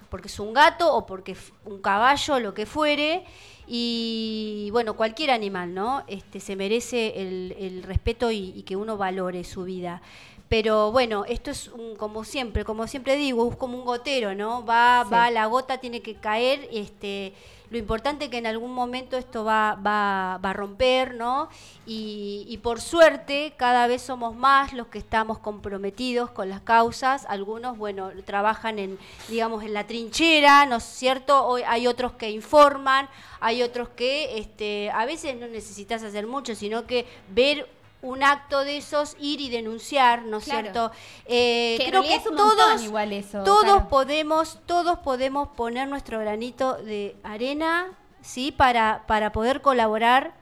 porque 0.10 0.28
es 0.28 0.40
un 0.42 0.54
gato 0.54 0.94
o 0.94 1.06
porque 1.06 1.32
es 1.32 1.54
un 1.64 1.82
caballo, 1.82 2.38
lo 2.40 2.54
que 2.54 2.66
fuere. 2.66 3.24
Y 3.66 4.68
bueno, 4.74 4.98
cualquier 4.98 5.32
animal, 5.32 5.74
¿no? 5.74 6.04
Este, 6.08 6.42
se 6.42 6.58
merece 6.58 7.14
el, 7.22 7.56
el 7.58 7.84
respeto 7.84 8.30
y, 8.30 8.52
y 8.54 8.64
que 8.64 8.76
uno 8.76 8.98
valore 8.98 9.46
su 9.46 9.64
vida. 9.64 10.02
Pero 10.50 10.92
bueno, 10.92 11.24
esto 11.26 11.50
es 11.50 11.70
un- 11.70 11.96
como 11.96 12.26
siempre, 12.26 12.66
como 12.66 12.88
siempre 12.88 13.16
digo, 13.16 13.50
es 13.50 13.56
como 13.56 13.78
un 13.78 13.86
gotero, 13.86 14.36
¿no? 14.36 14.66
Va, 14.66 15.06
Sí. 15.06 15.12
va, 15.14 15.32
la 15.32 15.46
gota 15.46 15.78
tiene 15.78 16.02
que 16.02 16.16
caer, 16.16 16.68
este, 16.74 17.34
lo 17.72 17.78
importante 17.78 18.26
es 18.26 18.32
que 18.32 18.38
en 18.38 18.48
algún 18.48 18.74
momento 18.74 19.16
esto 19.16 19.46
va, 19.46 19.76
va, 19.76 20.38
va 20.44 20.50
a 20.50 20.54
romper, 20.54 21.16
¿no? 21.16 21.48
Y, 21.86 22.46
y 22.50 22.58
por 22.58 22.82
suerte 22.82 23.54
cada 23.56 23.88
vez 23.88 24.02
somos 24.02 24.36
más 24.36 24.74
los 24.74 24.88
que 24.88 25.00
estamos 25.00 25.40
comprometidos 25.40 26.30
con 26.32 26.50
las 26.50 26.60
causas. 26.60 27.26
Algunos, 27.30 27.78
bueno, 27.78 28.12
trabajan 28.26 28.78
en, 28.78 29.00
digamos, 29.30 29.64
en 29.64 29.74
la 29.74 29.88
trinchera, 29.88 30.66
¿no 30.66 30.76
es 30.76 30.84
cierto? 30.84 31.48
Hoy 31.48 31.62
hay 31.66 31.88
otros 31.88 32.12
que 32.12 32.30
informan, 32.30 33.08
hay 33.40 33.64
otros 33.64 33.88
que 33.88 34.38
este, 34.38 34.92
a 34.92 35.06
veces 35.06 35.38
no 35.38 35.48
necesitas 35.48 36.04
hacer 36.04 36.28
mucho, 36.28 36.56
sino 36.56 36.86
que 36.86 37.06
ver 37.30 37.70
un 38.02 38.24
acto 38.24 38.64
de 38.64 38.78
esos, 38.78 39.16
ir 39.20 39.42
y 39.42 39.50
denunciar, 39.50 40.24
¿no 40.24 40.38
es 40.38 40.46
Claro. 40.46 40.62
cierto? 40.62 40.92
Eh, 41.26 41.76
Que 41.80 41.90
creo 41.90 42.02
que 42.02 42.20
todos, 42.20 42.82
igual 42.84 43.14
eso, 43.14 43.44
todos 43.44 43.64
claro. 43.64 43.90
podemos, 43.90 44.60
todos 44.66 45.00
podemos 45.00 45.50
poner 45.50 45.88
nuestro 45.88 46.20
granito 46.20 46.74
de 46.76 47.16
arena, 47.24 47.88
sí, 48.22 48.52
para, 48.52 49.04
para 49.08 49.32
poder 49.32 49.62
colaborar, 49.62 50.34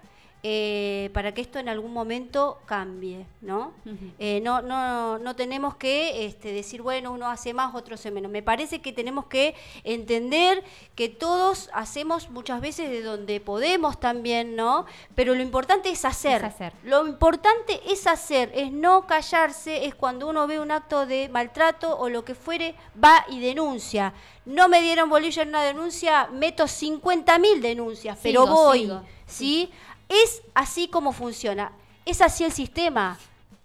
eh, 0.41 1.10
para 1.13 1.34
que 1.34 1.41
esto 1.41 1.60
en 1.60 1.67
algún 1.67 1.91
momento 1.91 2.60
cambie, 2.65 3.25
¿no? 3.41 3.73
Eh, 4.19 4.39
no, 4.41 4.62
no, 4.62 5.17
no 5.17 5.36
tenemos 5.36 5.75
que 5.75 6.25
este, 6.25 6.54
decir, 6.54 6.82
bueno, 6.82 7.12
uno 7.12 7.28
hace 7.28 7.54
más, 7.54 7.75
otro 7.75 7.95
hace 7.95 8.10
menos. 8.10 8.32
Me 8.32 8.41
parece 8.41 8.80
que 8.80 8.93
tenemos 8.93 9.25
que 9.25 9.54
entender 9.84 10.63
que 10.95 11.10
todos 11.10 11.69
hacemos 11.73 12.30
muchas 12.30 12.62
veces 12.62 12.89
de 12.89 13.02
donde 13.02 13.41
podemos 13.41 13.99
también, 13.99 14.56
¿no? 14.56 14.86
Pero 15.13 15.36
lo 15.36 15.41
importante 15.41 15.89
es 15.89 16.06
hacer. 16.06 16.38
Es 16.38 16.54
hacer. 16.54 16.73
Lo 16.84 17.06
importante 17.06 17.82
es 17.91 18.08
hacer, 18.08 18.49
es 18.56 18.71
no 18.71 19.08
callarse, 19.08 19.86
es 19.86 19.93
cuando 19.95 20.30
uno 20.30 20.47
ve 20.47 20.62
un 20.62 20.71
acto 20.71 21.06
de 21.06 21.28
maltrato 21.28 21.97
o 21.97 22.08
lo 22.08 22.23
que 22.23 22.34
fuere, 22.34 22.75
va 23.04 23.25
y 23.28 23.41
denuncia. 23.41 24.13
No 24.45 24.69
me 24.69 24.82
dieron 24.82 25.10
bolilla 25.10 25.43
en 25.43 25.49
una 25.49 25.63
denuncia, 25.63 26.30
meto 26.32 26.63
50.000 26.63 27.60
denuncias, 27.60 28.17
pero 28.23 28.47
voy, 28.47 28.80
sigo. 28.80 29.02
¿sí? 29.28 29.71
Es 30.10 30.41
así 30.56 30.88
como 30.88 31.13
funciona. 31.13 31.72
Es 32.06 32.22
así 32.22 32.43
el 32.43 32.52
sistema. 32.52 33.17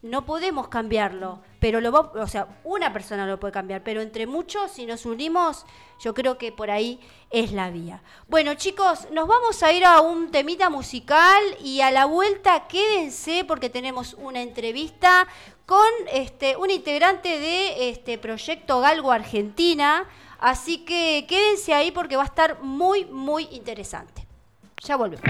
No 0.03 0.27
podemos 0.27 0.69
cambiarlo, 0.69 1.39
pero 1.61 1.81
lo 1.81 1.91
o 1.99 2.27
sea, 2.27 2.61
una 2.63 2.93
persona 2.93 3.27
lo 3.27 3.41
puede 3.41 3.55
cambiar, 3.55 3.83
pero 3.83 4.03
entre 4.03 4.27
muchos 4.27 4.71
si 4.71 4.85
nos 4.85 5.07
unimos, 5.07 5.65
yo 5.99 6.13
creo 6.13 6.37
que 6.37 6.53
por 6.53 6.71
ahí 6.71 7.01
es 7.31 7.53
la 7.53 7.71
vía. 7.71 8.03
Bueno, 8.29 8.53
chicos, 8.55 9.09
nos 9.13 9.27
vamos 9.27 9.63
a 9.63 9.73
ir 9.73 9.83
a 9.87 10.03
un 10.03 10.31
temita 10.31 10.69
musical 10.69 11.43
y 11.63 11.81
a 11.81 11.91
la 11.91 12.05
vuelta 12.05 12.69
quédense 12.69 13.47
porque 13.49 13.71
tenemos 13.71 14.13
una 14.13 14.43
entrevista 14.43 15.27
con 15.65 15.89
este 16.13 16.59
un 16.59 16.69
integrante 16.69 17.39
de 17.39 17.89
este 17.89 18.19
proyecto 18.19 18.81
Galgo 18.81 19.11
Argentina, 19.11 20.07
así 20.39 20.85
que 20.85 21.25
quédense 21.27 21.73
ahí 21.73 21.93
porque 21.93 22.17
va 22.17 22.25
a 22.25 22.27
estar 22.27 22.61
muy 22.61 23.07
muy 23.07 23.45
interesante. 23.53 24.27
Ya 24.83 24.97
volvemos. 24.97 25.25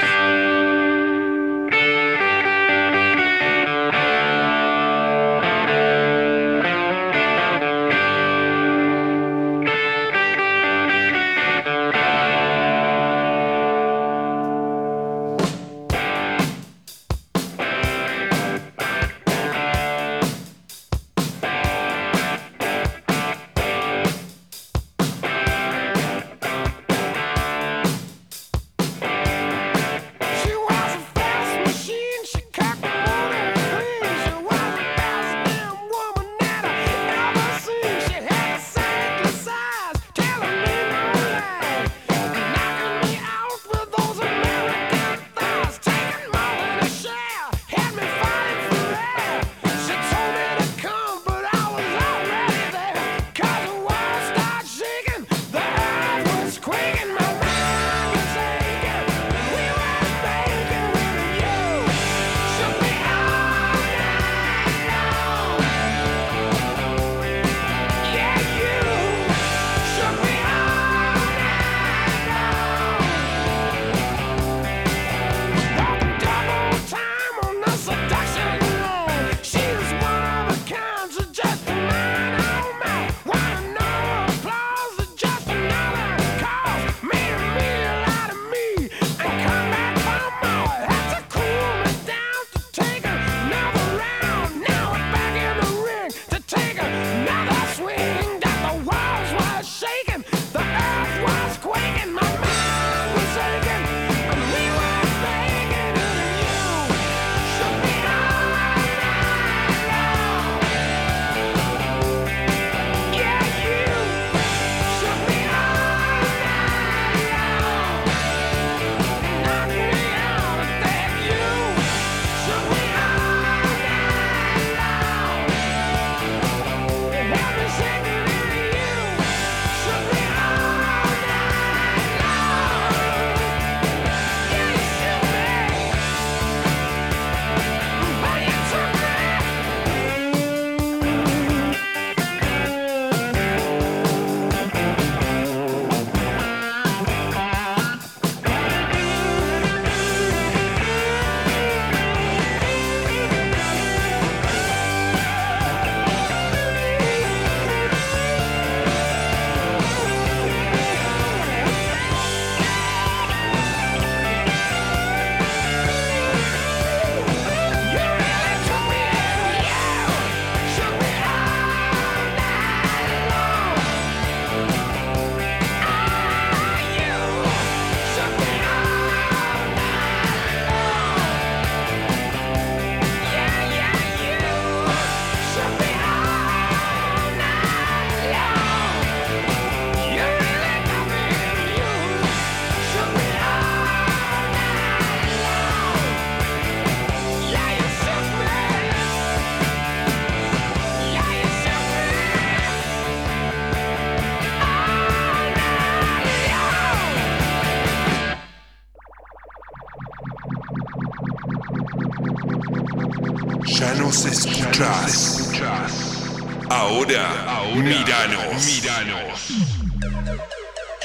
Ahora, 217.74 217.88
miranos. 217.88 218.66
Miranos. 218.66 219.48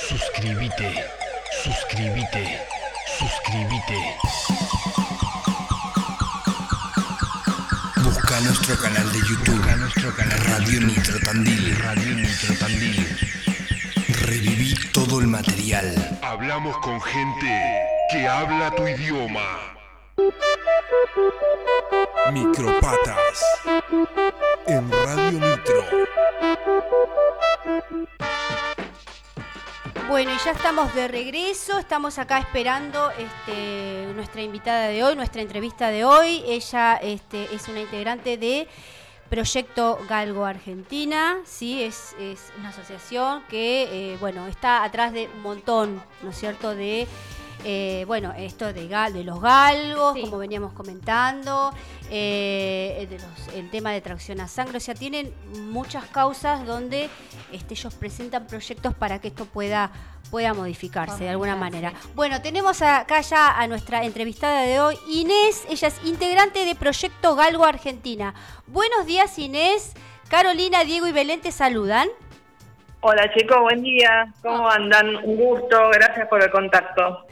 Suscríbete, 0.08 1.03
suscríbete, 1.63 2.60
suscríbete. 3.17 4.15
Busca 8.03 8.39
nuestro 8.41 8.77
canal 8.77 9.12
de 9.12 9.17
YouTube, 9.17 9.77
nuestro 9.77 10.15
canal 10.15 10.39
Radio 10.41 10.82
Nitro 10.82 11.19
Tandil. 11.21 11.75
Radio 11.79 12.15
Nitro 12.15 12.53
Tandil. 12.60 13.17
Reviví 14.27 14.75
todo 14.93 15.21
el 15.21 15.27
material. 15.27 16.19
Hablamos 16.21 16.77
con 16.77 17.01
gente 17.01 17.63
que 18.12 18.27
habla 18.27 18.69
tu 18.75 18.88
idioma. 18.88 19.58
Micropatas. 22.32 23.43
En 24.69 24.91
Radio. 24.91 25.39
Bueno, 30.08 30.32
y 30.32 30.38
ya 30.45 30.51
estamos 30.51 30.93
de 30.93 31.08
regreso, 31.08 31.79
estamos 31.79 32.19
acá 32.19 32.38
esperando 32.38 33.10
este, 33.12 34.13
nuestra 34.13 34.43
invitada 34.43 34.88
de 34.89 35.03
hoy, 35.03 35.15
nuestra 35.15 35.41
entrevista 35.41 35.89
de 35.89 36.05
hoy. 36.05 36.43
Ella 36.45 36.97
este, 36.97 37.53
es 37.53 37.67
una 37.67 37.79
integrante 37.79 38.38
de 38.38 38.67
Proyecto 39.29 39.99
Galgo 40.08 40.45
Argentina, 40.45 41.38
sí, 41.45 41.82
es, 41.82 42.15
es 42.19 42.51
una 42.60 42.69
asociación 42.69 43.43
que, 43.49 44.13
eh, 44.13 44.17
bueno, 44.19 44.45
está 44.45 44.84
atrás 44.84 45.13
de 45.13 45.29
un 45.36 45.41
montón, 45.41 46.03
¿no 46.21 46.29
es 46.29 46.38
cierto?, 46.38 46.75
de, 46.75 47.08
eh, 47.65 48.04
bueno, 48.08 48.34
esto 48.38 48.72
de, 48.74 48.88
gal- 48.88 49.13
de 49.13 49.24
los 49.24 49.41
galgos, 49.41 50.13
Sí. 50.15 50.22
como 50.22 50.38
veníamos 50.38 50.74
comentando, 50.74 51.72
eh, 52.10 53.08
de 53.10 53.17
los- 53.19 53.56
el 53.56 53.69
tema 53.69 53.91
de 53.91 54.02
tracción 54.02 54.39
a 54.41 54.48
sangre, 54.48 54.78
o 54.78 54.80
sea, 54.80 54.95
tienen 54.95 55.34
muchas 55.72 56.06
causas 56.06 56.65
donde 56.65 57.10
este, 57.52 57.74
ellos 57.74 57.93
presentan 57.95 58.45
proyectos 58.48 58.93
para 58.93 59.19
que 59.19 59.30
esto 59.30 59.45
pueda, 59.45 59.91
pueda 60.32 60.54
modificarse 60.54 61.24
de 61.24 61.30
alguna 61.30 61.56
manera. 61.56 61.93
Bueno, 62.15 62.41
tenemos 62.41 62.82
acá 62.82 63.22
ya 63.22 63.60
a 63.60 63.67
nuestra 63.67 64.04
entrevistada 64.06 64.62
de 64.62 64.80
hoy, 64.80 64.95
Inés, 65.10 65.63
ella 65.69 65.88
es 65.88 65.95
integrante 66.06 66.65
de 66.65 66.76
Proyecto 66.76 67.36
Galgo 67.36 67.65
Argentina. 67.65 68.34
Buenos 68.67 69.06
días, 69.06 69.38
Inés. 69.39 69.93
Carolina, 70.30 70.84
Diego 70.84 71.08
y 71.08 71.12
Belén 71.12 71.41
te 71.41 71.52
saludan. 71.52 72.08
Hola 73.01 73.31
chicos, 73.33 73.57
buen 73.62 73.81
día. 73.81 74.33
¿Cómo 74.41 74.69
andan? 74.69 75.15
Un 75.17 75.38
gusto, 75.38 75.89
gracias 75.93 76.27
por 76.27 76.41
el 76.43 76.51
contacto. 76.51 77.25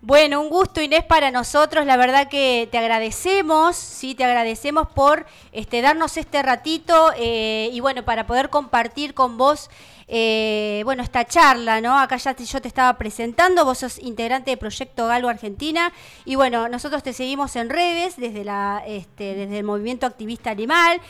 Bueno, 0.00 0.40
un 0.40 0.48
gusto 0.48 0.80
Inés 0.80 1.02
para 1.02 1.32
nosotros, 1.32 1.84
la 1.84 1.96
verdad 1.96 2.28
que 2.28 2.68
te 2.70 2.78
agradecemos, 2.78 3.74
sí, 3.74 4.14
te 4.14 4.22
agradecemos 4.22 4.86
por 4.86 5.26
este, 5.50 5.82
darnos 5.82 6.16
este 6.16 6.40
ratito 6.40 7.10
eh, 7.16 7.68
y 7.72 7.80
bueno, 7.80 8.04
para 8.04 8.24
poder 8.24 8.48
compartir 8.48 9.12
con 9.12 9.36
vos, 9.36 9.70
eh, 10.06 10.82
bueno, 10.84 11.02
esta 11.02 11.24
charla, 11.24 11.80
¿no? 11.80 11.98
Acá 11.98 12.16
ya 12.16 12.32
te- 12.34 12.44
yo 12.44 12.62
te 12.62 12.68
estaba 12.68 12.96
presentando, 12.96 13.64
vos 13.64 13.78
sos 13.78 13.98
integrante 13.98 14.52
de 14.52 14.56
Proyecto 14.56 15.08
Galo 15.08 15.28
Argentina 15.28 15.92
y 16.24 16.36
bueno, 16.36 16.68
nosotros 16.68 17.02
te 17.02 17.12
seguimos 17.12 17.56
en 17.56 17.68
redes 17.68 18.16
desde, 18.16 18.44
la, 18.44 18.84
este, 18.86 19.34
desde 19.34 19.58
el 19.58 19.64
movimiento 19.64 20.06
activista 20.06 20.50
animal. 20.50 21.00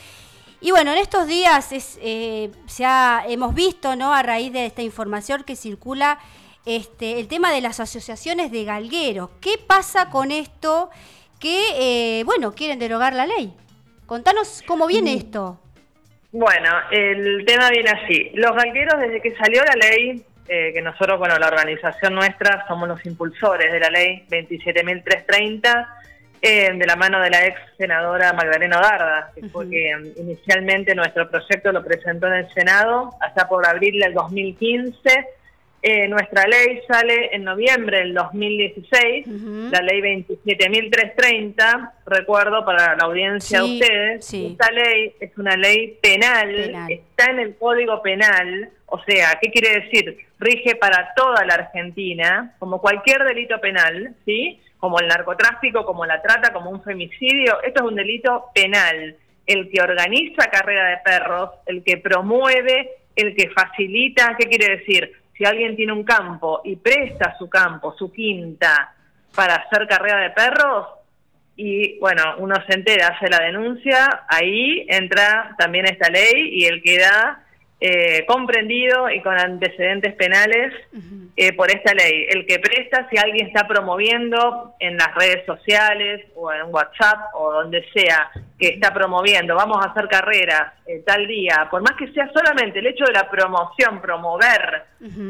Y 0.61 0.71
bueno, 0.73 0.92
en 0.92 0.99
estos 0.99 1.27
días 1.29 1.73
es, 1.73 1.99
eh, 2.03 2.51
se 2.66 2.85
ha- 2.85 3.25
hemos 3.29 3.55
visto, 3.55 3.94
¿no? 3.94 4.12
A 4.12 4.23
raíz 4.23 4.53
de 4.53 4.66
esta 4.66 4.83
información 4.83 5.44
que 5.44 5.55
circula, 5.55 6.18
este, 6.66 7.21
el 7.21 7.29
tema 7.29 7.53
de 7.53 7.61
las 7.61 7.79
asociaciones 7.81 8.51
de 8.51 8.64
galgueros. 8.64 9.31
¿Qué 9.40 9.53
pasa 9.64 10.11
con 10.11 10.31
esto 10.33 10.90
que, 11.38 12.18
eh, 12.21 12.25
bueno, 12.25 12.53
quieren 12.55 12.79
derogar 12.81 13.14
la 13.14 13.27
ley? 13.27 13.53
Contanos 14.07 14.62
cómo 14.66 14.87
viene 14.87 15.14
esto. 15.14 15.61
Bueno, 16.33 16.71
el 16.90 17.44
tema 17.47 17.71
viene 17.71 17.90
así. 17.90 18.31
Los 18.35 18.53
galgueros, 18.55 19.01
desde 19.01 19.23
que 19.23 19.35
salió 19.37 19.62
la 19.64 19.75
ley, 19.88 20.25
eh, 20.49 20.73
que 20.75 20.83
nosotros, 20.83 21.18
bueno, 21.18 21.38
la 21.38 21.47
organización 21.47 22.14
nuestra, 22.14 22.66
somos 22.66 22.88
los 22.88 23.05
impulsores 23.07 23.71
de 23.73 23.81
la 23.81 23.90
ley 23.90 24.27
27.330, 24.29 25.88
eh, 26.42 26.72
de 26.74 26.87
la 26.87 26.96
mano 26.96 27.20
de 27.20 27.31
la 27.31 27.46
ex 27.46 27.59
senadora 27.77 28.33
Magdalena 28.33 28.81
Garda, 28.81 29.33
que 29.35 29.48
fue 29.48 29.68
que 29.68 29.90
eh, 29.90 30.12
inicialmente 30.16 30.94
nuestro 30.94 31.29
proyecto 31.31 31.72
lo 31.72 31.85
presentó 31.85 32.27
en 32.29 32.35
el 32.35 32.53
Senado, 32.53 33.14
hasta 33.20 33.48
por 33.48 33.66
abril 33.66 34.01
del 34.01 34.14
2015. 34.14 35.27
Eh, 35.81 36.09
nuestra 36.09 36.45
ley 36.49 36.81
sale 36.88 37.31
en 37.33 37.45
noviembre 37.45 37.99
del 37.99 38.12
2016, 38.14 39.27
Ujú. 39.29 39.69
la 39.71 39.81
ley 39.81 40.01
27.330, 40.01 41.93
recuerdo 42.07 42.64
para 42.64 42.97
la 42.97 43.05
audiencia 43.05 43.61
Sí, 43.62 43.79
de 43.79 43.85
ustedes, 43.87 44.25
sí. 44.27 44.47
esta 44.59 44.73
ley 44.73 45.12
es 45.21 45.37
una 45.38 45.57
ley 45.57 45.97
penal, 46.03 46.53
Penal. 46.53 46.93
está 46.93 47.31
en 47.31 47.38
el 47.38 47.57
Código 47.57 48.03
Penal, 48.03 48.71
o 48.87 49.01
sea, 49.05 49.38
¿qué 49.41 49.51
quiere 49.53 49.83
decir? 49.83 50.19
Rige 50.41 50.75
para 50.77 51.12
toda 51.14 51.45
la 51.45 51.55
Argentina, 51.55 52.55
como 52.59 52.81
cualquier 52.81 53.23
delito 53.25 53.61
penal, 53.61 54.14
¿sí? 54.25 54.61
Como 54.79 54.99
el 54.99 55.07
narcotráfico, 55.09 55.85
como 55.85 56.07
la 56.07 56.21
trata, 56.23 56.53
como 56.53 56.71
un 56.71 56.83
femicidio, 56.83 57.62
esto 57.62 57.85
es 57.85 57.88
un 57.91 57.95
delito 57.97 58.47
penal. 58.55 59.17
El 59.47 59.71
que 59.71 59.81
organiza 59.81 60.47
carrera 60.51 60.91
de 60.91 60.97
perros, 60.99 61.51
el 61.67 61.83
que 61.83 61.97
promueve, 61.99 62.91
el 63.17 63.35
que 63.35 63.49
facilita, 63.51 64.37
¿qué 64.38 64.47
quiere 64.49 64.77
decir? 64.79 65.12
Si 65.38 65.44
alguien 65.44 65.77
tiene 65.77 65.92
un 65.92 66.03
campo 66.03 66.62
y 66.64 66.74
presta 66.77 67.38
su 67.38 67.48
campo, 67.48 67.94
su 67.96 68.12
quinta, 68.12 68.92
para 69.33 69.55
hacer 69.55 69.87
carrera 69.87 70.18
de 70.18 70.31
perros, 70.31 70.88
y 71.55 71.98
bueno, 72.01 72.22
uno 72.38 72.57
se 72.66 72.74
entera, 72.74 73.09
hace 73.09 73.31
la 73.31 73.44
denuncia, 73.44 74.24
ahí 74.29 74.85
entra 74.88 75.55
también 75.57 75.87
esta 75.87 76.11
ley 76.11 76.51
y 76.53 76.66
él 76.66 76.83
queda 76.83 77.44
eh, 77.81 78.27
comprendido 78.27 79.09
y 79.09 79.23
con 79.23 79.38
antecedentes 79.38 80.12
penales 80.14 80.75
eh, 81.37 81.53
por 81.53 81.71
esta 81.71 81.95
ley. 81.95 82.27
El 82.29 82.45
que 82.45 82.59
presta, 82.59 83.09
si 83.09 83.17
alguien 83.17 83.47
está 83.47 83.69
promoviendo 83.69 84.75
en 84.81 84.97
las 84.97 85.14
redes 85.14 85.47
sociales 85.47 86.27
o 86.35 86.53
en 86.53 86.75
WhatsApp 86.75 87.33
o 87.35 87.53
donde 87.53 87.85
sea, 87.93 88.31
que 88.59 88.71
está 88.71 88.93
promoviendo, 88.93 89.55
vamos 89.55 89.79
a 89.81 89.91
hacer 89.91 90.09
carreras 90.09 90.73
eh, 90.87 91.05
tal 91.07 91.29
día, 91.29 91.69
por 91.71 91.81
más 91.83 91.93
que 91.97 92.12
sea 92.12 92.29
solamente 92.33 92.81
el 92.81 92.88
hecho 92.88 93.05
de 93.05 93.12
la 93.12 93.31
promoción, 93.31 94.01
promover 94.01 94.83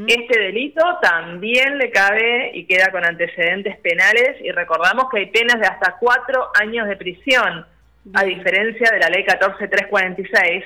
este 0.06 0.40
delito 0.40 0.82
también 1.02 1.76
le 1.76 1.90
cabe 1.90 2.52
y 2.54 2.64
queda 2.64 2.90
con 2.90 3.04
antecedentes 3.04 3.76
penales. 3.80 4.36
Y 4.40 4.50
recordamos 4.52 5.10
que 5.10 5.18
hay 5.18 5.26
penas 5.26 5.60
de 5.60 5.66
hasta 5.66 5.96
cuatro 6.00 6.48
años 6.58 6.88
de 6.88 6.96
prisión, 6.96 7.66
a 8.14 8.24
diferencia 8.24 8.90
de 8.90 9.00
la 9.00 9.10
ley 9.10 9.24
14346, 9.24 10.64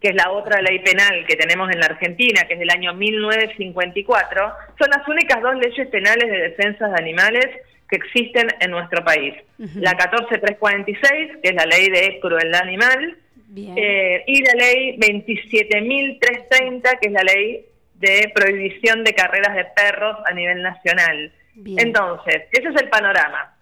Que 0.00 0.08
es 0.08 0.14
la 0.14 0.30
otra 0.30 0.62
ley 0.62 0.78
penal 0.78 1.26
que 1.26 1.36
tenemos 1.36 1.70
en 1.70 1.80
la 1.80 1.86
Argentina, 1.86 2.44
que 2.48 2.54
es 2.54 2.60
del 2.60 2.70
año 2.70 2.94
1954, 2.94 4.52
son 4.78 4.90
las 4.90 5.06
únicas 5.06 5.42
dos 5.42 5.54
leyes 5.56 5.88
penales 5.88 6.30
de 6.30 6.38
defensa 6.38 6.88
de 6.88 6.96
animales 6.96 7.46
que 7.88 7.96
existen 7.96 8.48
en 8.60 8.70
nuestro 8.70 9.04
país. 9.04 9.34
Ujú. 9.58 9.80
La 9.80 9.94
14346, 9.94 11.40
que 11.42 11.50
es 11.50 11.54
la 11.54 11.66
ley 11.66 11.90
de 11.90 12.18
crueldad 12.20 12.62
animal, 12.62 13.18
eh, 13.54 14.24
y 14.26 14.42
la 14.42 14.54
ley 14.54 14.98
27.330, 14.98 16.98
que 16.98 17.08
es 17.08 17.12
la 17.12 17.22
ley 17.22 17.66
de 17.96 18.32
prohibición 18.34 19.04
de 19.04 19.14
carreras 19.14 19.54
de 19.54 19.66
perros 19.76 20.16
a 20.26 20.32
nivel 20.32 20.62
nacional. 20.62 21.30
Bien. 21.54 21.88
Entonces, 21.88 22.44
ese 22.50 22.68
es 22.68 22.76
el 22.80 22.88
panorama. 22.88 23.54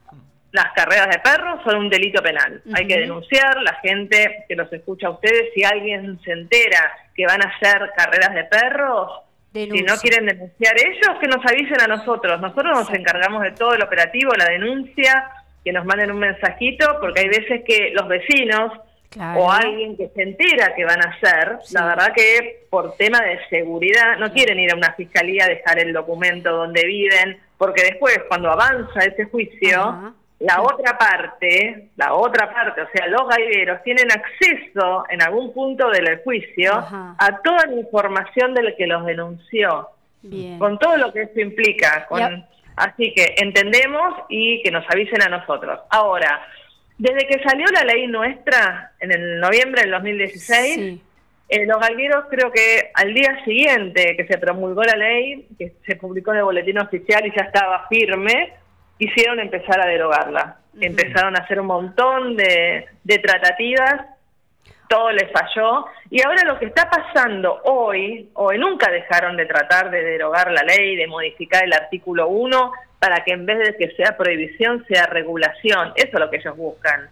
Las 0.53 0.73
carreras 0.75 1.09
de 1.09 1.19
perros 1.21 1.61
son 1.65 1.77
un 1.77 1.89
delito 1.91 2.21
penal. 2.23 2.61
Hay 2.75 2.87
que 2.87 2.99
denunciar, 2.99 3.61
la 3.63 3.75
gente 3.75 4.45
que 4.49 4.57
los 4.57 4.73
escucha 4.73 5.07
a 5.07 5.11
ustedes, 5.11 5.51
si 5.55 5.63
alguien 5.65 6.19
se 6.25 6.33
entera 6.33 6.93
que 7.15 7.25
van 7.27 7.41
a 7.43 7.49
hacer 7.55 7.91
carreras 7.97 8.35
de 8.35 8.45
perros, 8.45 9.11
si 9.53 9.83
no 9.83 9.97
quieren 9.97 10.27
denunciar 10.27 10.75
ellos, 10.79 11.19
que 11.21 11.27
nos 11.29 11.45
avisen 11.45 11.81
a 11.81 11.87
nosotros. 11.87 12.41
Nosotros 12.41 12.79
nos 12.79 12.91
encargamos 12.95 13.43
de 13.43 13.53
todo 13.53 13.75
el 13.75 13.83
operativo, 13.83 14.33
la 14.35 14.47
denuncia, 14.47 15.31
que 15.65 15.73
nos 15.73 15.85
manden 15.85 16.11
un 16.11 16.19
mensajito, 16.19 16.99
porque 17.01 17.21
hay 17.21 17.29
veces 17.29 17.63
que 17.67 17.91
los 17.95 18.09
vecinos 18.09 18.73
Claro. 19.11 19.41
o 19.41 19.51
alguien 19.51 19.97
que 19.97 20.09
se 20.15 20.23
entera 20.23 20.73
que 20.77 20.85
van 20.85 21.01
a 21.05 21.11
hacer, 21.11 21.59
Sí. 21.65 21.75
la 21.75 21.85
verdad 21.87 22.13
que 22.15 22.67
por 22.71 22.95
tema 22.97 23.21
de 23.21 23.41
seguridad 23.49 24.17
no 24.19 24.33
quieren 24.33 24.59
ir 24.61 24.73
a 24.73 24.77
una 24.77 24.93
fiscalía 24.93 25.47
a 25.47 25.49
dejar 25.49 25.81
el 25.81 25.93
documento 25.93 26.53
donde 26.53 26.87
viven, 26.87 27.39
porque 27.59 27.83
después 27.83 28.21
cuando 28.29 28.53
avanza 28.53 29.01
ese 29.01 29.25
juicio. 29.25 30.15
La 30.41 30.63
otra 30.63 30.97
parte, 30.97 31.89
la 31.97 32.15
otra 32.15 32.51
parte, 32.53 32.81
o 32.81 32.89
sea, 32.95 33.07
los 33.09 33.29
galgueros 33.29 33.83
tienen 33.83 34.07
acceso 34.11 35.05
en 35.11 35.21
algún 35.23 35.53
punto 35.53 35.91
del 35.91 36.21
juicio 36.25 36.75
Ajá. 36.75 37.15
a 37.19 37.39
toda 37.43 37.67
la 37.67 37.75
información 37.77 38.55
del 38.55 38.75
que 38.77 38.87
los 38.87 39.05
denunció, 39.05 39.91
Bien. 40.23 40.59
con 40.59 40.79
todo 40.79 40.97
lo 40.97 41.13
que 41.13 41.23
eso 41.23 41.41
implica. 41.41 42.07
con-. 42.07 42.45
Así 42.77 43.13
que 43.13 43.35
entendemos 43.37 44.15
y 44.31 44.63
que 44.63 44.71
nos 44.71 44.85
avisen 44.89 45.21
a 45.23 45.29
nosotros. 45.29 45.79
Ahora, 45.91 46.41
desde 46.97 47.27
que 47.27 47.43
salió 47.43 47.67
la 47.75 47.85
ley 47.85 48.07
nuestra 48.07 48.93
en 49.01 49.13
el 49.13 49.41
noviembre 49.41 49.83
del 49.83 49.91
2016, 49.91 50.75
Sí. 50.77 51.03
eh, 51.51 51.67
los 51.67 51.79
galgueros 51.79 52.25
creo 52.31 52.51
que 52.51 52.91
al 52.95 53.13
día 53.13 53.45
siguiente 53.45 54.17
que 54.17 54.27
se 54.27 54.39
promulgó 54.39 54.83
la 54.85 54.97
ley, 54.97 55.47
que 55.59 55.75
se 55.85 55.97
publicó 55.97 56.31
en 56.33 56.39
el 56.39 56.45
boletín 56.45 56.79
oficial 56.79 57.27
y 57.27 57.33
ya 57.37 57.43
estaba 57.43 57.87
firme, 57.89 58.55
hicieron 59.01 59.41
empezar 59.41 59.81
a 59.81 59.87
derogarla. 59.87 60.59
empezaron 60.81 61.37
a 61.37 61.43
hacer 61.43 61.61
un 61.61 61.67
montón 61.67 62.37
de, 62.37 62.87
de 63.03 63.19
tratativas, 63.19 64.07
todo 64.89 65.11
les 65.11 65.31
falló, 65.33 65.87
y 66.11 66.23
ahora 66.23 66.45
lo 66.45 66.59
que 66.59 66.67
está 66.67 66.89
pasando 66.89 67.61
hoy, 67.65 68.31
hoy 68.35 68.59
nunca 68.59 68.91
dejaron 68.91 69.37
de 69.37 69.47
tratar 69.47 69.91
de 69.91 70.03
derogar 70.03 70.53
la 70.53 70.63
ley, 70.63 70.97
de 70.97 71.07
modificar 71.07 71.65
el 71.65 71.73
artículo 71.73 72.29
1 72.29 72.73
para 72.99 73.25
que 73.25 73.33
en 73.33 73.47
vez 73.47 73.59
de 73.59 73.77
que 73.77 73.95
sea 73.97 74.17
prohibición 74.17 74.85
sea 74.87 75.07
regulación, 75.07 75.93
eso 75.97 76.11
es 76.13 76.21
lo 76.21 76.31
que 76.31 76.37
ellos 76.37 76.57
buscan. 76.57 77.09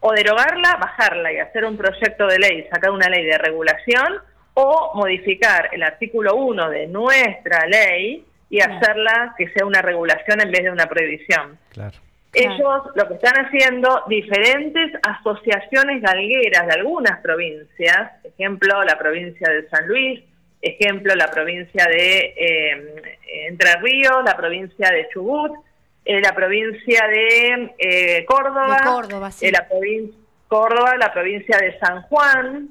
O 0.00 0.12
derogarla, 0.12 0.76
bajarla 0.76 1.32
y 1.32 1.38
hacer 1.38 1.64
un 1.64 1.76
proyecto 1.76 2.26
de 2.26 2.38
ley, 2.38 2.66
sacar 2.70 2.90
una 2.90 3.08
ley 3.08 3.24
de 3.24 3.38
regulación, 3.38 4.20
o 4.54 4.92
modificar 4.94 5.70
el 5.72 5.84
artículo 5.84 6.34
1 6.34 6.70
de 6.70 6.86
nuestra 6.88 7.66
ley 7.66 8.24
y 8.50 8.60
hacerla 8.60 9.34
que 9.36 9.48
sea 9.48 9.66
una 9.66 9.82
regulación 9.82 10.40
en 10.40 10.50
vez 10.50 10.62
de 10.62 10.70
una 10.70 10.86
prohibición. 10.86 11.58
Claro. 11.70 11.98
Ellos 12.32 12.82
lo 12.94 13.08
que 13.08 13.14
están 13.14 13.46
haciendo, 13.46 14.02
diferentes 14.06 14.92
asociaciones 15.02 16.02
galgueras 16.02 16.66
de 16.66 16.72
algunas 16.74 17.20
provincias, 17.20 18.12
ejemplo 18.22 18.82
la 18.84 18.98
provincia 18.98 19.48
de 19.48 19.68
San 19.68 19.88
Luis, 19.88 20.20
ejemplo 20.60 21.14
la 21.14 21.28
provincia 21.28 21.86
de 21.86 22.34
eh, 22.36 23.16
Entre 23.48 23.76
Ríos, 23.76 24.22
la 24.24 24.36
provincia 24.36 24.90
de 24.90 25.08
Chubut, 25.08 25.52
eh, 26.04 26.20
la 26.20 26.34
provincia 26.34 27.06
de 27.08 27.72
eh, 27.78 28.24
Córdoba, 28.26 28.78
De 28.78 28.88
Córdoba, 28.88 29.30
sí. 29.30 29.46
eh, 29.46 29.52
la 29.52 29.66
Córdoba, 30.48 30.96
la 30.98 31.12
provincia 31.12 31.58
de 31.58 31.78
San 31.78 32.02
Juan 32.02 32.68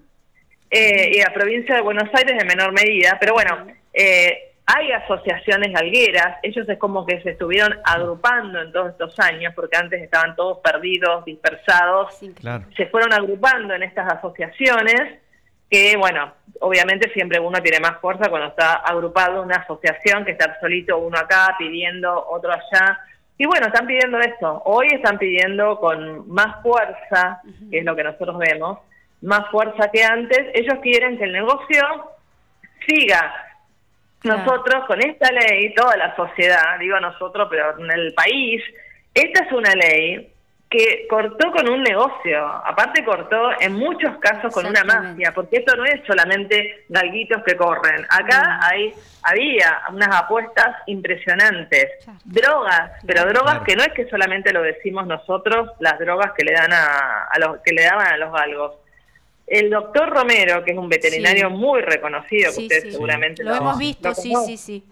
eh, 0.69 1.11
y 1.13 1.21
la 1.21 1.33
provincia 1.33 1.75
de 1.75 1.81
Buenos 1.81 2.09
Aires 2.13 2.35
en 2.39 2.47
menor 2.47 2.73
medida, 2.73 3.17
pero 3.19 3.33
bueno, 3.33 3.67
eh, 3.93 4.46
hay 4.69 4.91
asociaciones 4.91 5.71
galgueras, 5.71 6.39
ellos 6.43 6.67
es 6.67 6.77
como 6.77 7.05
que 7.05 7.21
se 7.21 7.31
estuvieron 7.31 7.73
agrupando 7.85 8.61
en 8.61 8.71
todos 8.73 8.91
estos 8.91 9.17
años, 9.19 9.53
porque 9.55 9.77
antes 9.77 10.01
estaban 10.01 10.35
todos 10.35 10.59
perdidos, 10.59 11.23
dispersados, 11.23 12.13
Sí. 12.15 12.33
Claro. 12.33 12.65
se 12.75 12.85
fueron 12.87 13.13
agrupando 13.13 13.73
en 13.73 13.83
estas 13.83 14.11
asociaciones, 14.11 15.19
que 15.69 15.95
bueno, 15.97 16.33
obviamente 16.59 17.09
siempre 17.13 17.39
uno 17.39 17.61
tiene 17.61 17.79
más 17.79 17.99
fuerza 18.01 18.29
cuando 18.29 18.49
está 18.49 18.73
agrupado 18.73 19.39
en 19.39 19.45
una 19.45 19.55
asociación 19.55 20.25
que 20.25 20.31
estar 20.31 20.57
solito 20.59 20.97
uno 20.97 21.17
acá 21.17 21.55
pidiendo, 21.57 22.27
otro 22.29 22.51
allá. 22.51 22.99
Y 23.37 23.45
bueno, 23.45 23.67
están 23.67 23.87
pidiendo 23.87 24.19
esto. 24.19 24.61
Hoy 24.65 24.87
están 24.87 25.17
pidiendo 25.17 25.79
con 25.79 26.27
más 26.29 26.61
fuerza, 26.61 27.41
que 27.69 27.79
es 27.79 27.85
lo 27.85 27.95
que 27.95 28.03
nosotros 28.03 28.37
vemos, 28.37 28.79
más 29.21 29.49
fuerza 29.51 29.89
que 29.91 30.03
antes. 30.03 30.39
Ellos 30.53 30.79
quieren 30.81 31.17
que 31.17 31.25
el 31.25 31.33
negocio 31.33 32.11
siga. 32.85 33.46
Claro. 34.19 34.39
Nosotros 34.39 34.85
con 34.87 34.99
esta 35.01 35.31
ley, 35.31 35.73
toda 35.75 35.95
la 35.97 36.15
sociedad, 36.15 36.79
digo 36.79 36.99
nosotros, 36.99 37.47
pero 37.49 37.77
en 37.79 37.91
el 37.91 38.13
país, 38.13 38.63
esta 39.13 39.43
es 39.45 39.51
una 39.51 39.73
ley 39.75 40.33
que 40.69 41.07
cortó 41.09 41.49
con 41.53 41.69
un 41.69 41.81
negocio, 41.81 42.45
aparte 42.45 43.05
cortó 43.05 43.51
en 43.61 43.71
muchos 43.73 44.17
casos 44.17 44.53
con 44.53 44.65
una 44.65 44.83
mafia, 44.83 45.31
porque 45.33 45.57
esto 45.59 45.77
no 45.77 45.85
es 45.85 46.01
solamente 46.05 46.83
galguitos 46.89 47.41
que 47.45 47.55
corren, 47.55 48.05
acá 48.09 48.59
hay 48.63 48.91
había 49.23 49.79
unas 49.93 50.13
apuestas 50.13 50.75
impresionantes, 50.87 51.87
Claro. 52.03 52.19
drogas, 52.25 52.91
pero 53.05 53.21
drogas 53.25 53.59
Claro. 53.59 53.63
que 53.65 53.75
no 53.77 53.83
es 53.83 53.93
que 53.93 54.09
solamente 54.09 54.51
lo 54.51 54.61
decimos 54.61 55.07
nosotros, 55.07 55.69
las 55.79 55.97
drogas 55.99 56.33
que 56.37 56.43
le 56.43 56.51
dan 56.53 56.73
a, 56.73 57.27
a 57.31 57.39
los 57.39 57.61
que 57.61 57.71
le 57.73 57.83
daban 57.83 58.07
a 58.07 58.17
los 58.17 58.33
galgos. 58.33 58.75
El 59.47 59.69
doctor 59.69 60.09
Romero, 60.09 60.63
que 60.63 60.71
es 60.71 60.77
un 60.77 60.89
veterinario 60.89 61.47
Sí. 61.47 61.53
muy 61.55 61.81
reconocido, 61.81 62.49
que 62.49 62.55
Sí, 62.55 62.61
ustedes 62.63 62.83
sí. 62.83 62.91
seguramente 62.91 63.43
Lo 63.43 63.55
hemos 63.55 63.77
visto, 63.79 64.09
lo 64.09 64.15
sí, 64.15 64.33
sí, 64.45 64.57
sí. 64.57 64.83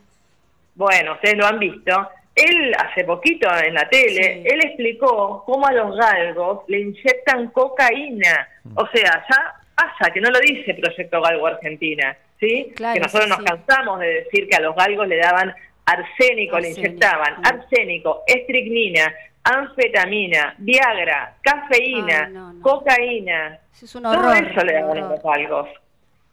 Bueno, 0.76 1.14
ustedes 1.14 1.38
lo 1.38 1.46
han 1.46 1.60
visto. 1.60 2.10
Él 2.34 2.74
hace 2.78 3.04
poquito 3.06 3.48
en 3.64 3.74
la 3.74 3.88
tele, 3.90 4.44
él 4.46 4.60
explicó 4.66 5.44
cómo 5.46 5.68
a 5.68 5.72
los 5.74 5.96
galgos 5.98 6.64
le 6.68 6.80
inyectan 6.82 7.50
cocaína. 7.52 8.48
Mm. 8.64 8.72
O 8.78 8.88
sea, 8.94 9.26
ya 9.30 9.54
pasa, 9.76 10.12
que 10.14 10.20
no 10.22 10.30
lo 10.30 10.40
dice 10.40 10.74
Proyecto 10.74 11.22
Galgo 11.22 11.48
Argentina, 11.48 12.16
¿sí? 12.40 12.72
Claro, 12.76 12.94
que 12.96 13.00
nosotros 13.02 13.30
nos 13.30 13.40
cansamos 13.40 14.00
de 14.00 14.08
decir 14.08 14.48
que 14.50 14.56
a 14.58 14.62
los 14.62 14.76
galgos 14.76 15.08
le 15.08 15.18
daban 15.18 15.54
arsénico, 15.86 16.60
le 16.60 16.72
inyectaban 16.72 17.36
arsénico, 17.46 18.24
estricnina, 18.28 19.14
anfetamina, 19.44 20.56
Viagra, 20.58 21.36
cafeína, 21.42 22.26
Ay, 22.28 22.34
no, 22.34 22.54
no. 22.54 22.62
cocaína. 22.62 23.60
Eso 23.76 23.86
es 23.86 23.96
un 23.96 24.04
Todo 24.04 24.32
eso 24.32 24.66
le 24.66 24.84
horror. 24.84 24.98
los 24.98 25.24
galgos. 25.24 25.70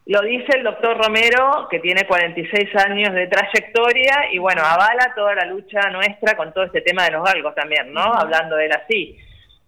Lo 0.06 0.20
dice 0.22 0.56
el 0.56 0.64
doctor 0.64 0.96
Romero, 0.96 1.68
que 1.70 1.80
tiene 1.80 2.06
46 2.06 2.76
años 2.86 3.14
de 3.14 3.26
trayectoria 3.26 4.32
y 4.32 4.38
bueno, 4.38 4.62
avala 4.64 5.12
toda 5.14 5.34
la 5.34 5.44
lucha 5.46 5.90
nuestra 5.90 6.36
con 6.36 6.52
todo 6.52 6.64
este 6.64 6.80
tema 6.80 7.04
de 7.04 7.12
los 7.12 7.24
galgos 7.24 7.54
también, 7.54 7.92
¿no? 7.92 8.02
Hablando 8.02 8.56
de 8.56 8.66
él 8.66 8.72
así. 8.72 9.16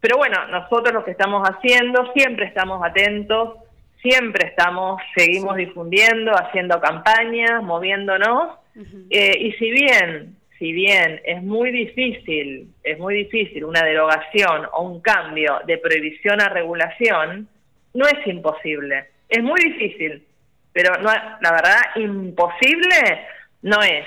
Pero 0.01 0.17
bueno, 0.17 0.47
nosotros 0.49 0.93
lo 0.93 1.05
que 1.05 1.13
estamos 1.13 1.49
haciendo, 1.49 2.13
siempre 2.13 2.47
estamos 2.47 2.85
atentos, 2.85 3.59
siempre 4.03 4.49
estamos, 4.49 5.01
seguimos 5.17 5.57
difundiendo, 5.57 6.33
haciendo 6.33 6.81
campañas, 6.81 7.63
moviéndonos. 7.63 8.59
Eh, 9.11 9.39
y 9.39 9.53
si 9.53 9.71
bien, 9.71 10.37
si 10.59 10.73
bien 10.73 11.21
es 11.25 11.43
muy 11.43 11.71
difícil, 11.71 12.69
es 12.83 12.99
muy 12.99 13.15
difícil 13.15 13.65
una 13.65 13.83
derogación 13.83 14.67
o 14.73 14.83
un 14.83 15.01
cambio 15.01 15.61
de 15.67 15.79
prohibición 15.79 16.41
a 16.41 16.49
regulación, 16.49 17.49
no 17.95 18.07
es 18.07 18.27
imposible. 18.27 19.07
Es 19.29 19.43
muy 19.43 19.61
difícil, 19.61 20.25
pero 20.73 20.95
no, 21.01 21.11
la 21.41 21.51
verdad, 21.53 21.81
imposible 21.97 23.27
no 23.63 23.81
es. 23.83 24.05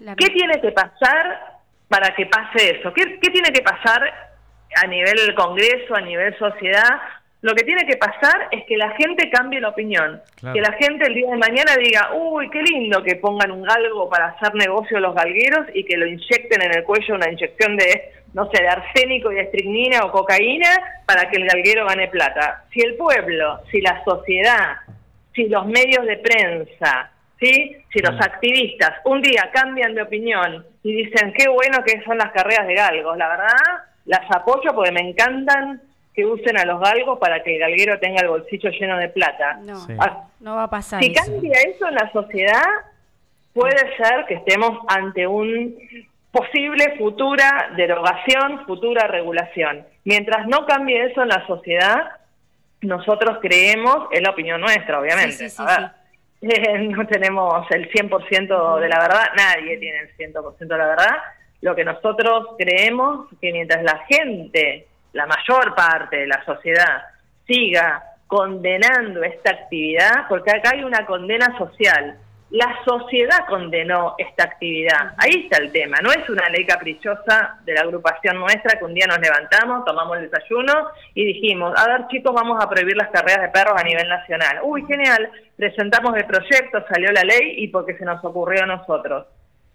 La- 0.00 0.16
¿Qué 0.16 0.26
tiene 0.26 0.60
que 0.60 0.72
pasar 0.72 1.40
para 1.88 2.14
que 2.14 2.26
pase 2.26 2.78
eso? 2.78 2.92
¿Qué, 2.92 3.18
qué 3.20 3.30
tiene 3.30 3.50
que 3.52 3.62
pasar 3.62 4.02
a 4.82 4.86
nivel 4.86 5.34
Congreso, 5.34 5.94
a 5.94 6.00
nivel 6.00 6.36
sociedad? 6.38 7.00
Lo 7.42 7.54
que 7.54 7.64
tiene 7.64 7.86
que 7.86 7.96
pasar 7.96 8.48
es 8.50 8.64
que 8.66 8.76
la 8.76 8.90
gente 8.96 9.30
cambie 9.30 9.60
la 9.62 9.70
opinión. 9.70 10.20
Claro. 10.38 10.54
Que 10.54 10.60
la 10.60 10.72
gente 10.72 11.06
el 11.06 11.14
día 11.14 11.30
de 11.30 11.36
mañana 11.38 11.74
diga, 11.78 12.10
uy, 12.14 12.50
qué 12.50 12.60
lindo 12.62 13.02
que 13.02 13.16
pongan 13.16 13.50
un 13.50 13.62
galgo 13.62 14.10
para 14.10 14.26
hacer 14.26 14.54
negocio 14.54 15.00
los 15.00 15.14
galgueros 15.14 15.66
y 15.72 15.84
que 15.84 15.96
lo 15.96 16.06
inyecten 16.06 16.60
en 16.60 16.76
el 16.76 16.84
cuello 16.84 17.14
una 17.14 17.30
inyección 17.30 17.76
de, 17.78 18.12
no 18.32 18.48
sé, 18.50 18.62
de 18.62 18.68
arsénico 18.68 19.32
y 19.32 19.36
de 19.36 19.42
estricnina 19.42 20.04
o 20.04 20.12
cocaína 20.12 20.68
para 21.06 21.28
que 21.30 21.36
el 21.38 21.46
galguero 21.46 21.86
gane 21.86 22.08
plata. 22.08 22.64
Si 22.72 22.80
el 22.80 22.94
pueblo, 22.96 23.60
si 23.70 23.80
la 23.80 24.02
sociedad, 24.04 24.76
si 25.34 25.48
los 25.48 25.66
medios 25.66 26.06
de 26.06 26.16
prensa, 26.18 27.10
¿sí? 27.40 27.76
si 27.92 27.98
los 28.00 28.20
activistas 28.20 28.92
un 29.04 29.20
día 29.22 29.50
cambian 29.52 29.94
de 29.94 30.02
opinión 30.02 30.64
y 30.82 31.04
dicen 31.04 31.32
qué 31.36 31.48
bueno 31.48 31.78
que 31.84 32.02
son 32.04 32.18
las 32.18 32.30
carreras 32.32 32.66
de 32.66 32.74
galgos, 32.74 33.16
la 33.16 33.28
verdad 33.28 33.56
las 34.06 34.30
apoyo 34.30 34.72
porque 34.74 34.92
me 34.92 35.08
encantan 35.08 35.82
que 36.14 36.26
usen 36.26 36.58
a 36.58 36.64
los 36.64 36.80
galgos 36.80 37.18
para 37.18 37.42
que 37.42 37.54
el 37.54 37.60
galguero 37.60 37.98
tenga 38.00 38.22
el 38.22 38.28
bolsillo 38.28 38.70
lleno 38.70 38.98
de 38.98 39.08
plata. 39.08 39.58
No, 39.62 39.76
Sí. 39.76 39.94
Ah, 39.98 40.24
no 40.40 40.56
va 40.56 40.64
a 40.64 40.70
pasar 40.70 41.02
si 41.02 41.12
eso. 41.12 41.24
cambia 41.24 41.58
eso 41.60 41.86
en 41.88 41.94
la 41.94 42.10
sociedad, 42.12 42.64
puede 43.52 43.78
ser 43.96 44.24
que 44.26 44.34
estemos 44.34 44.78
ante 44.88 45.26
un 45.26 45.76
posible 46.30 46.96
futura 46.96 47.70
derogación, 47.76 48.64
futura 48.66 49.06
regulación. 49.06 49.86
Mientras 50.04 50.46
no 50.46 50.66
cambie 50.66 51.04
eso 51.06 51.22
en 51.22 51.28
la 51.28 51.46
sociedad, 51.46 52.10
nosotros 52.82 53.38
creemos, 53.40 54.08
es 54.12 54.22
la 54.22 54.30
opinión 54.30 54.60
nuestra, 54.60 55.00
obviamente. 55.00 55.32
Sí, 55.32 55.50
sí, 55.50 55.56
sí, 55.56 55.62
A 55.62 55.92
ver, 56.40 56.80
no 56.88 57.06
tenemos 57.06 57.66
el 57.70 57.90
100% 57.90 58.80
de 58.80 58.88
la 58.88 58.98
verdad, 58.98 59.24
nadie 59.36 59.76
tiene 59.78 60.00
el 60.00 60.16
100% 60.16 60.56
de 60.58 60.78
la 60.78 60.86
verdad. 60.86 61.16
Lo 61.60 61.74
que 61.74 61.84
nosotros 61.84 62.54
creemos 62.58 63.26
que 63.40 63.52
mientras 63.52 63.82
la 63.82 63.98
gente, 64.08 64.86
la 65.12 65.26
mayor 65.26 65.74
parte 65.74 66.16
de 66.16 66.26
la 66.26 66.42
sociedad, 66.44 67.02
siga 67.46 68.02
condenando 68.26 69.22
esta 69.24 69.50
actividad, 69.50 70.28
porque 70.28 70.52
acá 70.52 70.70
hay 70.72 70.84
una 70.84 71.04
condena 71.04 71.58
social. 71.58 72.16
La 72.50 72.80
sociedad 72.84 73.46
condenó 73.48 74.16
esta 74.18 74.42
actividad. 74.42 75.14
Ahí 75.18 75.44
está 75.44 75.62
el 75.62 75.70
tema. 75.70 75.98
No 76.02 76.10
es 76.10 76.28
una 76.28 76.48
ley 76.48 76.66
caprichosa 76.66 77.60
de 77.64 77.74
la 77.74 77.82
agrupación 77.82 78.40
nuestra 78.40 78.76
que 78.76 78.84
un 78.84 78.92
día 78.92 79.06
nos 79.06 79.20
levantamos, 79.20 79.84
tomamos 79.84 80.18
el 80.18 80.28
desayuno 80.28 80.88
y 81.14 81.26
dijimos, 81.26 81.72
a 81.78 81.86
ver 81.86 82.08
chicos, 82.08 82.34
vamos 82.34 82.60
a 82.60 82.68
prohibir 82.68 82.96
las 82.96 83.10
carreras 83.10 83.42
de 83.42 83.48
perros 83.50 83.80
a 83.80 83.84
nivel 83.84 84.08
nacional. 84.08 84.58
Uy, 84.64 84.84
genial. 84.86 85.30
Presentamos 85.56 86.16
el 86.16 86.24
proyecto, 86.26 86.84
salió 86.92 87.12
la 87.12 87.22
ley 87.22 87.54
y 87.58 87.68
porque 87.68 87.96
se 87.96 88.04
nos 88.04 88.24
ocurrió 88.24 88.64
a 88.64 88.66
nosotros. 88.66 89.26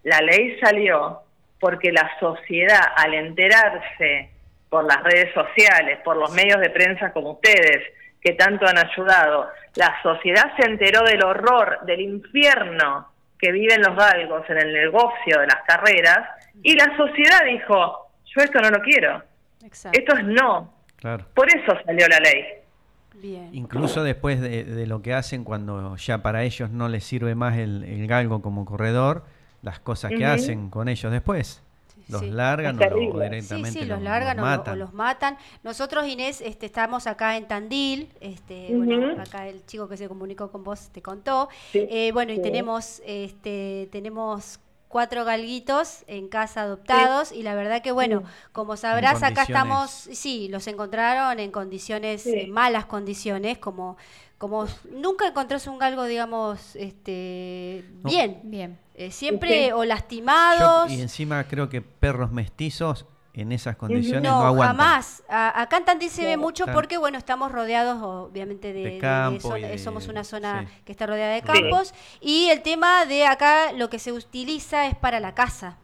La 0.02 0.20
ley 0.20 0.58
salió 0.60 1.20
porque 1.58 1.92
la 1.92 2.10
sociedad, 2.20 2.92
al 2.96 3.14
enterarse 3.14 4.30
por 4.68 4.84
las 4.84 5.02
redes 5.02 5.32
sociales, 5.32 5.98
por 6.04 6.18
los 6.18 6.30
medios 6.32 6.60
de 6.60 6.68
prensa 6.68 7.10
como 7.12 7.32
ustedes, 7.32 7.82
que 8.20 8.32
tanto 8.32 8.66
han 8.66 8.78
ayudado, 8.78 9.48
la 9.76 9.94
sociedad 10.02 10.52
se 10.58 10.68
enteró 10.68 11.02
del 11.02 11.22
horror, 11.22 11.80
del 11.86 12.00
infierno 12.00 13.08
que 13.38 13.52
viven 13.52 13.82
los 13.82 13.94
galgos 13.94 14.48
en 14.48 14.58
el 14.58 14.72
negocio 14.72 15.40
de 15.40 15.46
las 15.46 15.62
carreras, 15.66 16.28
y 16.62 16.74
la 16.74 16.96
sociedad 16.96 17.44
dijo, 17.44 18.08
yo 18.24 18.42
esto 18.42 18.60
no 18.60 18.70
lo 18.70 18.80
quiero, 18.80 19.22
Exacto. 19.64 19.98
esto 19.98 20.16
es 20.16 20.24
no. 20.24 20.72
Claro. 20.96 21.26
Por 21.34 21.48
eso 21.48 21.72
salió 21.84 22.08
la 22.08 22.18
ley. 22.18 22.44
Bien. 23.14 23.48
Incluso 23.52 24.02
después 24.02 24.40
de, 24.40 24.64
de 24.64 24.86
lo 24.86 25.02
que 25.02 25.14
hacen 25.14 25.44
cuando 25.44 25.96
ya 25.96 26.22
para 26.22 26.42
ellos 26.42 26.70
no 26.70 26.88
les 26.88 27.04
sirve 27.04 27.34
más 27.34 27.56
el, 27.58 27.84
el 27.84 28.06
galgo 28.06 28.42
como 28.42 28.64
corredor, 28.64 29.24
las 29.62 29.78
cosas 29.78 30.12
que 30.12 30.24
hacen 30.24 30.70
con 30.70 30.88
ellos 30.88 31.12
después. 31.12 31.62
Los 32.08 32.20
sí. 32.20 32.30
largan 32.30 32.76
o, 32.76 32.78
directamente 33.20 33.70
Sí, 33.70 33.78
sí, 33.80 33.84
los, 33.86 33.98
los 33.98 34.02
largan 34.02 34.36
los 34.36 34.44
o 34.46 34.48
lo- 34.48 34.56
matan. 34.56 34.74
O, 34.74 34.76
los 34.76 34.92
matan. 34.92 35.38
Nosotros, 35.62 36.06
Inés, 36.06 36.40
este, 36.40 36.66
estamos 36.66 37.06
acá 37.06 37.36
en 37.36 37.46
Tandil. 37.48 38.08
Este, 38.20 38.74
bueno, 38.76 39.20
acá 39.20 39.48
el 39.48 39.64
chico 39.66 39.88
que 39.88 39.96
se 39.96 40.08
comunicó 40.08 40.50
con 40.50 40.62
vos 40.64 40.88
te 40.92 41.02
contó. 41.02 41.48
Sí, 41.72 41.86
Eh, 41.90 42.10
bueno, 42.12 42.32
y 42.32 42.40
tenemos, 42.40 43.02
este, 43.06 43.88
tenemos 43.90 44.60
cuatro 44.88 45.24
galguitos 45.24 46.04
en 46.06 46.28
casa 46.28 46.62
adoptados 46.62 47.32
y 47.32 47.42
la 47.42 47.54
verdad 47.56 47.82
que 47.82 47.90
bueno, 47.92 48.22
como 48.52 48.76
sabrás 48.76 49.22
acá 49.24 49.42
estamos, 49.42 49.90
sí, 49.90 50.48
los 50.48 50.66
encontraron 50.68 51.38
en 51.40 51.50
condiciones, 51.50 52.22
Sí. 52.22 52.32
en 52.34 52.50
malas 52.52 52.86
condiciones, 52.86 53.58
como 53.58 53.96
como 54.38 54.66
nunca 54.90 55.26
encontrás 55.26 55.66
un 55.66 55.78
galgo, 55.78 56.04
digamos, 56.04 56.76
este, 56.76 57.84
No. 58.02 58.10
bien, 58.10 58.40
Bien. 58.44 58.78
Eh, 58.98 59.10
siempre 59.10 59.72
o 59.74 59.78
Yo- 59.78 59.84
lastimados. 59.84 60.90
y 60.90 61.00
encima 61.02 61.44
creo 61.44 61.68
que 61.68 61.82
perros 61.82 62.32
mestizos 62.32 63.04
en 63.34 63.52
esas 63.52 63.76
condiciones 63.76 64.22
No, 64.22 64.40
no, 64.40 64.46
aguantan. 64.46 64.76
jamás. 64.78 65.22
A- 65.28 65.60
acá 65.60 65.76
en 65.76 65.84
Tandil 65.84 66.08
se 66.08 66.24
ve 66.24 66.38
mucho 66.38 66.64
porque, 66.72 66.96
bueno, 66.96 67.18
estamos 67.18 67.52
rodeados, 67.52 68.00
obviamente, 68.02 68.72
de, 68.72 68.98
De 68.98 69.40
zona- 69.40 69.76
somos 69.76 70.08
una 70.08 70.24
zona 70.24 70.62
sí. 70.66 70.82
que 70.86 70.92
está 70.92 71.06
rodeada 71.06 71.34
de 71.34 71.42
campos. 71.42 71.92
Y 72.22 72.48
el 72.48 72.62
tema 72.62 73.04
de 73.04 73.26
acá, 73.26 73.72
lo 73.74 73.90
que 73.90 73.98
se 73.98 74.12
utiliza 74.12 74.86
es 74.86 74.94
para 74.94 75.20
la 75.20 75.34
casa. 75.34 75.76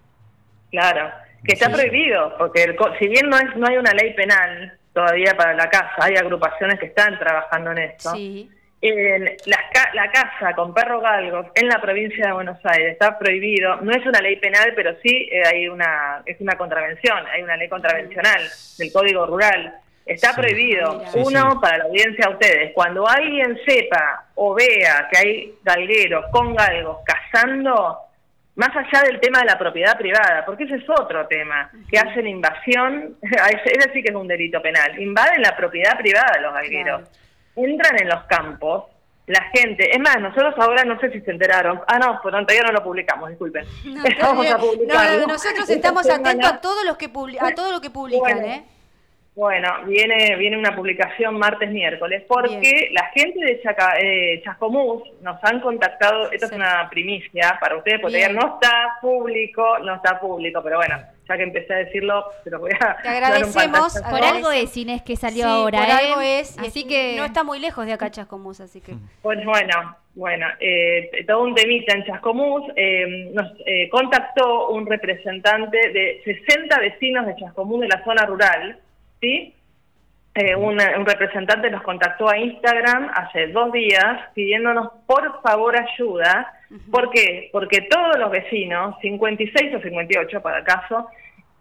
Claro, 0.70 1.11
que 1.44 1.53
está 1.53 1.66
Sí. 1.66 1.72
prohibido, 1.74 2.32
porque 2.38 2.62
el 2.62 2.76
co- 2.76 2.88
si 2.98 3.09
bien 3.09 3.28
no, 3.28 3.36
es, 3.36 3.55
no 3.57 3.66
hay 3.68 3.76
una 3.76 3.92
ley 3.92 4.14
penal 4.14 4.78
todavía 4.93 5.34
para 5.36 5.55
la 5.55 5.68
casa, 5.70 5.93
hay 6.01 6.14
agrupaciones 6.16 6.78
que 6.78 6.86
están 6.86 7.18
trabajando 7.18 7.72
en 7.72 7.78
esto. 7.78 8.11
Sí. 8.14 8.51
En 8.84 9.24
las 9.47 9.61
ca- 9.72 9.90
la 9.95 10.11
casa 10.11 10.55
con 10.57 10.74
perros 10.74 11.01
galgos 11.03 11.47
en 11.55 11.68
la 11.68 11.80
provincia 11.80 12.26
de 12.26 12.32
Buenos 12.32 12.59
Aires 12.64 12.93
está 12.95 13.16
prohibido. 13.16 13.76
No 13.76 13.93
es 13.93 14.05
una 14.05 14.20
ley 14.20 14.36
penal, 14.36 14.72
pero 14.74 14.97
sí 15.05 15.28
eh, 15.30 15.43
hay 15.47 15.68
una 15.68 16.20
es 16.26 16.40
una 16.40 16.57
contravención, 16.57 17.24
hay 17.32 17.43
una 17.43 17.57
ley 17.57 17.68
contravencional 17.68 18.43
del 18.78 18.93
Código 18.93 19.24
Rural. 19.26 19.72
Está 20.05 20.30
Sí. 20.32 20.40
prohibido. 20.40 21.01
Sí, 21.12 21.20
Uno 21.24 21.53
sí. 21.53 21.59
para 21.62 21.78
la 21.78 21.84
audiencia 21.84 22.26
a 22.26 22.30
ustedes. 22.30 22.72
Cuando 22.74 23.07
alguien 23.09 23.57
sepa 23.64 24.24
o 24.34 24.53
vea 24.53 25.09
que 25.12 25.18
hay 25.18 25.55
galgueros 25.62 26.24
con 26.32 26.53
galgos 26.57 26.99
cazando, 27.07 27.99
más 28.55 28.70
allá 28.76 29.03
del 29.07 29.18
tema 29.20 29.38
de 29.40 29.46
la 29.46 29.59
propiedad 29.59 29.96
privada, 29.96 30.44
porque 30.44 30.64
ese 30.64 30.76
es 30.76 30.84
otro 30.90 31.26
tema, 31.26 31.70
que 31.90 31.98
hacen 31.98 32.26
invasión, 32.26 33.16
ese, 33.22 33.90
sí 33.92 34.03
que 34.03 34.11
es 34.11 34.14
un 34.14 34.28
delito 34.28 34.61
penal, 34.61 35.00
invaden 35.00 35.40
la 35.42 35.57
propiedad 35.57 35.96
privada 35.98 36.32
de 36.34 36.40
los 36.42 36.53
galgueros 36.55 37.09
entran 37.55 38.00
en 38.00 38.09
los 38.09 38.24
campos, 38.24 38.84
la 39.26 39.42
gente, 39.55 39.90
es 39.94 40.00
más, 40.00 40.18
nosotros 40.20 40.55
ahora 40.59 40.84
no 40.84 40.98
sé 40.98 41.11
si 41.12 41.20
se 41.20 41.30
enteraron, 41.30 41.80
ah 41.86 41.98
no, 41.98 42.18
pues 42.22 42.32
todavía 42.32 42.62
no 42.66 42.72
lo 42.72 42.82
publicamos, 42.82 43.28
disculpen. 43.28 43.64
No, 43.84 44.03
Vamos 44.20 44.44
está 44.46 44.55
a 44.57 44.59
bien. 44.59 44.70
publicarlo. 44.70 45.20
No, 45.20 45.26
nosotros 45.28 45.61
Esta 45.61 45.74
estamos 45.74 46.09
atentos 46.11 46.50
a 46.50 46.61
todos 46.61 46.84
los 46.84 46.96
que 46.96 47.11
publi- 47.12 47.38
a 47.40 47.55
todo 47.55 47.70
lo 47.72 47.80
que 47.80 47.90
publican, 47.90 48.38
Bueno. 48.38 48.46
¿eh? 48.55 48.64
Bueno, 49.35 49.68
viene 49.87 50.37
viene 50.37 50.59
una 50.59 50.76
publicación 50.76 51.39
martes, 51.39 51.70
miércoles, 51.70 52.22
porque 52.28 52.59
Bien. 52.59 52.93
la 52.95 53.07
gente 53.14 53.43
de 53.43 53.62
Chaca, 53.62 53.95
eh, 53.99 54.43
Chascomús 54.45 55.03
nos 55.22 55.43
han 55.43 55.61
contactado, 55.61 56.30
esto 56.30 56.49
Sí. 56.49 56.53
es 56.53 56.59
una 56.59 56.87
primicia 56.91 57.57
para 57.59 57.78
ustedes, 57.78 57.99
porque 58.01 58.18
Bien. 58.18 58.35
todavía 58.35 58.47
no 58.51 58.55
está 58.57 58.99
público, 59.01 59.78
no 59.78 59.95
está 59.95 60.20
público, 60.20 60.61
pero 60.62 60.76
bueno, 60.76 60.99
ya 61.26 61.37
que 61.39 61.45
empecé 61.45 61.72
a 61.72 61.76
decirlo, 61.78 62.26
se 62.45 62.51
lo 62.51 62.59
voy 62.61 62.72
a 62.72 62.78
Te 62.78 62.85
dar 62.85 62.97
un 63.07 63.09
agradecemos. 63.24 64.03
Por 64.11 64.22
algo 64.22 64.51
es 64.53 64.76
Inés 64.76 65.01
que 65.01 65.16
salió 65.16 65.45
Sí, 65.45 65.51
ahora, 65.51 65.78
por 65.78 65.89
¿eh? 65.89 65.93
algo 65.93 66.20
es. 66.20 66.57
y 66.59 66.66
Así 66.66 66.80
es- 66.80 66.87
que 66.87 67.14
No 67.16 67.24
está 67.24 67.43
muy 67.43 67.59
lejos 67.59 67.87
de 67.87 67.95
acá 67.95 68.11
Chascomús, 68.11 68.61
así 68.61 68.83
que... 68.83 68.93
Pues 69.22 69.43
bueno, 69.47 69.97
bueno, 70.14 70.47
eh, 70.61 71.24
todo 71.26 71.43
un 71.45 71.55
temita 71.55 71.95
en 71.95 72.05
Chascomús. 72.05 72.64
eh, 72.76 73.30
nos 73.33 73.51
eh, 73.64 73.89
contactó 73.89 74.68
un 74.68 74.85
representante 74.87 75.78
de 75.89 76.20
60 76.22 76.78
vecinos 76.80 77.24
de 77.26 77.35
Chascomús 77.37 77.80
de 77.80 77.89
la 77.89 78.05
zona 78.05 78.26
rural, 78.26 78.78
¿sí? 79.23 79.55
Eh, 80.35 80.57
un, 80.57 80.79
un 80.81 81.07
representante 81.07 81.70
nos 81.70 81.83
contactó 81.83 82.29
a 82.29 82.39
Instagram 82.39 83.11
hace 83.14 83.49
dos 83.49 83.70
días 83.70 84.31
pidiéndonos 84.35 84.89
por 85.07 85.41
favor 85.43 85.75
ayuda. 85.79 86.53
¿Por 86.91 87.11
qué? 87.11 87.51
Porque 87.53 87.83
todos 87.83 88.18
los 88.18 88.31
vecinos, 88.31 88.97
56 89.03 89.75
o 89.75 89.81
58 89.81 90.41
para 90.41 90.64
caso, 90.64 91.07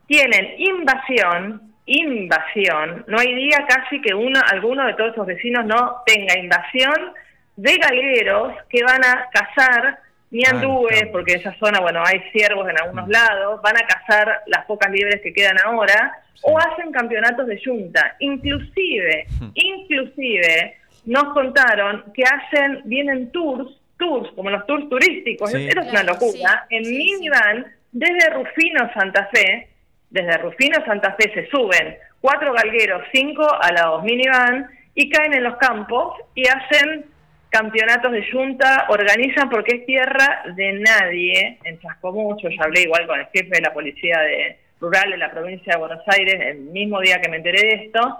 tienen 0.08 0.56
invasión, 0.58 1.74
invasión. 1.86 3.04
No 3.08 3.20
hay 3.20 3.36
día 3.36 3.66
casi 3.68 4.02
que 4.02 4.14
uno, 4.14 4.40
alguno 4.50 4.88
de 4.88 4.94
todos 4.94 5.12
esos 5.12 5.28
vecinos 5.28 5.66
no 5.66 5.98
tenga 6.06 6.40
invasión 6.40 7.14
de 7.58 7.76
galgueros 7.76 8.54
que 8.70 8.84
van 8.84 9.04
a 9.04 9.30
cazar 9.34 10.00
ñandúes, 10.32 10.98
claro. 10.98 11.12
porque 11.12 11.34
en 11.34 11.40
esa 11.42 11.54
zona, 11.60 11.80
bueno, 11.82 12.02
hay 12.06 12.20
ciervos 12.32 12.68
en 12.70 12.80
algunos 12.82 13.08
lados, 13.10 13.62
van 13.62 13.76
a 13.78 13.86
cazar 13.86 14.42
las 14.48 14.66
pocas 14.66 14.90
libres 14.92 15.22
que 15.22 15.34
quedan 15.34 15.58
ahora, 15.64 16.14
o 16.44 16.58
hacen 16.58 16.92
campeonatos 16.92 17.46
de 17.48 17.60
yunta. 17.60 18.16
Inclusive, 18.20 19.28
inclusive, 19.54 20.78
nos 21.06 21.34
contaron 21.34 22.06
que 22.14 22.24
hacen, 22.24 22.82
vienen 22.86 23.32
tours, 23.32 23.70
tours, 23.98 24.32
como 24.36 24.50
los 24.50 24.66
tours 24.66 24.90
turísticos, 24.90 25.52
Sí. 25.52 25.68
eso 25.68 25.82
es 25.82 25.90
una 25.92 26.04
locura, 26.04 26.66
sí, 26.70 26.76
en 26.76 26.86
sí, 26.86 26.98
minivan 26.98 27.66
desde 27.92 28.30
Rufino 28.30 28.90
Santa 28.94 29.30
Fe, 29.34 29.68
desde 30.10 30.38
Rufino 30.38 30.84
Santa 30.86 31.14
Fe 31.20 31.32
se 31.34 31.48
suben 31.50 31.98
cuatro 32.22 32.54
galgueros, 32.54 33.04
cinco 33.14 33.46
a 33.62 33.72
la 33.72 33.98
minivan 34.04 34.68
y 34.96 35.10
caen 35.10 35.34
en 35.34 35.44
los 35.44 35.58
campos 35.58 36.16
y 36.36 36.48
hacen 36.48 37.06
campeonatos 37.52 38.12
de 38.12 38.26
yunta, 38.32 38.88
organizan 38.90 39.50
porque 39.50 39.76
es 39.76 39.86
tierra 39.86 40.44
de 40.56 40.74
nadie 40.74 41.60
en 41.66 41.80
Chascomús. 41.80 42.42
Yo 42.42 42.50
ya 42.50 42.64
hablé 42.64 42.84
igual 42.84 43.06
con 43.06 43.20
el 43.20 43.28
jefe 43.28 43.50
de 43.50 43.62
la 43.62 43.74
policía 43.74 44.20
de, 44.22 44.58
rural 44.82 45.12
de 45.12 45.18
la 45.18 45.30
provincia 45.30 45.74
de 45.74 45.80
Buenos 45.80 46.02
Aires 46.08 46.36
el 46.40 46.58
mismo 46.58 47.00
día 47.00 47.22
que 47.22 47.30
me 47.30 47.38
enteré 47.38 47.62
de 47.62 47.86
esto. 47.86 48.18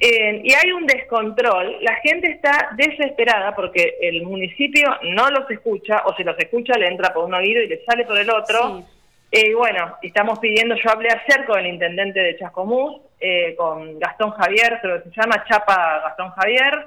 Eh, 0.00 0.40
y 0.42 0.52
hay 0.52 0.72
un 0.72 0.86
descontrol, 0.86 1.76
la 1.80 1.94
gente 1.96 2.28
está 2.28 2.70
desesperada 2.76 3.54
porque 3.54 3.98
el 4.00 4.24
municipio 4.24 4.88
no 5.14 5.30
los 5.30 5.48
escucha, 5.50 6.02
o 6.06 6.16
si 6.16 6.24
los 6.24 6.36
escucha 6.38 6.76
le 6.76 6.88
entra 6.88 7.14
por 7.14 7.24
un 7.24 7.34
oído 7.34 7.62
y 7.62 7.68
le 7.68 7.84
sale 7.84 8.04
por 8.04 8.18
el 8.18 8.28
otro. 8.30 8.78
Sí. 8.78 8.84
Eh, 9.32 9.50
y 9.50 9.54
bueno, 9.54 9.96
estamos 10.02 10.38
pidiendo, 10.40 10.74
yo 10.74 10.90
hablé 10.90 11.08
ayer 11.10 11.46
con 11.46 11.60
el 11.60 11.66
intendente 11.66 12.20
de 12.20 12.36
Chascomús, 12.36 13.00
eh, 13.20 13.54
con 13.54 13.98
Gastón 13.98 14.32
Javier, 14.32 14.78
creo 14.82 15.02
que 15.02 15.10
se 15.10 15.20
llama 15.20 15.44
Chapa 15.48 16.00
Gastón 16.04 16.30
Javier. 16.30 16.86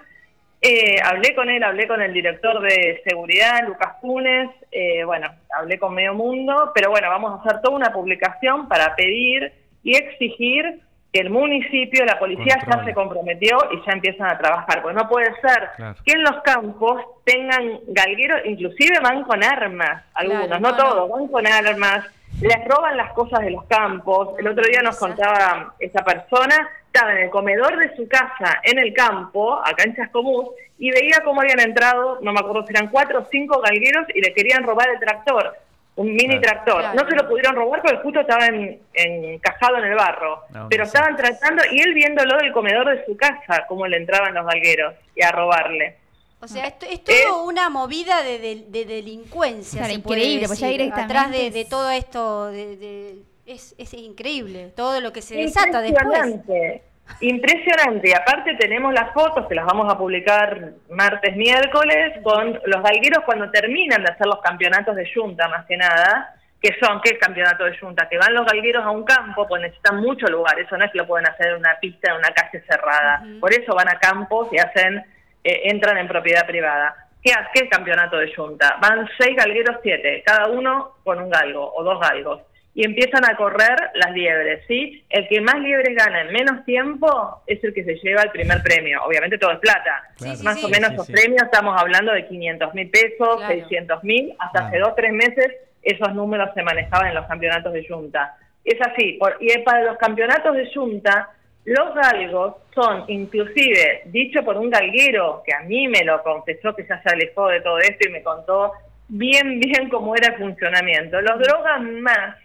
Eh, 0.67 0.99
hablé 1.03 1.35
con 1.35 1.47
él, 1.47 1.63
hablé 1.63 1.87
con 1.87 2.01
el 2.01 2.11
director 2.11 2.59
de 2.59 2.99
seguridad, 3.07 3.67
Lucas 3.67 3.97
Funes, 4.01 4.49
eh, 4.71 5.03
bueno, 5.03 5.27
hablé 5.55 5.77
con 5.77 5.93
Medio 5.93 6.15
Mundo, 6.15 6.71
pero 6.73 6.89
bueno, 6.89 7.07
vamos 7.07 7.33
a 7.39 7.43
hacer 7.47 7.61
toda 7.61 7.75
una 7.75 7.93
publicación 7.93 8.67
para 8.67 8.95
pedir 8.95 9.53
y 9.83 9.95
exigir 9.95 10.81
que 11.13 11.19
el 11.21 11.29
municipio, 11.29 12.03
la 12.03 12.17
policía 12.17 12.57
ya 12.67 12.83
se 12.83 12.95
comprometió 12.95 13.59
y 13.73 13.77
ya 13.85 13.91
empiezan 13.93 14.27
a 14.27 14.39
trabajar, 14.39 14.81
porque 14.81 14.97
no 14.97 15.07
puede 15.07 15.27
ser 15.39 15.69
Claro. 15.75 15.95
que 16.03 16.13
en 16.13 16.23
los 16.23 16.41
campos 16.41 16.99
tengan 17.25 17.79
galgueros, 17.89 18.41
inclusive 18.45 18.99
van 19.03 19.23
con 19.23 19.43
armas, 19.43 20.03
algunos, 20.15 20.47
Claro, 20.47 20.61
no, 20.61 20.71
no, 20.71 20.75
todos, 20.77 21.09
no. 21.09 21.15
van 21.15 21.27
con 21.27 21.45
armas, 21.45 22.05
les 22.41 22.65
roban 22.65 22.97
las 22.97 23.13
cosas 23.13 23.41
de 23.41 23.51
los 23.51 23.63
campos. 23.65 24.29
El 24.39 24.47
otro 24.47 24.63
día 24.65 24.81
nos 24.81 24.97
contaba 24.97 25.75
esa 25.79 26.03
persona, 26.03 26.67
estaba 26.95 27.11
en 27.11 27.23
el 27.25 27.29
comedor 27.29 27.77
de 27.77 27.93
su 27.97 28.07
casa, 28.07 28.59
en 28.63 28.79
el 28.79 28.93
campo, 28.93 29.59
acá 29.63 29.83
en 29.83 29.95
Chascomús, 29.95 30.47
y 30.79 30.91
veía 30.91 31.21
cómo 31.25 31.41
habían 31.41 31.59
entrado, 31.59 32.19
no 32.21 32.31
me 32.31 32.39
acuerdo 32.39 32.65
si 32.65 32.73
eran 32.73 32.89
cuatro 32.89 33.19
o 33.19 33.27
cinco 33.29 33.59
galgueros, 33.61 34.05
y 34.13 34.21
le 34.21 34.33
querían 34.33 34.63
robar 34.63 34.89
el 34.89 34.99
tractor, 34.99 35.57
un 35.97 36.07
mini 36.07 36.39
Claro. 36.39 36.41
tractor. 36.41 36.79
Claro. 36.81 37.01
No 37.03 37.09
se 37.09 37.15
lo 37.15 37.27
pudieron 37.27 37.55
robar 37.55 37.81
porque 37.81 37.97
justo 37.97 38.21
estaba 38.21 38.45
en- 38.47 38.79
encajado 38.93 39.77
en 39.77 39.85
el 39.85 39.95
barro, 39.95 40.41
No, 40.51 40.67
pero 40.69 40.85
no 40.85 40.89
sé. 40.89 40.97
estaban 40.97 41.17
tratando, 41.17 41.63
y 41.69 41.81
él 41.81 41.93
viéndolo 41.93 42.37
del 42.37 42.53
comedor 42.53 42.89
de 42.97 43.05
su 43.05 43.17
casa, 43.17 43.65
cómo 43.67 43.85
le 43.87 43.97
entraban 43.97 44.33
los 44.33 44.45
galgueros 44.45 44.93
y 45.15 45.21
a 45.23 45.31
robarle. 45.31 45.97
O 46.41 46.47
sea, 46.47 46.65
esto 46.67 46.85
es 46.85 46.99
Eh, 46.99 47.23
todo 47.27 47.43
una 47.45 47.69
movida 47.69 48.21
de, 48.23 48.37
de- 48.39 48.65
de 48.67 48.85
delincuencia. 48.85 49.79
Claro, 49.79 49.93
se 49.95 49.99
puede 49.99 50.19
increíble, 50.21 50.47
pues 50.47 50.59
ya 50.59 50.67
decir. 50.67 50.81
directamente 50.81 51.13
Atrás 51.17 51.31
de, 51.31 51.49
de 51.51 51.65
todo 51.65 51.89
esto, 51.89 52.45
de- 52.47 52.77
de- 52.77 53.15
es, 53.45 53.75
es 53.77 53.93
increíble. 53.93 54.71
Todo 54.75 55.01
lo 55.01 55.13
que 55.13 55.21
se 55.21 55.35
desata 55.35 55.81
después. 55.81 56.03
Impresionante. 56.03 56.83
Impresionante. 57.21 58.09
Y 58.09 58.13
aparte 58.13 58.55
tenemos 58.55 58.93
las 58.93 59.13
fotos 59.13 59.47
que 59.47 59.55
las 59.55 59.65
vamos 59.65 59.91
a 59.93 59.97
publicar 59.97 60.71
martes, 60.89 61.35
miércoles, 61.35 62.13
con 62.23 62.59
los 62.65 62.83
galgueros 62.83 63.23
cuando 63.25 63.51
terminan 63.51 64.03
de 64.03 64.11
hacer 64.11 64.25
los 64.25 64.41
campeonatos 64.41 64.95
de 64.95 65.07
yunta, 65.13 65.47
más 65.47 65.65
que 65.67 65.77
nada. 65.77 66.35
que 66.61 66.75
son? 66.81 66.99
¿Qué 67.01 67.11
es 67.11 67.19
campeonato 67.19 67.65
de 67.65 67.77
yunta? 67.79 68.09
Que 68.09 68.17
van 68.17 68.33
los 68.33 68.45
galgueros 68.45 68.83
a 68.83 68.89
un 68.89 69.03
campo, 69.03 69.47
pues 69.47 69.61
necesitan 69.61 69.97
mucho 69.97 70.25
lugar. 70.27 70.59
Eso 70.59 70.75
no 70.77 70.85
es 70.85 70.91
que 70.91 70.97
lo 70.97 71.07
pueden 71.07 71.27
hacer 71.27 71.49
en 71.49 71.57
una 71.57 71.77
pista, 71.79 72.11
en 72.11 72.17
una 72.17 72.31
calle 72.31 72.63
cerrada. 72.67 73.23
Por 73.39 73.53
eso 73.53 73.75
van 73.75 73.89
a 73.89 73.99
campos 73.99 74.47
y 74.51 74.57
hacen 74.57 75.03
eh, 75.43 75.61
entran 75.65 75.97
en 75.99 76.07
propiedad 76.07 76.47
privada. 76.47 76.95
¿Qué, 77.21 77.31
¿Qué 77.53 77.65
es 77.65 77.69
campeonato 77.69 78.17
de 78.17 78.33
yunta? 78.35 78.77
Van 78.81 79.07
seis 79.19 79.35
galgueros, 79.35 79.77
siete, 79.83 80.23
cada 80.25 80.47
uno 80.47 80.95
con 81.03 81.19
un 81.21 81.29
galgo 81.29 81.71
o 81.75 81.83
dos 81.83 81.99
galgos. 81.99 82.41
Y 82.77 82.85
empiezan 82.85 83.23
a 83.23 83.37
correr 83.37 83.77
las 83.93 84.11
liebres, 84.11 84.61
¿sí? 84.67 85.03
El 85.09 85.27
que 85.29 85.39
más 85.39 85.55
liebres 85.59 85.95
gana 85.95 86.21
en 86.21 86.33
menos 86.33 86.65
tiempo 86.65 87.41
es 87.47 87.63
el 87.63 87.73
que 87.73 87.85
se 87.85 87.95
lleva 88.03 88.21
el 88.23 88.31
primer 88.31 88.61
premio. 88.61 89.01
Obviamente 89.05 89.37
todo 89.37 89.53
es 89.53 89.59
plata. 89.59 90.03
Claro. 90.17 90.37
Más 90.43 90.59
sí, 90.59 90.65
o 90.65 90.67
sí. 90.67 90.71
menos 90.73 90.89
Sí, 90.91 90.95
los 90.97 91.05
sí. 91.07 91.13
premios 91.13 91.41
estamos 91.43 91.81
hablando 91.81 92.11
de 92.11 92.27
500 92.27 92.73
mil 92.73 92.89
pesos, 92.89 93.37
Claro. 93.37 93.53
600 93.53 94.03
mil. 94.03 94.35
Hasta 94.39 94.67
hace 94.67 94.79
dos 94.79 94.93
tres 94.95 95.13
meses 95.13 95.47
esos 95.83 96.13
números 96.13 96.49
se 96.53 96.63
manejaban 96.63 97.07
en 97.07 97.15
los 97.15 97.25
campeonatos 97.27 97.71
de 97.73 97.87
yunta. 97.87 98.35
es 98.65 98.81
así. 98.81 99.13
Por- 99.19 99.37
y 99.39 99.57
para 99.59 99.83
los 99.83 99.97
campeonatos 99.97 100.55
de 100.55 100.67
Junta, 100.73 101.29
los 101.65 101.93
galgos 101.95 102.55
son, 102.73 103.05
inclusive, 103.07 104.01
dicho 104.05 104.43
por 104.43 104.57
un 104.57 104.69
galguero 104.69 105.43
que 105.45 105.53
a 105.53 105.61
mí 105.61 105.87
me 105.87 106.03
lo 106.03 106.21
confesó, 106.23 106.75
que 106.75 106.85
ya 106.85 107.01
se 107.03 107.09
alejó 107.13 107.47
de 107.47 107.61
todo 107.61 107.77
esto 107.77 108.07
y 108.09 108.11
me 108.11 108.21
contó 108.23 108.71
bien, 109.07 109.59
bien 109.59 109.87
cómo 109.89 110.15
era 110.15 110.33
el 110.33 110.39
funcionamiento. 110.39 111.21
Los 111.21 111.39
drogan 111.39 112.01
más 112.01 112.35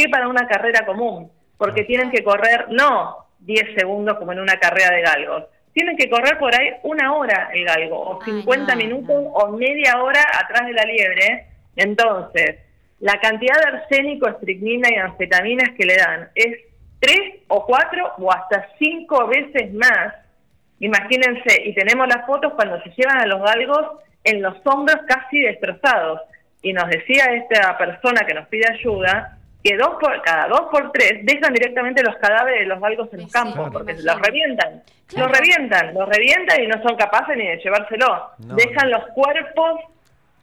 que 0.00 0.08
para 0.08 0.28
una 0.28 0.46
carrera 0.46 0.86
común, 0.86 1.30
porque 1.58 1.84
tienen 1.84 2.10
que 2.10 2.24
correr 2.24 2.66
no 2.70 3.26
10 3.40 3.74
segundos 3.76 4.18
como 4.18 4.32
en 4.32 4.40
una 4.40 4.58
carrera 4.58 4.94
de 4.94 5.02
galgos, 5.02 5.44
tienen 5.72 5.96
que 5.96 6.10
correr 6.10 6.38
por 6.38 6.54
ahí 6.54 6.72
una 6.82 7.14
hora 7.14 7.50
el 7.52 7.64
galgo, 7.64 7.96
o 7.96 8.20
Ay, 8.22 8.32
50 8.32 8.72
no, 8.72 8.78
minutos 8.78 9.24
o 9.32 9.48
media 9.52 10.02
hora 10.02 10.20
atrás 10.42 10.66
de 10.66 10.72
la 10.72 10.82
liebre. 10.82 11.46
Entonces, 11.76 12.56
la 12.98 13.20
cantidad 13.20 13.56
de 13.60 13.78
arsénico, 13.78 14.28
estricnina 14.28 14.88
y 14.90 14.96
anfetaminas 14.96 15.70
que 15.76 15.86
le 15.86 15.96
dan 15.96 16.28
es 16.34 16.58
tres 16.98 17.40
o 17.48 17.64
cuatro 17.66 18.12
o 18.18 18.32
hasta 18.32 18.68
cinco 18.78 19.26
veces 19.28 19.72
más. 19.74 20.14
Imagínense, 20.80 21.62
y 21.64 21.74
tenemos 21.74 22.08
las 22.08 22.26
fotos 22.26 22.54
cuando 22.54 22.82
se 22.82 22.90
llevan 22.90 23.20
a 23.20 23.26
los 23.26 23.42
galgos 23.42 24.00
en 24.24 24.42
los 24.42 24.56
hombros 24.64 24.98
casi 25.06 25.40
destrozados. 25.40 26.20
Y 26.62 26.72
nos 26.72 26.88
decía 26.88 27.24
esta 27.32 27.78
persona 27.78 28.26
que 28.26 28.34
nos 28.34 28.48
pide 28.48 28.66
ayuda 28.70 29.38
que 29.62 29.76
dos 29.76 29.96
por, 30.00 30.22
cada 30.22 30.48
dos 30.48 30.68
por 30.70 30.90
tres 30.92 31.24
dejan 31.24 31.52
directamente 31.52 32.02
los 32.02 32.16
cadáveres 32.16 32.60
de 32.60 32.66
los 32.66 32.80
galgos 32.80 33.08
en 33.12 33.20
Sí, 33.20 33.24
los 33.24 33.32
sí, 33.32 33.38
campos, 33.38 33.70
porque 33.72 33.94
los 33.94 34.20
revientan. 34.20 34.82
Claro. 35.06 35.28
Los 35.28 35.38
revientan, 35.38 35.94
los 35.94 36.08
revientan 36.08 36.62
y 36.62 36.66
no 36.66 36.82
son 36.82 36.96
capaces 36.96 37.36
ni 37.36 37.46
de 37.46 37.58
llevárselo. 37.58 38.30
No, 38.38 38.54
dejan 38.54 38.90
no. 38.90 38.98
los 38.98 39.08
cuerpos 39.08 39.80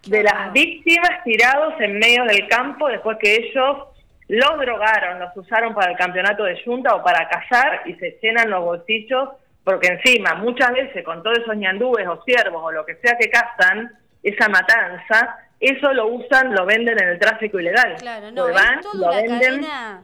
de 0.05 0.24
las 0.24 0.53
víctimas 0.53 1.24
tirados 1.24 1.74
en 1.80 1.99
medio 1.99 2.24
del 2.26 2.47
campo 2.47 2.88
después 2.88 3.18
que 3.20 3.36
ellos 3.36 3.88
los 4.28 4.59
drogaron, 4.59 5.20
los 5.20 5.36
usaron 5.38 5.74
para 5.74 5.91
el 5.91 5.97
campeonato 5.97 6.43
de 6.43 6.61
yunta 6.63 6.95
o 6.95 7.03
para 7.03 7.28
cazar 7.30 7.82
y 7.86 7.93
se 7.95 8.20
llenan 8.22 8.49
los 8.49 8.63
bolsillos 8.63 9.30
porque 9.63 9.88
encima 9.88 10.36
muchas 10.36 10.72
veces 10.72 11.03
con 11.03 11.24
todos 11.24 11.39
esos 11.39 11.55
ñandúes 11.55 12.07
o 12.07 12.24
ciervos 12.24 12.61
o 12.63 12.72
lo 12.72 12.86
que 12.86 12.95
sea 12.95 13.18
que 13.18 13.30
cazan, 13.30 13.91
esa 14.24 14.47
matanza, 14.49 15.38
eso 15.60 15.93
lo 15.93 16.08
usan, 16.08 16.53
lo 16.53 16.66
venden 16.66 17.01
en 17.01 17.10
el 17.10 17.20
tráfico 17.20 17.60
ilegal. 17.60 17.95
Claro, 17.99 18.32
no, 18.32 18.43
Pues 18.43 18.55
es 18.55 18.62
van, 18.64 18.82
toda 18.82 18.93
lo 18.95 19.08
una 19.08 19.16
venden. 19.22 19.39
cadena. 19.39 20.01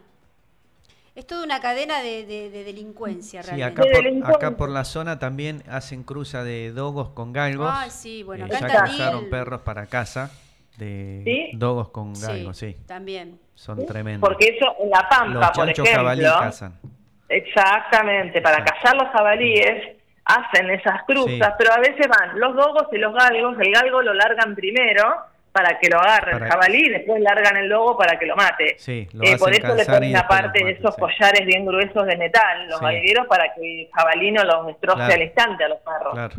Es 1.15 1.27
toda 1.27 1.43
una 1.43 1.59
cadena 1.61 2.01
de, 2.01 2.25
de- 2.25 2.49
de 2.49 2.63
delincuencia, 2.63 3.43
Sí, 3.43 3.49
realmente. 3.51 3.81
acá 3.81 3.87
De 3.87 3.93
por, 3.95 4.03
delincuentes. 4.03 4.35
acá 4.47 4.57
por 4.57 4.69
la 4.69 4.83
zona 4.83 5.19
también 5.19 5.61
hacen 5.69 6.03
cruza 6.03 6.43
de 6.43 6.71
dogos 6.71 7.09
con 7.09 7.33
galgos. 7.33 7.69
Ay, 7.71 7.91
sí, 7.91 8.23
bueno, 8.23 8.45
Eh, 8.47 8.55
acá 8.55 8.67
ya 8.67 8.73
cazaron 8.85 9.29
perros 9.29 9.61
para 9.61 9.85
casa 9.85 10.31
de 10.77 11.21
¿Sí? 11.23 11.51
dogos 11.55 11.89
con 11.89 12.13
galgos, 12.13 12.57
sí. 12.57 12.75
también. 12.87 13.39
Son 13.53 13.85
tremendos. 13.85 14.27
Porque 14.27 14.55
eso 14.57 14.75
en 14.81 14.89
La 14.89 15.07
Pampa, 15.07 15.27
Los 15.39 15.45
por 15.51 15.55
chanchos 15.67 15.85
ejemplo, 15.85 16.03
jabalí 16.03 16.23
cazan. 16.23 16.79
Exactamente, 17.29 18.41
para 18.41 18.57
Exacto. 18.57 18.81
cazar 18.81 18.95
los 19.01 19.11
jabalíes 19.11 19.97
hacen 20.25 20.69
esas 20.71 21.03
cruzas, 21.05 21.29
Sí. 21.49 21.53
pero 21.57 21.73
a 21.73 21.77
veces 21.79 22.07
van 22.07 22.39
los 22.39 22.55
dogos 22.55 22.87
y 22.91 22.97
los 22.97 23.13
galgos, 23.13 23.55
el 23.59 23.71
galgo 23.71 24.01
lo 24.01 24.13
largan 24.13 24.55
primero 24.55 25.03
para 25.53 25.77
que 25.79 25.87
lo 25.87 25.99
agarre 25.99 26.31
Para- 26.33 26.45
el 26.47 26.51
jabalí, 26.51 26.89
después 26.89 27.21
largan 27.21 27.55
el 27.57 27.69
lobo 27.69 27.95
para 27.95 28.17
que 28.17 28.25
lo 28.25 28.35
mate. 28.35 28.75
Sí, 28.79 29.07
lo 29.13 29.23
Eh, 29.23 29.37
por 29.37 29.53
eso 29.53 29.75
le 29.75 29.83
y 29.83 29.85
ponen 29.85 30.15
aparte 30.17 30.65
de 30.65 30.71
esos 30.71 30.95
sí. 30.95 30.99
collares 30.99 31.45
bien 31.45 31.63
gruesos 31.63 32.05
de 32.07 32.17
metal, 32.17 32.67
los 32.67 32.79
Sí. 32.79 32.85
galgueros, 32.85 33.27
para 33.27 33.53
que 33.53 33.83
el 33.83 33.89
jabalí 33.93 34.31
no 34.31 34.43
los 34.43 34.65
destroce 34.65 34.97
Claro. 34.97 35.13
al 35.13 35.21
instante 35.21 35.63
a 35.63 35.67
los 35.69 35.77
perros. 35.77 36.13
Claro. 36.13 36.35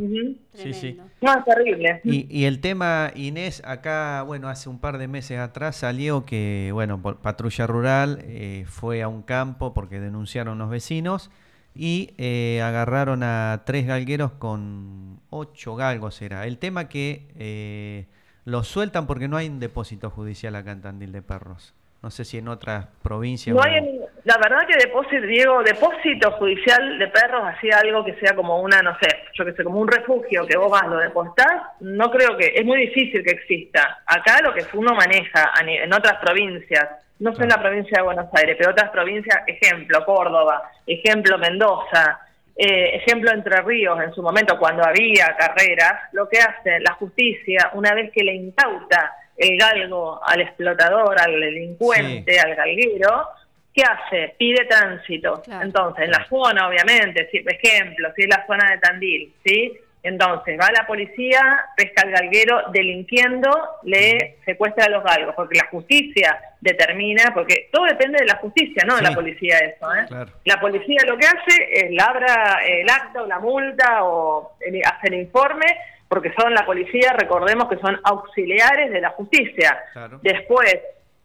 Sí, 0.52 0.74
sí. 0.74 1.00
No, 1.20 1.32
es 1.38 1.44
terrible. 1.44 2.00
Y, 2.02 2.26
y 2.28 2.44
el 2.46 2.60
tema, 2.60 3.12
Inés, 3.14 3.62
acá, 3.64 4.22
bueno, 4.26 4.48
hace 4.48 4.68
un 4.68 4.80
par 4.80 4.98
de 4.98 5.06
meses 5.06 5.38
atrás 5.38 5.76
salió 5.76 6.26
que, 6.26 6.70
bueno, 6.72 7.00
por- 7.00 7.18
Patrulla 7.22 7.68
Rural 7.68 8.18
eh, 8.24 8.64
fue 8.66 9.00
a 9.02 9.06
un 9.08 9.22
campo 9.22 9.72
porque 9.74 10.00
denunciaron 10.00 10.58
los 10.58 10.70
vecinos 10.70 11.30
y 11.72 12.14
eh, 12.18 12.60
agarraron 12.62 13.22
a 13.22 13.62
tres 13.64 13.86
galgueros 13.86 14.32
con 14.32 15.20
ocho 15.30 15.76
galgos, 15.76 16.20
era. 16.20 16.46
El 16.46 16.58
tema 16.58 16.88
que 16.88 17.28
eh, 17.38 18.06
los 18.44 18.68
sueltan 18.68 19.06
porque 19.06 19.28
no 19.28 19.36
hay 19.36 19.48
un 19.48 19.60
depósito 19.60 20.10
judicial 20.10 20.54
acá 20.56 20.72
en 20.72 20.82
Tandil 20.82 21.12
de 21.12 21.22
perros. 21.22 21.74
No 22.02 22.10
sé 22.10 22.26
si 22.26 22.36
en 22.36 22.48
otras 22.48 22.86
provincias. 23.02 23.56
No 23.56 23.62
hay, 23.62 23.80
la 24.24 24.36
verdad 24.36 24.66
que 24.68 24.76
depósito, 24.76 25.26
Diego, 25.26 25.62
depósito 25.62 26.32
judicial 26.32 26.98
de 26.98 27.08
perros, 27.08 27.42
así 27.44 27.70
algo 27.70 28.04
que 28.04 28.14
sea 28.16 28.36
como 28.36 28.60
una, 28.60 28.82
no 28.82 28.94
sé, 28.98 29.08
yo 29.32 29.42
que 29.46 29.54
sé, 29.54 29.64
como 29.64 29.80
un 29.80 29.88
refugio 29.88 30.46
que 30.46 30.58
vos 30.58 30.70
vas, 30.70 30.86
lo 30.86 30.98
depositás, 30.98 31.62
no 31.80 32.10
creo 32.10 32.36
que, 32.36 32.52
es 32.54 32.64
muy 32.66 32.80
difícil 32.88 33.24
que 33.24 33.30
exista. 33.30 34.02
Acá 34.04 34.42
lo 34.42 34.52
que 34.52 34.66
uno 34.74 34.94
maneja 34.94 35.50
en 35.66 35.90
otras 35.94 36.16
provincias, 36.22 36.90
no 37.20 37.34
sé 37.34 37.44
en 37.44 37.48
la 37.48 37.62
provincia 37.62 37.96
de 37.96 38.04
Buenos 38.04 38.28
Aires, 38.34 38.56
pero 38.58 38.72
otras 38.72 38.90
provincias, 38.90 39.38
ejemplo, 39.46 40.04
Córdoba, 40.04 40.70
ejemplo, 40.86 41.38
Mendoza, 41.38 42.20
eh, 42.56 42.96
ejemplo, 42.96 43.32
Entre 43.32 43.60
Ríos, 43.62 44.00
en 44.00 44.14
su 44.14 44.22
momento 44.22 44.58
cuando 44.58 44.84
había 44.84 45.36
carreras, 45.36 45.94
lo 46.12 46.28
que 46.28 46.38
hace 46.38 46.80
la 46.80 46.92
justicia, 46.94 47.70
una 47.74 47.94
vez 47.94 48.12
que 48.12 48.22
le 48.22 48.34
incauta 48.34 49.12
el 49.36 49.58
galgo 49.58 50.20
al 50.24 50.40
explotador, 50.40 51.20
al 51.20 51.40
delincuente, 51.40 52.38
al 52.38 52.54
galguero, 52.54 53.28
¿qué 53.74 53.82
hace? 53.82 54.34
Pide 54.38 54.66
tránsito. 54.66 55.42
Claro. 55.42 55.64
Entonces, 55.64 56.04
en 56.04 56.10
la 56.12 56.24
zona, 56.28 56.68
obviamente, 56.68 57.28
si, 57.30 57.38
ejemplo, 57.38 58.12
si 58.14 58.22
es 58.22 58.28
la 58.28 58.46
zona 58.46 58.70
de 58.70 58.78
Tandil, 58.78 59.34
¿sí? 59.44 59.72
Entonces, 60.04 60.58
va 60.60 60.68
la 60.70 60.86
policía, 60.86 61.64
pesca 61.76 62.02
al 62.02 62.10
galguero, 62.12 62.64
delinquiendo, 62.72 63.50
le 63.84 64.36
secuestra 64.44 64.84
a 64.84 64.90
los 64.90 65.02
galgos, 65.02 65.34
porque 65.34 65.58
la 65.58 65.66
justicia 65.70 66.38
determina, 66.60 67.32
porque 67.34 67.68
todo 67.72 67.84
depende 67.86 68.18
de 68.20 68.26
la 68.26 68.36
justicia, 68.36 68.84
no 68.86 68.96
de 68.96 69.00
Sí. 69.00 69.08
la 69.08 69.14
policía 69.14 69.58
eso, 69.60 69.94
¿eh? 69.94 70.04
Claro. 70.06 70.30
La 70.44 70.60
policía 70.60 70.98
lo 71.06 71.16
que 71.16 71.26
hace 71.26 71.68
es 71.72 71.90
labra 71.92 72.60
el 72.66 72.88
acta 72.88 73.22
o 73.22 73.26
la 73.26 73.38
multa 73.38 74.04
o 74.04 74.56
el- 74.60 74.82
hace 74.84 75.08
el 75.08 75.14
informe, 75.14 75.66
porque 76.06 76.32
son 76.38 76.52
la 76.54 76.66
policía, 76.66 77.14
recordemos 77.18 77.66
que 77.70 77.78
son 77.78 77.98
auxiliares 78.04 78.90
de 78.92 79.00
la 79.00 79.08
justicia. 79.10 79.78
Claro. 79.94 80.20
Después, 80.22 80.78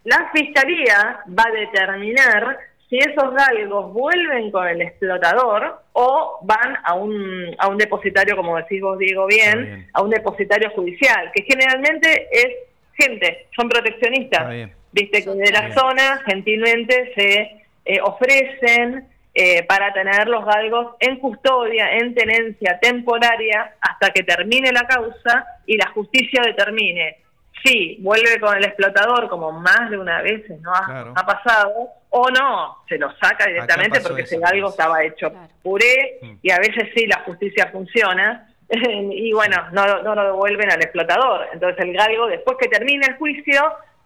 la 0.06 0.30
fiscalía 0.34 1.20
va 1.38 1.44
a 1.48 1.52
determinar 1.52 2.58
si 2.90 2.98
esos 2.98 3.34
galgos 3.36 3.94
vuelven 3.94 4.50
con 4.52 4.68
el 4.68 4.82
explotador 4.82 5.82
o 5.94 6.40
van 6.42 6.78
a 6.84 6.96
un, 6.96 7.56
a 7.60 7.68
un 7.68 7.78
depositario, 7.78 8.36
como 8.36 8.58
decís 8.58 8.82
vos, 8.82 8.98
Diego, 8.98 9.28
bien, 9.28 9.64
bien. 9.64 9.88
a 9.94 10.02
un 10.02 10.10
depositario 10.10 10.72
judicial, 10.72 11.32
que 11.34 11.44
generalmente 11.44 12.28
es 12.32 12.48
gente, 12.94 13.48
son 13.56 13.70
proteccionistas. 13.70 14.70
Viste 14.92 15.24
que 15.24 15.30
de 15.30 15.52
la 15.52 15.62
Bien. 15.62 15.74
zona 15.74 16.22
gentilmente 16.26 17.14
se 17.14 17.64
eh, 17.86 18.02
ofrecen 18.02 19.08
eh, 19.36 19.64
para 19.64 19.94
tener 19.94 20.28
los 20.28 20.44
galgos 20.44 20.96
en 21.00 21.18
custodia, 21.18 21.92
en 21.92 22.16
tenencia 22.16 22.80
temporaria, 22.82 23.76
hasta 23.82 24.10
que 24.10 24.24
termine 24.24 24.72
la 24.72 24.88
causa 24.88 25.46
y 25.68 25.78
la 25.78 25.88
justicia 25.92 26.42
determine 26.44 27.18
si 27.64 27.98
vuelve 28.02 28.40
con 28.40 28.56
el 28.58 28.64
explotador, 28.66 29.28
como 29.30 29.52
más 29.52 29.90
de 29.90 29.98
una 29.98 30.22
vez 30.22 30.44
no 30.62 30.74
ha, 30.74 30.86
Claro. 30.86 31.14
ha 31.16 31.26
pasado, 31.26 31.72
o 32.10 32.30
no, 32.32 32.78
se 32.88 32.98
lo 32.98 33.12
saca 33.18 33.46
directamente 33.48 34.00
porque 34.02 34.22
eso, 34.24 34.36
ese 34.36 34.40
galgo 34.44 34.68
pues. 34.68 34.74
estaba 34.80 35.04
hecho 35.04 35.30
Claro. 35.30 35.48
puré 35.62 36.20
Mm. 36.22 36.34
y 36.42 36.52
a 36.52 36.58
veces 36.60 36.90
sí 36.96 37.06
la 37.08 37.22
justicia 37.22 37.70
funciona 37.72 38.48
y 38.70 39.32
bueno, 39.34 39.58
no, 39.72 40.02
no 40.04 40.16
lo 40.16 40.24
devuelven 40.26 40.72
al 40.72 40.82
explotador. 40.82 41.48
Entonces 41.54 41.84
el 41.86 41.94
galgo, 41.94 42.28
después 42.28 42.58
que 42.60 42.68
termine 42.68 43.06
el 43.08 43.18
juicio, 43.18 43.62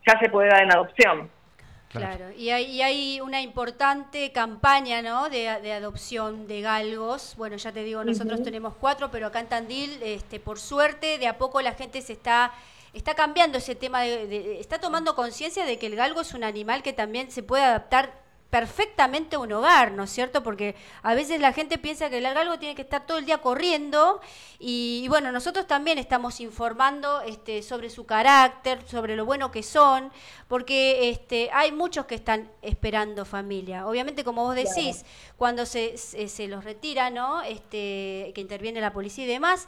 ya 0.07 0.19
se 0.19 0.29
puede 0.29 0.49
dar 0.49 0.63
en 0.63 0.71
adopción. 0.71 1.29
Claro. 1.89 2.15
Claro, 2.17 2.31
y 2.35 2.49
hay, 2.49 2.65
y 2.65 2.81
hay 2.81 3.21
una 3.21 3.39
importante 3.41 4.31
campaña 4.31 5.03
¿no? 5.03 5.29
de, 5.29 5.59
de 5.61 5.73
adopción 5.73 6.47
de 6.47 6.61
galgos. 6.61 7.35
Bueno, 7.37 7.55
ya 7.57 7.71
te 7.71 7.83
digo, 7.83 8.03
nosotros 8.03 8.41
tenemos 8.41 8.73
cuatro, 8.79 9.11
pero 9.11 9.27
acá 9.27 9.39
en 9.41 9.47
Tandil, 9.47 9.99
este, 10.01 10.39
por 10.39 10.57
suerte, 10.57 11.19
de 11.19 11.27
a 11.27 11.37
poco 11.37 11.61
la 11.61 11.73
gente 11.73 12.01
se 12.01 12.13
está, 12.13 12.51
está 12.93 13.15
cambiando 13.15 13.57
ese 13.57 13.75
tema, 13.75 14.01
de, 14.01 14.27
de- 14.27 14.59
está 14.59 14.79
tomando 14.79 15.15
conciencia 15.15 15.65
de 15.65 15.77
que 15.79 15.87
el 15.87 15.95
galgo 15.95 16.21
es 16.21 16.33
un 16.33 16.43
animal 16.43 16.83
que 16.83 16.93
también 16.93 17.31
se 17.31 17.43
puede 17.43 17.63
adaptar 17.63 18.21
perfectamente 18.49 19.35
a 19.35 19.39
un 19.39 19.51
hogar, 19.51 19.93
¿no 19.93 20.03
es 20.03 20.11
cierto? 20.11 20.43
Porque 20.43 20.75
a 21.01 21.15
veces 21.15 21.41
la 21.41 21.53
gente 21.53 21.79
piensa 21.79 22.11
que 22.11 22.19
el 22.19 22.23
galgo 22.35 22.59
tiene 22.59 22.75
que 22.75 22.83
estar 22.83 23.03
todo 23.07 23.17
el 23.17 23.25
día 23.25 23.39
corriendo 23.39 24.21
y, 24.59 25.01
y 25.03 25.07
bueno, 25.07 25.31
nosotros 25.31 25.65
también 25.65 25.97
estamos 25.97 26.39
informando 26.39 27.21
este, 27.21 27.63
sobre 27.63 27.89
su 27.89 28.05
carácter, 28.05 28.87
sobre 28.87 29.15
lo 29.15 29.25
bueno 29.25 29.49
que 29.49 29.63
son, 29.63 30.11
porque 30.47 31.09
este, 31.09 31.49
hay 31.51 31.71
muchos 31.71 32.05
que 32.05 32.13
están 32.13 32.47
esperando 32.61 33.25
familia. 33.25 33.87
Obviamente, 33.87 34.23
como 34.23 34.43
vos 34.43 34.53
decís, 34.53 35.03
cuando 35.35 35.65
se, 35.65 35.97
se, 35.97 36.27
se 36.27 36.47
los 36.47 36.63
retira, 36.63 37.09
¿no? 37.09 37.41
Este, 37.41 38.31
que 38.35 38.41
interviene 38.41 38.81
la 38.81 38.93
policía 38.93 39.23
y 39.23 39.27
demás, 39.27 39.67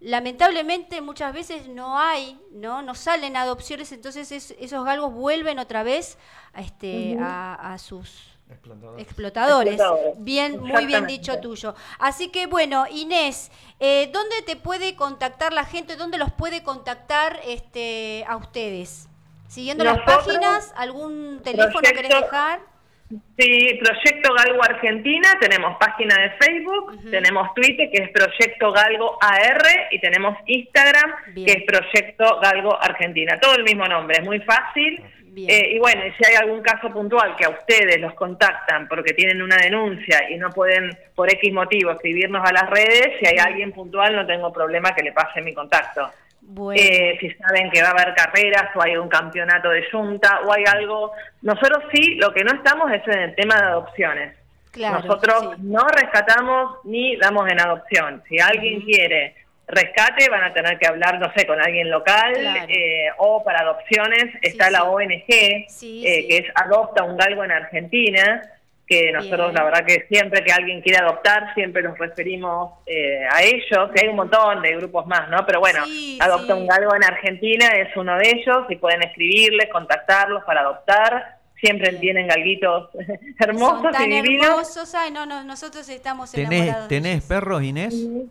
lamentablemente 0.00 1.00
muchas 1.00 1.32
veces 1.32 1.68
no 1.68 1.98
hay, 1.98 2.38
¿no? 2.52 2.82
No 2.82 2.94
salen 2.94 3.36
adopciones, 3.36 3.92
entonces 3.92 4.30
es- 4.32 4.54
esos 4.58 4.84
galgos 4.84 5.12
vuelven 5.12 5.58
otra 5.58 5.82
vez 5.82 6.18
a, 6.52 6.60
este, 6.60 7.16
a, 7.20 7.72
a 7.74 7.78
sus 7.78 8.32
Explotador. 8.48 9.00
explotadores. 9.00 9.72
Explotadores. 9.74 10.14
Bien, 10.18 10.60
muy 10.60 10.86
bien 10.86 11.06
dicho 11.06 11.38
tuyo. 11.40 11.74
Así 11.98 12.28
que 12.28 12.46
bueno, 12.46 12.86
Inés, 12.88 13.50
eh, 13.80 14.08
¿dónde 14.12 14.42
te 14.42 14.54
puede 14.56 14.94
contactar 14.94 15.52
la 15.52 15.64
gente? 15.64 15.96
¿Dónde 15.96 16.16
los 16.18 16.30
puede 16.32 16.62
contactar 16.62 17.40
este, 17.44 18.24
a 18.28 18.36
ustedes? 18.36 19.08
Siguiendo 19.48 19.82
las 19.84 19.98
páginas, 20.00 20.72
algún 20.76 21.40
teléfono 21.42 21.80
querés 21.80 22.02
proyecto- 22.08 22.20
dejar? 22.24 22.60
Sí, 23.08 23.80
Proyecto 23.80 24.34
Galgo 24.34 24.64
Argentina, 24.64 25.28
tenemos 25.40 25.76
página 25.78 26.16
de 26.16 26.30
Facebook, 26.40 27.08
tenemos 27.08 27.54
Twitter 27.54 27.88
que 27.90 28.02
es 28.02 28.10
Proyecto 28.10 28.72
Galgo 28.72 29.16
AR 29.20 29.62
y 29.92 30.00
tenemos 30.00 30.36
Instagram 30.46 31.12
Bien. 31.28 31.46
que 31.46 31.52
es 31.52 31.64
Proyecto 31.64 32.40
Galgo 32.40 32.82
Argentina. 32.82 33.38
Todo 33.40 33.54
el 33.56 33.62
mismo 33.62 33.86
nombre, 33.86 34.18
es 34.18 34.24
muy 34.24 34.40
fácil. 34.40 35.00
Eh, 35.36 35.74
y 35.74 35.78
bueno, 35.78 36.02
si 36.16 36.24
hay 36.24 36.34
algún 36.36 36.62
caso 36.62 36.90
puntual 36.90 37.36
que 37.36 37.44
a 37.44 37.50
ustedes 37.50 38.00
los 38.00 38.14
contactan 38.14 38.88
porque 38.88 39.12
tienen 39.12 39.42
una 39.42 39.56
denuncia 39.56 40.30
y 40.30 40.38
no 40.38 40.48
pueden 40.48 40.96
por 41.14 41.30
X 41.30 41.52
motivo 41.52 41.90
escribirnos 41.90 42.42
a 42.42 42.52
las 42.54 42.70
redes, 42.70 43.12
si 43.20 43.26
hay 43.26 43.36
alguien 43.38 43.70
puntual 43.70 44.16
no 44.16 44.26
tengo 44.26 44.50
problema 44.50 44.94
que 44.94 45.02
le 45.02 45.12
pase 45.12 45.42
mi 45.42 45.52
contacto. 45.52 46.10
Bueno, 46.48 46.80
Eh, 46.80 47.16
si 47.20 47.30
saben 47.32 47.70
que 47.70 47.82
va 47.82 47.88
a 47.88 47.90
haber 47.90 48.14
carreras 48.14 48.68
o 48.76 48.82
hay 48.82 48.96
un 48.96 49.08
campeonato 49.08 49.68
de 49.70 49.84
junta 49.90 50.40
o 50.46 50.52
hay 50.52 50.64
algo. 50.66 51.12
Nosotros 51.42 51.82
sí, 51.92 52.14
lo 52.16 52.32
que 52.32 52.44
no 52.44 52.52
estamos 52.54 52.90
es 52.92 53.02
en 53.08 53.18
el 53.20 53.34
tema 53.34 53.56
de 53.56 53.62
adopciones. 53.66 54.36
claro. 54.70 55.00
Nosotros 55.00 55.54
sí. 55.56 55.62
no 55.64 55.86
rescatamos 55.88 56.78
ni 56.84 57.16
damos 57.16 57.48
en 57.50 57.60
adopción. 57.60 58.22
Si 58.28 58.38
alguien 58.38 58.80
quiere 58.82 59.34
rescate, 59.68 60.28
van 60.30 60.44
a 60.44 60.52
tener 60.54 60.78
que 60.78 60.86
hablar, 60.86 61.18
no 61.18 61.32
sé, 61.34 61.44
con 61.46 61.60
alguien 61.60 61.90
local 61.90 62.32
Claro. 62.34 62.66
eh, 62.68 63.08
o 63.18 63.42
para 63.42 63.60
adopciones 63.62 64.26
está 64.42 64.66
Sí, 64.66 64.72
la 64.72 64.78
sí. 64.78 64.84
ONG, 64.86 65.64
Sí, 65.68 66.06
eh, 66.06 66.26
que 66.28 66.36
es 66.38 66.44
Adopta 66.54 67.02
un 67.02 67.16
Galgo 67.16 67.42
en 67.42 67.50
Argentina 67.50 68.42
que 68.86 69.10
nosotros 69.12 69.46
Bien. 69.50 69.54
la 69.54 69.64
verdad 69.64 69.84
que 69.84 70.06
siempre 70.08 70.44
que 70.44 70.52
alguien 70.52 70.80
quiere 70.80 70.98
adoptar 70.98 71.52
siempre 71.54 71.82
los 71.82 71.98
referimos 71.98 72.74
eh, 72.86 73.26
a 73.30 73.42
ellos, 73.42 73.90
que 73.92 74.02
hay 74.02 74.08
un 74.08 74.16
montón 74.16 74.62
de 74.62 74.76
grupos 74.76 75.06
más, 75.06 75.28
¿no? 75.28 75.44
Pero 75.44 75.58
bueno, 75.60 75.84
Sí, 75.86 76.18
Adopta 76.20 76.54
sí. 76.54 76.60
un 76.60 76.66
Galgo 76.68 76.94
en 76.94 77.02
Argentina 77.04 77.66
es 77.76 77.96
uno 77.96 78.16
de 78.16 78.28
ellos 78.30 78.66
y 78.68 78.76
pueden 78.76 79.02
escribirles, 79.02 79.68
contactarlos 79.72 80.44
para 80.44 80.60
adoptar. 80.60 81.36
Siempre 81.60 81.88
Bien. 81.90 82.00
tienen 82.00 82.26
galguitos 82.28 82.90
hermosos 83.40 83.82
Son 83.82 83.92
tan 83.92 84.12
y 84.12 84.20
divinos. 84.22 84.46
hermosos. 84.46 84.94
Ay, 84.94 85.10
no, 85.10 85.26
no, 85.26 85.42
nosotros 85.42 85.88
estamos 85.88 86.30
¿Tenés, 86.30 86.52
enamorados. 86.52 86.88
¿tenés 86.88 87.12
ellos. 87.16 87.24
perros, 87.24 87.62
Inés? 87.62 87.94
Sí, 87.94 88.30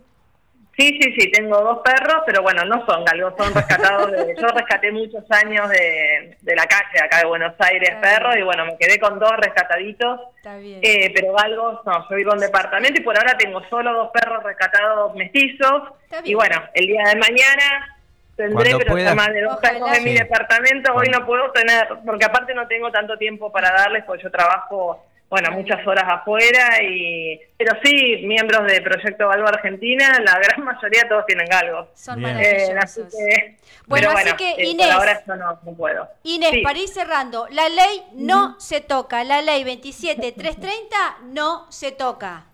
sí, 0.78 1.14
sí, 1.18 1.30
tengo 1.30 1.58
dos 1.60 1.78
perros, 1.84 2.22
pero 2.26 2.42
bueno, 2.42 2.64
no 2.64 2.84
son 2.86 3.04
galgos, 3.04 3.34
son 3.38 3.52
rescatados. 3.54 4.12
De, 4.12 4.34
yo 4.40 4.46
rescaté 4.48 4.92
muchos 4.92 5.24
años 5.30 5.68
de, 5.70 6.36
de 6.40 6.54
la 6.56 6.64
calle 6.66 7.00
acá 7.04 7.18
de 7.20 7.26
Buenos 7.26 7.54
Aires 7.58 7.88
Está 7.90 8.00
perros 8.00 8.34
bien. 8.34 8.42
y 8.42 8.44
bueno, 8.46 8.66
me 8.66 8.76
quedé 8.78 8.98
con 8.98 9.18
dos 9.18 9.32
rescataditos. 9.38 10.20
Está 10.36 10.56
bien. 10.58 10.80
Eh, 10.82 11.10
pero 11.14 11.32
galgos, 11.32 11.80
no, 11.86 12.08
yo 12.10 12.16
vivo 12.16 12.32
en 12.34 12.40
departamento 12.40 13.00
y 13.00 13.04
por 13.04 13.16
ahora 13.16 13.36
tengo 13.38 13.62
solo 13.68 13.92
dos 13.94 14.10
perros 14.12 14.42
rescatados 14.42 15.14
mestizos. 15.14 15.82
Está 16.04 16.20
bien. 16.20 16.32
Y 16.32 16.34
bueno, 16.34 16.62
el 16.74 16.86
día 16.86 17.02
de 17.08 17.16
mañana 17.16 17.96
tendré, 18.36 18.70
Cuando 18.72 18.78
pero 18.78 18.90
pueda. 18.92 19.14
más 19.14 19.28
de 19.32 19.40
dos 19.42 19.54
Ojalá. 19.54 19.72
perros 19.72 19.96
en 19.98 20.04
mi 20.04 20.10
Sí. 20.10 20.18
departamento. 20.18 20.94
Hoy 20.94 21.08
no 21.08 21.24
puedo 21.24 21.50
tener, 21.52 21.88
porque 22.04 22.24
aparte 22.26 22.54
no 22.54 22.66
tengo 22.68 22.90
tanto 22.92 23.16
tiempo 23.16 23.50
para 23.50 23.70
darles, 23.72 24.04
porque 24.04 24.24
yo 24.24 24.30
trabajo, 24.30 25.06
bueno, 25.28 25.50
muchas 25.52 25.84
horas 25.86 26.04
afuera. 26.08 26.82
y 26.82 27.40
Pero 27.58 27.72
sí, 27.82 28.22
miembros 28.26 28.64
de 28.70 28.80
Proyecto 28.80 29.28
Galgo 29.28 29.48
Argentina, 29.48 30.18
la 30.24 30.38
gran 30.38 30.64
mayoría 30.64 31.08
todos 31.08 31.26
tienen 31.26 31.46
galgos. 31.46 31.88
Son. 31.94 32.18
Eh, 32.18 32.22
maravillosos. 32.22 32.76
así 32.82 33.00
que, 33.10 33.56
Bueno, 33.86 34.08
pero 34.08 34.18
así 34.18 34.22
bueno, 34.22 34.36
que, 34.36 34.50
eh, 34.62 34.66
Inés. 34.66 34.86
por 34.86 34.94
ahora 34.96 35.22
yo 35.26 35.36
no, 35.36 35.60
no 35.64 35.74
puedo. 35.74 36.08
Inés, 36.22 36.50
Sí. 36.50 36.60
para 36.62 36.78
ir 36.78 36.88
cerrando, 36.88 37.46
la 37.50 37.68
ley 37.68 38.02
no 38.14 38.58
se 38.60 38.80
toca, 38.80 39.24
la 39.24 39.42
ley 39.42 39.64
27330 39.64 40.96
no 41.32 41.66
se 41.70 41.92
toca. 41.92 42.44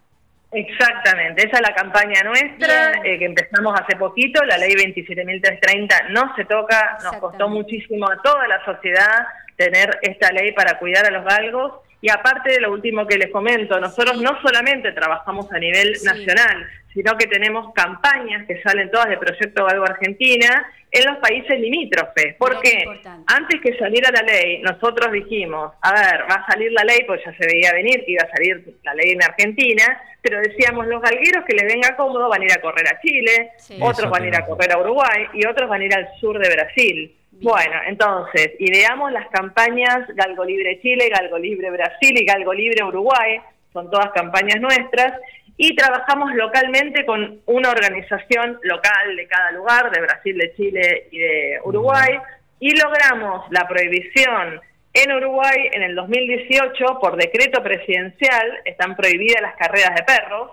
Exactamente, 0.55 1.47
esa 1.47 1.57
es 1.57 1.63
la 1.63 1.75
campaña 1.75 2.23
nuestra 2.25 2.93
eh, 3.05 3.19
que 3.19 3.25
empezamos 3.25 3.79
hace 3.81 3.97
poquito, 3.97 4.45
la 4.45 4.59
ley 4.59 4.75
27.330 4.75 6.09
no 6.11 6.35
se 6.37 6.45
toca, 6.45 6.99
nos 7.03 7.17
costó 7.17 7.49
muchísimo 7.49 8.07
a 8.11 8.21
toda 8.21 8.47
la 8.49 8.63
sociedad 8.67 9.27
tener 9.57 9.99
esta 10.03 10.31
ley 10.31 10.53
para 10.53 10.79
cuidar 10.79 11.07
a 11.07 11.11
los 11.11 11.25
galgos 11.25 11.73
y 12.03 12.11
aparte 12.11 12.53
de 12.53 12.61
lo 12.61 12.73
último 12.73 13.07
que 13.07 13.17
les 13.17 13.31
comento, 13.31 13.79
nosotros 13.81 14.21
no 14.21 14.39
solamente 14.43 14.91
trabajamos 14.93 15.51
a 15.53 15.59
nivel 15.59 15.95
Sí. 15.97 16.05
nacional, 16.05 16.67
sino 16.93 17.17
que 17.17 17.27
tenemos 17.29 17.73
campañas 17.73 18.45
que 18.47 18.61
salen 18.61 18.91
todas 18.91 19.09
de 19.09 19.17
Proyecto 19.17 19.65
Galgo 19.65 19.85
Argentina 19.87 20.67
en 20.91 21.07
los 21.07 21.17
países 21.19 21.59
limítrofes. 21.59 22.35
¿Por 22.35 22.61
qué. 22.61 22.85
Antes 23.27 23.61
que 23.63 23.79
saliera 23.79 24.11
la 24.11 24.21
ley, 24.23 24.61
nosotros 24.61 25.11
dijimos, 25.13 25.73
a 25.81 25.93
ver, 25.95 26.23
va 26.31 26.35
a 26.35 26.47
salir 26.53 26.71
la 26.73 26.85
ley, 26.85 27.05
pues 27.07 27.23
ya 27.25 27.33
se 27.39 27.47
veía 27.47 27.73
venir 27.73 28.05
que 28.05 28.13
iba 28.13 28.25
a 28.25 28.37
salir 28.37 28.63
la 28.83 28.95
ley 28.95 29.13
en 29.13 29.23
Argentina, 29.23 29.85
pero 30.21 30.41
decíamos, 30.41 30.87
los 30.89 31.01
galgueros 31.01 31.45
que 31.47 31.55
les 31.55 31.73
venga 31.73 31.97
cómodo 31.97 32.29
van 32.29 32.43
a 32.43 32.45
ir 32.45 32.53
a 32.53 32.61
correr 32.61 32.87
a 32.89 33.01
Chile, 33.01 33.53
Sí. 33.57 33.79
otros 33.81 34.01
Eso 34.01 34.11
van 34.11 34.25
a 34.25 34.27
ir 34.27 34.37
a 34.37 34.45
correr 34.45 34.73
a 34.73 34.79
Uruguay 34.79 35.27
y 35.35 35.47
otros 35.47 35.71
van 35.71 35.81
a 35.81 35.85
ir 35.85 35.95
al 35.95 36.09
sur 36.21 36.39
de 36.39 36.51
Brasil. 36.53 37.17
Bueno, 37.43 37.75
entonces, 37.89 38.53
ideamos 38.61 39.11
las 39.11 39.27
campañas 39.31 40.07
Galgo 40.15 40.45
Libre 40.45 40.81
Chile, 40.81 41.09
Galgo 41.09 41.39
Libre 41.39 41.71
Brasil 41.71 42.17
y 42.17 42.25
Galgo 42.25 42.55
Libre 42.55 42.85
Uruguay, 42.85 43.41
son 43.73 43.91
todas 43.91 44.13
campañas 44.13 44.61
nuestras, 44.61 45.19
y 45.57 45.75
trabajamos 45.75 46.33
localmente 46.35 47.05
con 47.05 47.41
una 47.47 47.71
organización 47.71 48.61
local 48.63 49.17
de 49.17 49.27
cada 49.27 49.51
lugar, 49.51 49.91
de 49.91 50.03
Brasil, 50.03 50.39
de 50.39 50.55
Chile 50.55 51.09
y 51.11 51.19
de 51.19 51.59
Uruguay, 51.65 52.17
y 52.61 52.77
logramos 52.77 53.51
la 53.51 53.67
prohibición 53.67 54.61
en 54.95 55.13
Uruguay 55.13 55.69
en 55.73 55.83
el 55.83 55.97
2018 55.97 57.01
por 57.01 57.17
decreto 57.17 57.61
presidencial, 57.61 58.61
están 58.65 58.95
prohibidas 58.95 59.43
las 59.43 59.57
carreras 59.57 59.97
de 59.97 60.05
perros, 60.05 60.51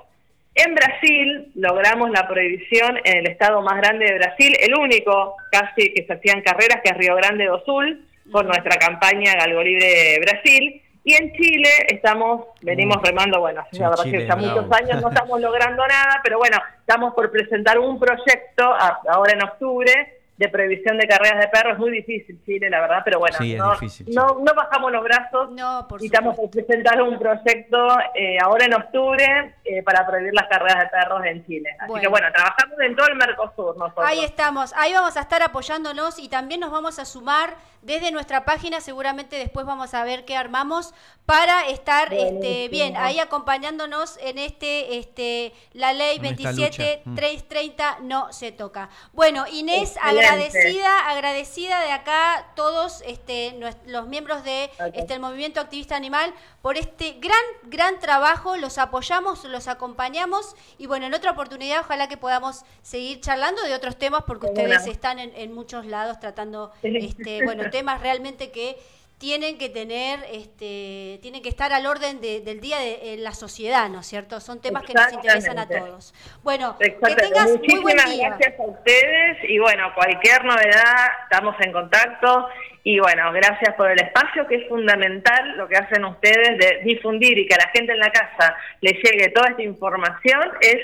en 0.55 0.75
Brasil 0.75 1.51
logramos 1.55 2.09
la 2.11 2.27
prohibición 2.27 2.97
en 3.03 3.17
el 3.19 3.27
estado 3.27 3.61
más 3.61 3.77
grande 3.77 4.05
de 4.05 4.15
Brasil, 4.17 4.55
el 4.59 4.75
único 4.77 5.35
casi 5.51 5.93
que 5.93 6.05
se 6.05 6.13
hacían 6.13 6.41
carreras, 6.41 6.81
que 6.83 6.91
es 6.91 6.97
Río 6.97 7.15
Grande 7.15 7.45
do 7.45 7.63
Sul, 7.65 8.05
por 8.31 8.45
nuestra 8.45 8.77
campaña 8.77 9.33
Galgo 9.35 9.61
Libre 9.63 10.19
Brasil. 10.21 10.81
Y 11.03 11.13
en 11.13 11.31
Chile 11.33 11.69
estamos, 11.87 12.45
venimos 12.61 12.97
remando, 13.01 13.39
bueno, 13.39 13.65
Sí, 13.71 13.79
la 13.79 13.89
verdad 13.89 14.03
Chile 14.03 14.17
que 14.19 14.27
ya 14.27 14.35
muchos 14.35 14.65
años 14.71 15.01
no 15.01 15.09
estamos 15.13 15.39
logrando 15.41 15.87
nada, 15.87 16.19
pero 16.23 16.37
bueno, 16.37 16.57
estamos 16.79 17.13
por 17.13 17.31
presentar 17.31 17.79
un 17.79 17.97
proyecto 17.99 18.65
a- 18.65 18.99
ahora 19.09 19.33
en 19.33 19.43
octubre 19.43 20.18
de 20.39 20.47
prohibición 20.47 20.97
de 20.97 21.05
carreras 21.05 21.37
de 21.41 21.47
perros. 21.49 21.73
Es 21.73 21.79
muy 21.79 21.91
difícil 21.91 22.39
Chile, 22.45 22.69
la 22.69 22.79
verdad, 22.79 23.01
pero 23.03 23.19
bueno, 23.19 23.37
Sí, 23.37 23.55
no, 23.55 23.71
difícil, 23.73 24.05
sí. 24.05 24.13
no, 24.13 24.39
no 24.39 24.53
bajamos 24.55 24.89
los 24.89 25.03
brazos 25.03 25.51
No, 25.51 25.85
por 25.87 26.01
y 26.01 26.05
estamos 26.05 26.37
por 26.37 26.49
presentar 26.49 27.01
un 27.01 27.19
proyecto 27.19 27.77
eh, 28.15 28.37
ahora 28.41 28.63
en 28.65 28.73
octubre 28.73 29.55
eh, 29.65 29.83
para 29.83 30.07
prohibir 30.07 30.33
las 30.33 30.47
carreras 30.47 30.79
de 30.79 30.87
perros 30.87 31.25
en 31.25 31.45
Chile. 31.45 31.69
Así 31.77 31.89
Bueno. 31.89 32.01
que 32.01 32.07
bueno, 32.07 32.27
trabajamos 32.33 32.79
en 32.79 32.95
todo 32.95 33.07
el 33.07 33.15
Mercosur 33.17 33.77
nosotros. 33.77 34.05
Ahí 34.07 34.23
estamos, 34.23 34.73
ahí 34.77 34.93
vamos 34.93 35.17
a 35.17 35.19
estar 35.19 35.43
apoyándonos 35.43 36.17
y 36.19 36.29
también 36.29 36.61
nos 36.61 36.71
vamos 36.71 36.99
a 36.99 37.05
sumar 37.05 37.55
desde 37.81 38.11
nuestra 38.11 38.43
página, 38.45 38.79
seguramente 38.81 39.35
después 39.37 39.65
vamos 39.65 39.93
a 39.93 40.03
ver 40.05 40.23
qué 40.25 40.35
armamos 40.37 40.93
para 41.25 41.67
estar 41.67 42.13
este, 42.13 42.23
Buenísimo. 42.33 42.69
bien, 42.71 42.97
ahí 42.97 43.19
acompañándonos 43.19 44.17
en 44.21 44.37
este, 44.37 44.97
este, 44.97 45.53
la 45.73 45.93
ley 45.93 46.17
En 46.17 46.25
esta 46.25 46.51
27 46.51 47.01
lucha. 47.05 47.09
Mm. 47.09 47.15
330 47.15 47.97
no 48.03 48.31
se 48.33 48.51
toca. 48.51 48.89
Bueno, 49.13 49.45
Inés, 49.51 49.95
Excelente. 49.95 50.28
Agradecida, 50.31 51.09
agradecida 51.09 51.81
de 51.81 51.91
acá 51.91 52.47
todos 52.55 53.03
este, 53.05 53.59
los 53.85 54.07
miembros 54.07 54.43
de 54.43 54.69
este, 54.93 55.13
el 55.13 55.19
movimiento 55.19 55.59
activista 55.59 55.95
animal 55.95 56.33
por 56.61 56.77
este 56.77 57.17
gran, 57.19 57.39
gran 57.63 57.99
trabajo, 57.99 58.57
los 58.57 58.77
apoyamos, 58.77 59.43
los 59.45 59.67
acompañamos 59.67 60.55
y 60.77 60.87
bueno, 60.87 61.05
en 61.07 61.13
otra 61.13 61.31
oportunidad 61.31 61.81
ojalá 61.81 62.07
que 62.07 62.17
podamos 62.17 62.63
seguir 62.81 63.21
charlando 63.21 63.61
de 63.63 63.73
otros 63.73 63.97
temas 63.97 64.23
porque 64.25 64.47
ustedes 64.47 64.87
están 64.87 65.19
en, 65.19 65.31
en 65.35 65.53
muchos 65.53 65.85
lados 65.85 66.19
tratando, 66.19 66.71
este, 66.83 67.43
bueno, 67.43 67.69
temas 67.69 68.01
realmente 68.01 68.51
que 68.51 68.77
tienen 69.19 69.57
que 69.57 69.67
tener, 69.69 70.19
este, 70.31 71.19
tienen 71.21 71.41
que 71.43 71.49
estar 71.49 71.73
al 71.73 71.85
orden 71.85 72.21
de- 72.21 72.39
del 72.39 72.61
día 72.61 72.79
de 72.79 73.13
en 73.13 73.23
la 73.23 73.33
sociedad, 73.33 73.89
¿no 73.89 73.99
es 73.99 74.07
cierto? 74.07 74.39
Son 74.39 74.61
temas 74.61 74.83
que 74.83 74.93
nos 74.93 75.11
interesan 75.13 75.59
a 75.59 75.67
todos. 75.67 76.13
Bueno, 76.41 76.77
que 76.79 76.89
tengas 77.15 77.49
muy 77.49 77.57
buen 77.81 77.97
Muchísimas 77.97 78.09
día. 78.15 78.29
gracias 78.29 78.59
a 78.59 78.63
ustedes 78.63 79.37
y 79.49 79.59
bueno, 79.59 79.91
cualquier 79.93 80.45
novedad 80.45 81.07
estamos 81.23 81.55
en 81.59 81.71
contacto 81.73 82.47
y 82.83 82.97
bueno, 82.99 83.31
gracias 83.33 83.75
por 83.75 83.91
el 83.91 84.01
espacio 84.01 84.47
que 84.47 84.55
es 84.55 84.69
fundamental 84.69 85.57
lo 85.57 85.67
que 85.67 85.75
hacen 85.75 86.05
ustedes 86.05 86.57
de 86.57 86.79
difundir 86.85 87.37
y 87.37 87.45
que 87.45 87.55
a 87.55 87.57
la 87.57 87.69
gente 87.71 87.91
en 87.91 87.99
la 87.99 88.09
casa 88.11 88.55
le 88.79 88.93
llegue 88.93 89.29
toda 89.35 89.49
esta 89.49 89.61
información 89.63 90.41
es 90.61 90.79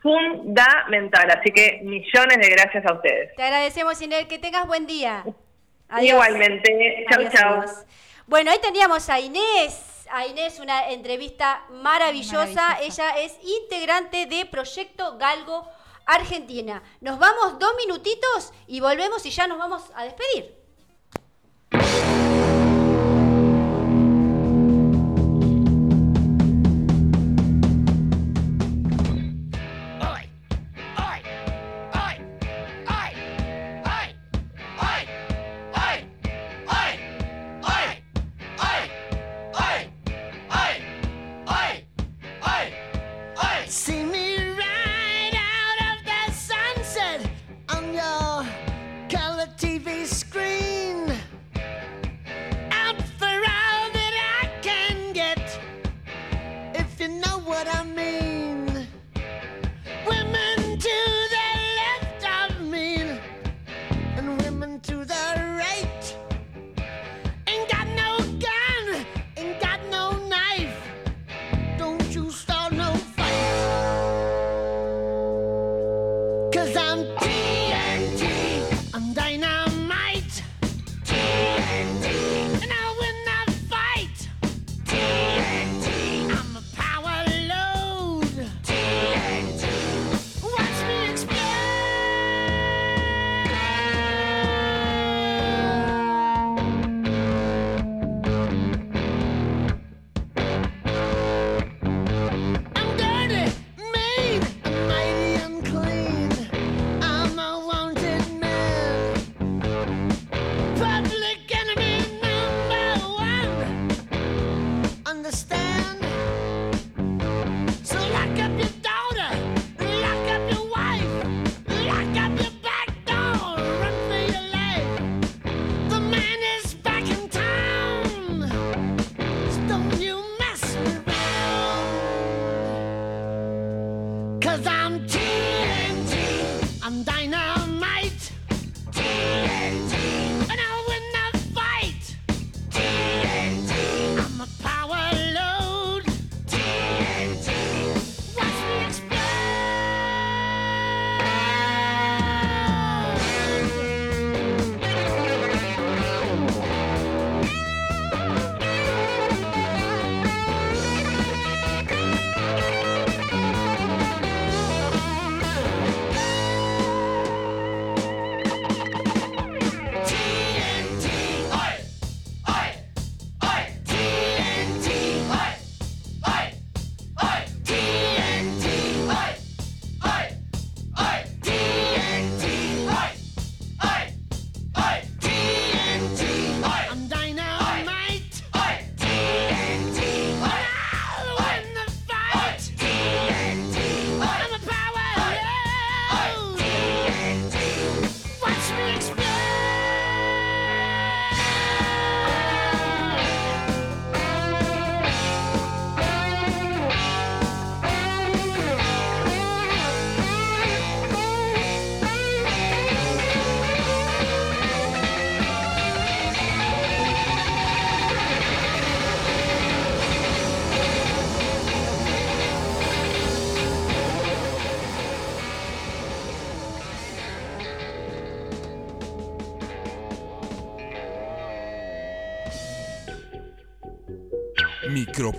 fundamental, 0.00 1.28
así 1.30 1.50
que 1.52 1.80
millones 1.82 2.38
de 2.38 2.48
gracias 2.48 2.86
a 2.86 2.94
ustedes. 2.94 3.34
Te 3.36 3.42
agradecemos, 3.42 4.00
Inés, 4.00 4.26
que 4.26 4.38
tengas 4.38 4.66
buen 4.66 4.86
día. 4.86 5.24
Adiós. 5.88 6.12
Igualmente, 6.14 7.06
chau 7.10 7.20
Adiós, 7.20 7.32
chau. 7.32 7.84
Bueno, 8.26 8.50
ahí 8.50 8.58
teníamos 8.58 9.08
a 9.08 9.20
Inés. 9.20 10.06
A 10.10 10.26
Inés, 10.26 10.58
una 10.60 10.90
entrevista 10.90 11.64
maravillosa. 11.70 12.54
Maravillosa. 12.54 12.78
Ella 12.80 13.18
es 13.18 13.38
integrante 13.42 14.26
de 14.26 14.46
Proyecto 14.46 15.16
Galgo 15.18 15.68
Argentina. 16.06 16.82
Nos 17.00 17.18
vamos 17.18 17.58
dos 17.58 17.74
minutitos 17.76 18.52
y 18.66 18.80
volvemos 18.80 19.24
y 19.26 19.30
ya 19.30 19.46
nos 19.46 19.58
vamos 19.58 19.82
a 19.94 20.04
despedir. 20.04 20.65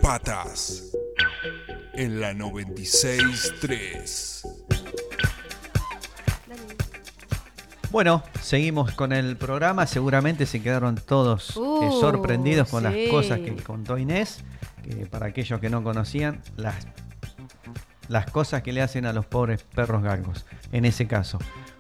Micropatas. 0.08 0.84
En 1.94 2.22
la 2.22 2.32
96.3. 2.32 4.48
Bueno, 7.92 8.24
seguimos 8.42 8.94
con 8.94 9.12
el 9.12 9.36
programa. 9.36 9.86
Seguramente 9.86 10.46
se 10.46 10.62
quedaron 10.62 10.96
todos 10.96 11.58
eh, 11.58 11.60
Uh, 11.60 12.00
sorprendidos 12.00 12.70
con 12.70 12.84
sí. 12.84 12.90
las 12.90 12.96
cosas 13.12 13.40
que 13.40 13.54
contó 13.58 13.98
Inés. 13.98 14.46
Que 14.82 15.08
para 15.08 15.26
aquellos 15.26 15.60
que 15.60 15.70
no 15.70 15.84
conocían, 15.84 16.42
las, 16.56 16.88
las 18.08 18.32
cosas 18.32 18.62
que 18.62 18.72
le 18.72 18.82
hacen 18.82 19.06
a 19.06 19.12
los 19.12 19.26
pobres 19.26 19.64
perros 19.64 20.04
galgos. 20.04 20.46
En 20.72 20.86
ese 20.86 21.06
caso. 21.08 21.38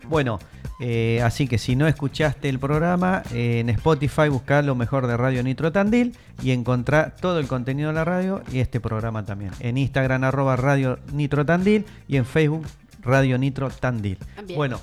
Bueno, 0.09 0.39
eh, 0.79 1.21
así 1.23 1.47
que 1.47 1.57
si 1.57 1.75
no 1.75 1.87
escuchaste 1.87 2.49
el 2.49 2.59
programa, 2.59 3.23
eh, 3.33 3.59
en 3.59 3.69
Spotify 3.69 4.29
buscá 4.29 4.61
lo 4.61 4.75
mejor 4.75 5.07
de 5.07 5.17
Radio 5.17 5.41
Nitro 5.43 5.71
Tandil 5.71 6.15
y 6.43 6.51
encontrá 6.51 7.15
todo 7.15 7.39
el 7.39 7.47
contenido 7.47 7.89
de 7.89 7.95
la 7.95 8.05
radio 8.05 8.41
y 8.51 8.59
este 8.59 8.79
programa 8.79 9.25
también. 9.25 9.51
En 9.59 9.77
Instagram 9.77 10.23
arroba 10.23 10.55
Radio 10.55 10.99
Nitro 11.11 11.45
Tandil 11.45 11.85
y 12.07 12.17
en 12.17 12.25
Facebook 12.25 12.65
Radio 13.01 13.37
Nitro 13.37 13.69
Tandil. 13.69 14.17
Bueno, 14.55 14.79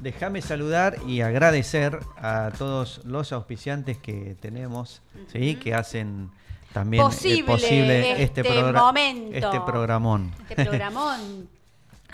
déjame 0.00 0.40
saludar 0.42 0.96
y 1.06 1.20
agradecer 1.20 1.98
a 2.16 2.50
todos 2.56 3.00
los 3.04 3.32
auspiciantes 3.32 3.98
que 3.98 4.36
tenemos, 4.40 5.02
¿sí? 5.32 5.56
que 5.56 5.74
hacen 5.74 6.30
también 6.72 7.02
eh, 7.02 7.44
Posible 7.44 8.22
este, 8.22 8.22
este 8.40 8.44
progra- 8.44 8.72
momento. 8.80 9.30
este 9.36 9.60
programón. 9.60 10.32
Este 10.48 10.64
programón. 10.64 11.48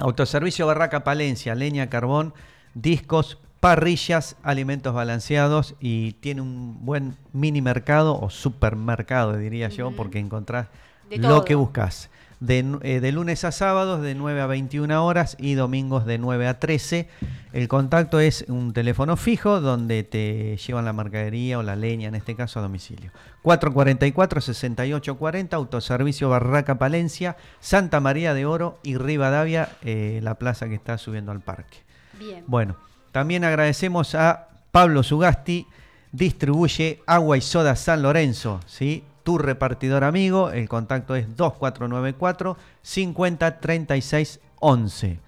Autoservicio 0.01 0.67
Barraca 0.67 1.05
Palencia, 1.05 1.55
leña, 1.55 1.91
carbón, 1.91 2.35
discos, 2.75 3.39
parrillas, 3.61 4.37
alimentos 4.43 4.95
balanceados 4.95 5.75
y 5.79 6.13
tiene 6.15 6.41
un 6.41 6.85
buen 6.85 7.17
mini 7.33 7.61
mercado 7.61 8.19
o 8.19 8.31
supermercado, 8.31 9.37
diría 9.37 9.69
yo, 9.69 9.91
porque 9.93 10.19
encontrás 10.19 10.69
De 11.11 11.19
lo 11.19 11.29
todo. 11.29 11.45
que 11.45 11.55
buscas. 11.55 12.09
De, 12.39 12.65
eh, 12.83 13.01
de 13.01 13.13
lunes 13.13 13.45
a 13.45 13.53
sábados 13.53 14.01
de 14.01 14.15
9 14.15 14.41
a 14.41 14.47
21 14.47 15.05
horas 15.05 15.37
y 15.39 15.53
domingos 15.55 16.07
de 16.07 16.17
9 16.17 16.49
a 16.49 16.59
13. 16.59 17.07
El 17.53 17.69
contacto 17.69 18.19
es 18.19 18.47
un 18.49 18.73
teléfono 18.73 19.19
fijo 19.19 19.61
donde 19.61 20.05
te 20.05 20.57
llevan 20.57 20.87
la 20.87 20.95
mercadería 20.95 21.59
o 21.59 21.63
la 21.63 21.77
leña, 21.77 22.09
en 22.09 22.15
este 22.15 22.35
caso 22.35 22.59
a 22.59 22.63
domicilio. 22.63 23.11
444-6840, 23.43 25.53
Autoservicio 25.53 26.31
Barraca 26.31 26.79
Palencia, 26.79 27.37
Santa 27.61 28.01
María 28.01 28.33
de 28.33 28.47
Oro 28.47 28.79
y 28.83 28.97
Rivadavia, 28.97 29.69
eh, 29.83 30.21
la 30.23 30.37
plaza 30.37 30.67
que 30.69 30.77
está 30.77 30.97
subiendo 30.97 31.33
al 31.33 31.41
parque. 31.41 31.77
Bien. 32.19 32.45
Bueno, 32.47 32.77
también 33.13 33.45
agradecemos 33.45 34.15
a 34.15 34.49
Pablo 34.71 35.03
Sugasti, 35.03 35.67
distribuye 36.13 37.03
agua 37.07 37.37
y 37.37 37.41
soda 37.41 37.77
San 37.77 38.03
Lorenzo, 38.03 38.61
¿sí? 38.67 39.05
Tu 39.31 39.39
repartidor 39.39 40.03
amigo, 40.03 40.51
el 40.51 40.69
contacto 40.69 41.15
es 41.15 41.37
2494 41.37 42.57
50 42.83 43.61
36 43.61 44.41
11. 44.59 45.21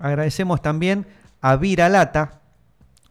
Agradecemos 0.00 0.62
también 0.62 1.06
a 1.40 1.56
Viralata, 1.56 2.40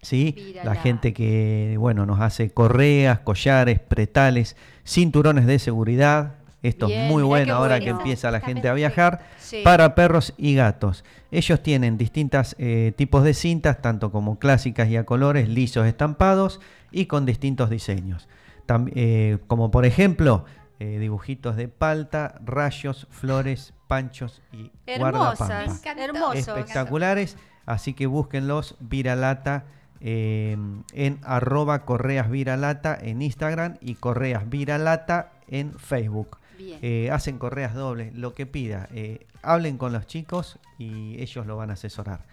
¿sí? 0.02 0.56
La 0.64 0.76
gente 0.76 1.14
que, 1.14 1.76
bueno, 1.78 2.06
nos 2.06 2.20
hace 2.20 2.50
correas, 2.50 3.20
collares, 3.20 3.80
pretales, 3.80 4.58
cinturones 4.84 5.46
de 5.46 5.60
seguridad. 5.60 6.36
Esto 6.64 6.88
Bien, 6.88 7.02
es 7.02 7.12
muy 7.12 7.24
bueno 7.24 7.56
ahora 7.56 7.76
bueno. 7.78 7.84
que 7.84 7.90
empieza 7.92 8.32
la 8.32 8.40
gente 8.40 8.70
a 8.70 8.74
viajar. 8.74 9.28
Sí. 9.38 9.62
Para 9.64 9.96
perros 9.96 10.34
y 10.38 10.56
gatos. 10.56 11.04
Ellos 11.30 11.62
tienen 11.62 11.98
distintos 11.98 12.56
tipos 12.96 13.24
de 13.24 13.34
cintas, 13.34 13.82
tanto 13.82 14.12
como 14.12 14.40
clásicas 14.40 14.88
y 14.90 14.98
a 14.98 15.06
colores, 15.06 15.50
lisos 15.50 15.86
estampados 15.86 16.60
y 16.92 17.06
con 17.06 17.26
distintos 17.26 17.70
diseños. 17.70 18.28
Tam- 18.68 18.92
eh, 18.96 19.40
como 19.48 19.72
por 19.72 19.86
ejemplo, 19.86 20.46
eh, 20.80 20.98
dibujitos 21.00 21.56
de 21.56 21.68
palta, 21.68 22.36
rayos, 22.44 23.08
flores, 23.12 23.74
panchos 23.88 24.42
y 24.52 24.72
guardapampa 24.98 25.46
Hermosas, 25.64 25.80
encantó. 25.80 26.02
hermosos. 26.04 26.36
espectaculares, 26.48 27.38
así 27.66 27.94
que 27.94 28.08
búsquenlos 28.08 28.76
Viralata 28.80 29.66
eh, 30.06 30.58
en 30.94 31.20
arroba 31.24 31.86
correas 31.86 32.30
viralata 32.30 32.98
en 33.00 33.22
Instagram 33.22 33.76
y 33.82 33.96
correas 33.96 34.50
viralata 34.50 35.32
en 35.48 35.74
Facebook. 35.80 36.38
Bien. 36.58 36.80
Eh, 36.82 37.10
hacen 37.12 37.38
correas 37.38 37.74
dobles, 37.74 38.14
lo 38.16 38.34
que 38.34 38.46
pida. 38.46 38.88
eh, 38.92 39.26
hablen 39.42 39.78
con 39.78 39.92
los 39.94 40.08
chicos 40.08 40.58
y 40.78 41.22
ellos 41.22 41.46
lo 41.46 41.56
van 41.58 41.70
a 41.70 41.74
asesorar. 41.74 42.26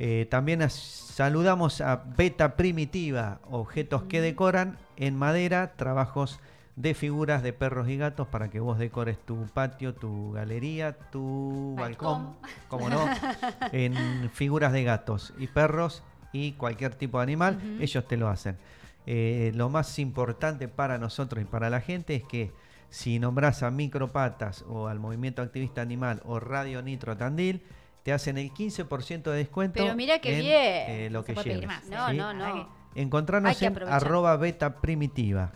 Eh, 0.00 0.28
también 0.30 0.62
saludamos 0.70 1.80
a 1.80 2.04
Beta 2.16 2.54
Primitiva, 2.54 3.40
objetos 3.50 4.04
que 4.04 4.20
decoran 4.20 4.78
en 4.96 5.16
madera, 5.16 5.72
trabajos 5.74 6.38
de 6.76 6.94
figuras 6.94 7.42
de 7.42 7.52
perros 7.52 7.88
y 7.88 7.96
gatos 7.96 8.28
para 8.28 8.48
que 8.48 8.60
vos 8.60 8.78
decores 8.78 9.18
tu 9.18 9.48
patio, 9.52 9.96
tu 9.96 10.30
galería, 10.30 10.92
tu 11.10 11.74
balcón, 11.76 12.36
como 12.68 12.88
no, 12.88 13.06
en 13.72 14.30
figuras 14.32 14.72
de 14.72 14.84
gatos 14.84 15.34
y 15.36 15.48
perros 15.48 16.04
y 16.32 16.52
cualquier 16.52 16.94
tipo 16.94 17.18
de 17.18 17.24
animal, 17.24 17.58
ellos 17.80 18.06
te 18.06 18.16
lo 18.16 18.28
hacen. 18.28 18.56
Eh, 19.04 19.50
lo 19.56 19.68
más 19.68 19.98
importante 19.98 20.68
para 20.68 20.96
nosotros 20.96 21.42
y 21.42 21.44
para 21.44 21.70
la 21.70 21.80
gente 21.80 22.14
es 22.14 22.22
que 22.22 22.52
si 22.88 23.18
nombras 23.18 23.64
a 23.64 23.72
Micropatas 23.72 24.64
o 24.68 24.86
al 24.86 25.00
Movimiento 25.00 25.42
Activista 25.42 25.82
Animal 25.82 26.22
o 26.24 26.38
Radio 26.38 26.82
Nitro 26.82 27.16
Tandil, 27.16 27.64
te 28.08 28.14
hacen 28.14 28.38
el 28.38 28.50
15% 28.54 29.24
de 29.24 29.36
descuento. 29.36 29.74
Pero 29.82 29.94
mira 29.94 30.18
qué 30.18 30.32
en, 30.38 30.40
bien. 30.40 30.54
eh, 30.56 31.08
lo 31.10 31.22
Se 31.24 31.34
que 31.34 31.42
lleves. 31.42 31.66
más, 31.66 31.84
No, 31.90 32.08
¿sí? 32.08 32.16
no, 32.16 32.32
no. 32.32 32.66
Encontrarnos 32.94 33.60
en 33.60 33.82
arroba 33.86 34.34
beta 34.38 34.80
primitiva. 34.80 35.52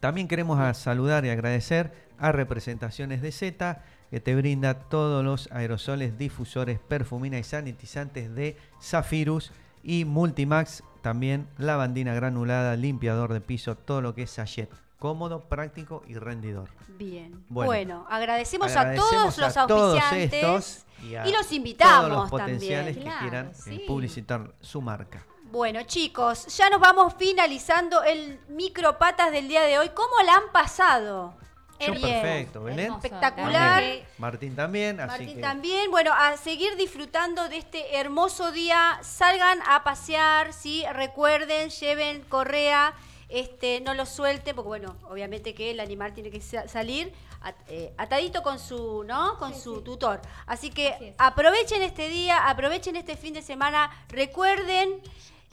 También 0.00 0.26
queremos 0.26 0.58
a 0.58 0.74
saludar 0.74 1.24
y 1.24 1.28
agradecer 1.30 1.92
a 2.18 2.32
Representaciones 2.32 3.22
de 3.22 3.30
Z, 3.30 3.80
que 4.10 4.18
te 4.18 4.34
brinda 4.34 4.74
todos 4.74 5.24
los 5.24 5.52
aerosoles, 5.52 6.18
difusores, 6.18 6.80
perfumina 6.80 7.38
y 7.38 7.44
sanitizantes 7.44 8.34
de 8.34 8.56
Zafirus 8.82 9.52
y 9.84 10.04
Multimax, 10.04 10.82
también 11.00 11.46
lavandina 11.58 12.12
granulada, 12.12 12.74
limpiador 12.74 13.32
de 13.32 13.40
piso, 13.40 13.76
todo 13.76 14.00
lo 14.02 14.16
que 14.16 14.22
es 14.24 14.30
sachet. 14.32 14.68
Cómodo, 15.02 15.40
práctico 15.40 16.04
y 16.06 16.14
rendidor. 16.14 16.68
Bien. 16.86 17.44
Bueno. 17.48 17.66
Bueno, 17.66 18.06
agradecemos, 18.08 18.70
Agradecemos 18.70 19.08
a 19.08 19.10
todos 19.10 19.38
los 19.38 19.56
a 19.56 19.66
todos 19.66 20.00
auspiciantes 20.00 20.32
estos 20.32 20.84
y, 21.02 21.16
a 21.16 21.26
y 21.26 21.32
los 21.32 21.50
invitamos 21.50 22.08
todos 22.08 22.08
los 22.10 22.30
también. 22.30 22.46
potenciales 22.46 22.96
que 22.96 23.02
Claro, 23.02 23.18
quieran 23.18 23.46
eh, 23.48 23.54
sí. 23.64 23.84
publicitar 23.84 24.54
su 24.60 24.80
marca. 24.80 25.26
Bueno, 25.50 25.82
chicos, 25.82 26.46
ya 26.56 26.70
nos 26.70 26.80
vamos 26.80 27.14
finalizando 27.18 28.04
el 28.04 28.38
micropatas 28.50 29.32
del 29.32 29.48
día 29.48 29.62
de 29.62 29.80
hoy. 29.80 29.88
¿Cómo 29.88 30.22
la 30.24 30.36
han 30.36 30.52
pasado? 30.52 31.34
Yo 31.80 32.00
perfecto, 32.00 32.62
Belén. 32.62 32.92
Espectacular. 32.92 33.80
También. 33.82 34.06
Martín 34.18 34.54
también, 34.54 35.00
así 35.00 35.08
Martín 35.08 35.34
que 35.34 35.42
también, 35.42 35.90
bueno, 35.90 36.12
a 36.12 36.36
seguir 36.36 36.76
disfrutando 36.76 37.48
de 37.48 37.56
este 37.56 37.96
hermoso 37.96 38.52
día. 38.52 39.00
Salgan 39.02 39.58
a 39.68 39.82
pasear, 39.82 40.52
sí, 40.52 40.84
recuerden, 40.92 41.70
lleven 41.70 42.22
correa, 42.28 42.94
este, 43.32 43.80
no 43.80 43.94
lo 43.94 44.06
suelten, 44.06 44.54
porque 44.54 44.68
bueno, 44.68 44.96
obviamente 45.08 45.54
que 45.54 45.70
el 45.70 45.80
animal 45.80 46.12
tiene 46.12 46.30
que 46.30 46.40
sa- 46.40 46.68
salir 46.68 47.12
at- 47.40 47.54
eh, 47.68 47.92
atadito 47.98 48.42
con 48.42 48.58
su, 48.58 49.04
¿no? 49.04 49.38
Con 49.38 49.54
su 49.58 49.82
tutor. 49.82 50.20
Así 50.46 50.70
que 50.70 50.88
Así 50.88 51.04
es. 51.06 51.14
aprovechen 51.18 51.82
este 51.82 52.08
día, 52.08 52.48
aprovechen 52.48 52.96
este 52.96 53.16
fin 53.16 53.34
de 53.34 53.42
semana, 53.42 53.90
recuerden. 54.08 55.00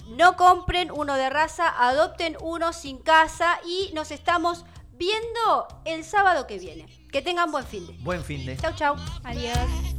No 0.08 0.36
compren 0.38 0.90
uno 0.92 1.16
de 1.16 1.30
raza, 1.30 1.68
adopten 1.88 2.36
uno 2.42 2.74
sin 2.74 2.98
casa 2.98 3.60
y 3.66 3.92
nos 3.94 4.10
estamos 4.10 4.66
viendo 4.94 5.68
el 5.86 6.04
sábado 6.04 6.48
que 6.48 6.58
viene. 6.58 6.86
Que 7.12 7.22
tengan 7.22 7.52
buen 7.52 7.66
fin 7.66 7.86
de. 7.86 7.94
buen 8.04 8.24
fin 8.24 8.44
de. 8.46 8.58
Chau, 8.58 8.74
chau. 8.76 8.96
Adiós. 9.24 9.99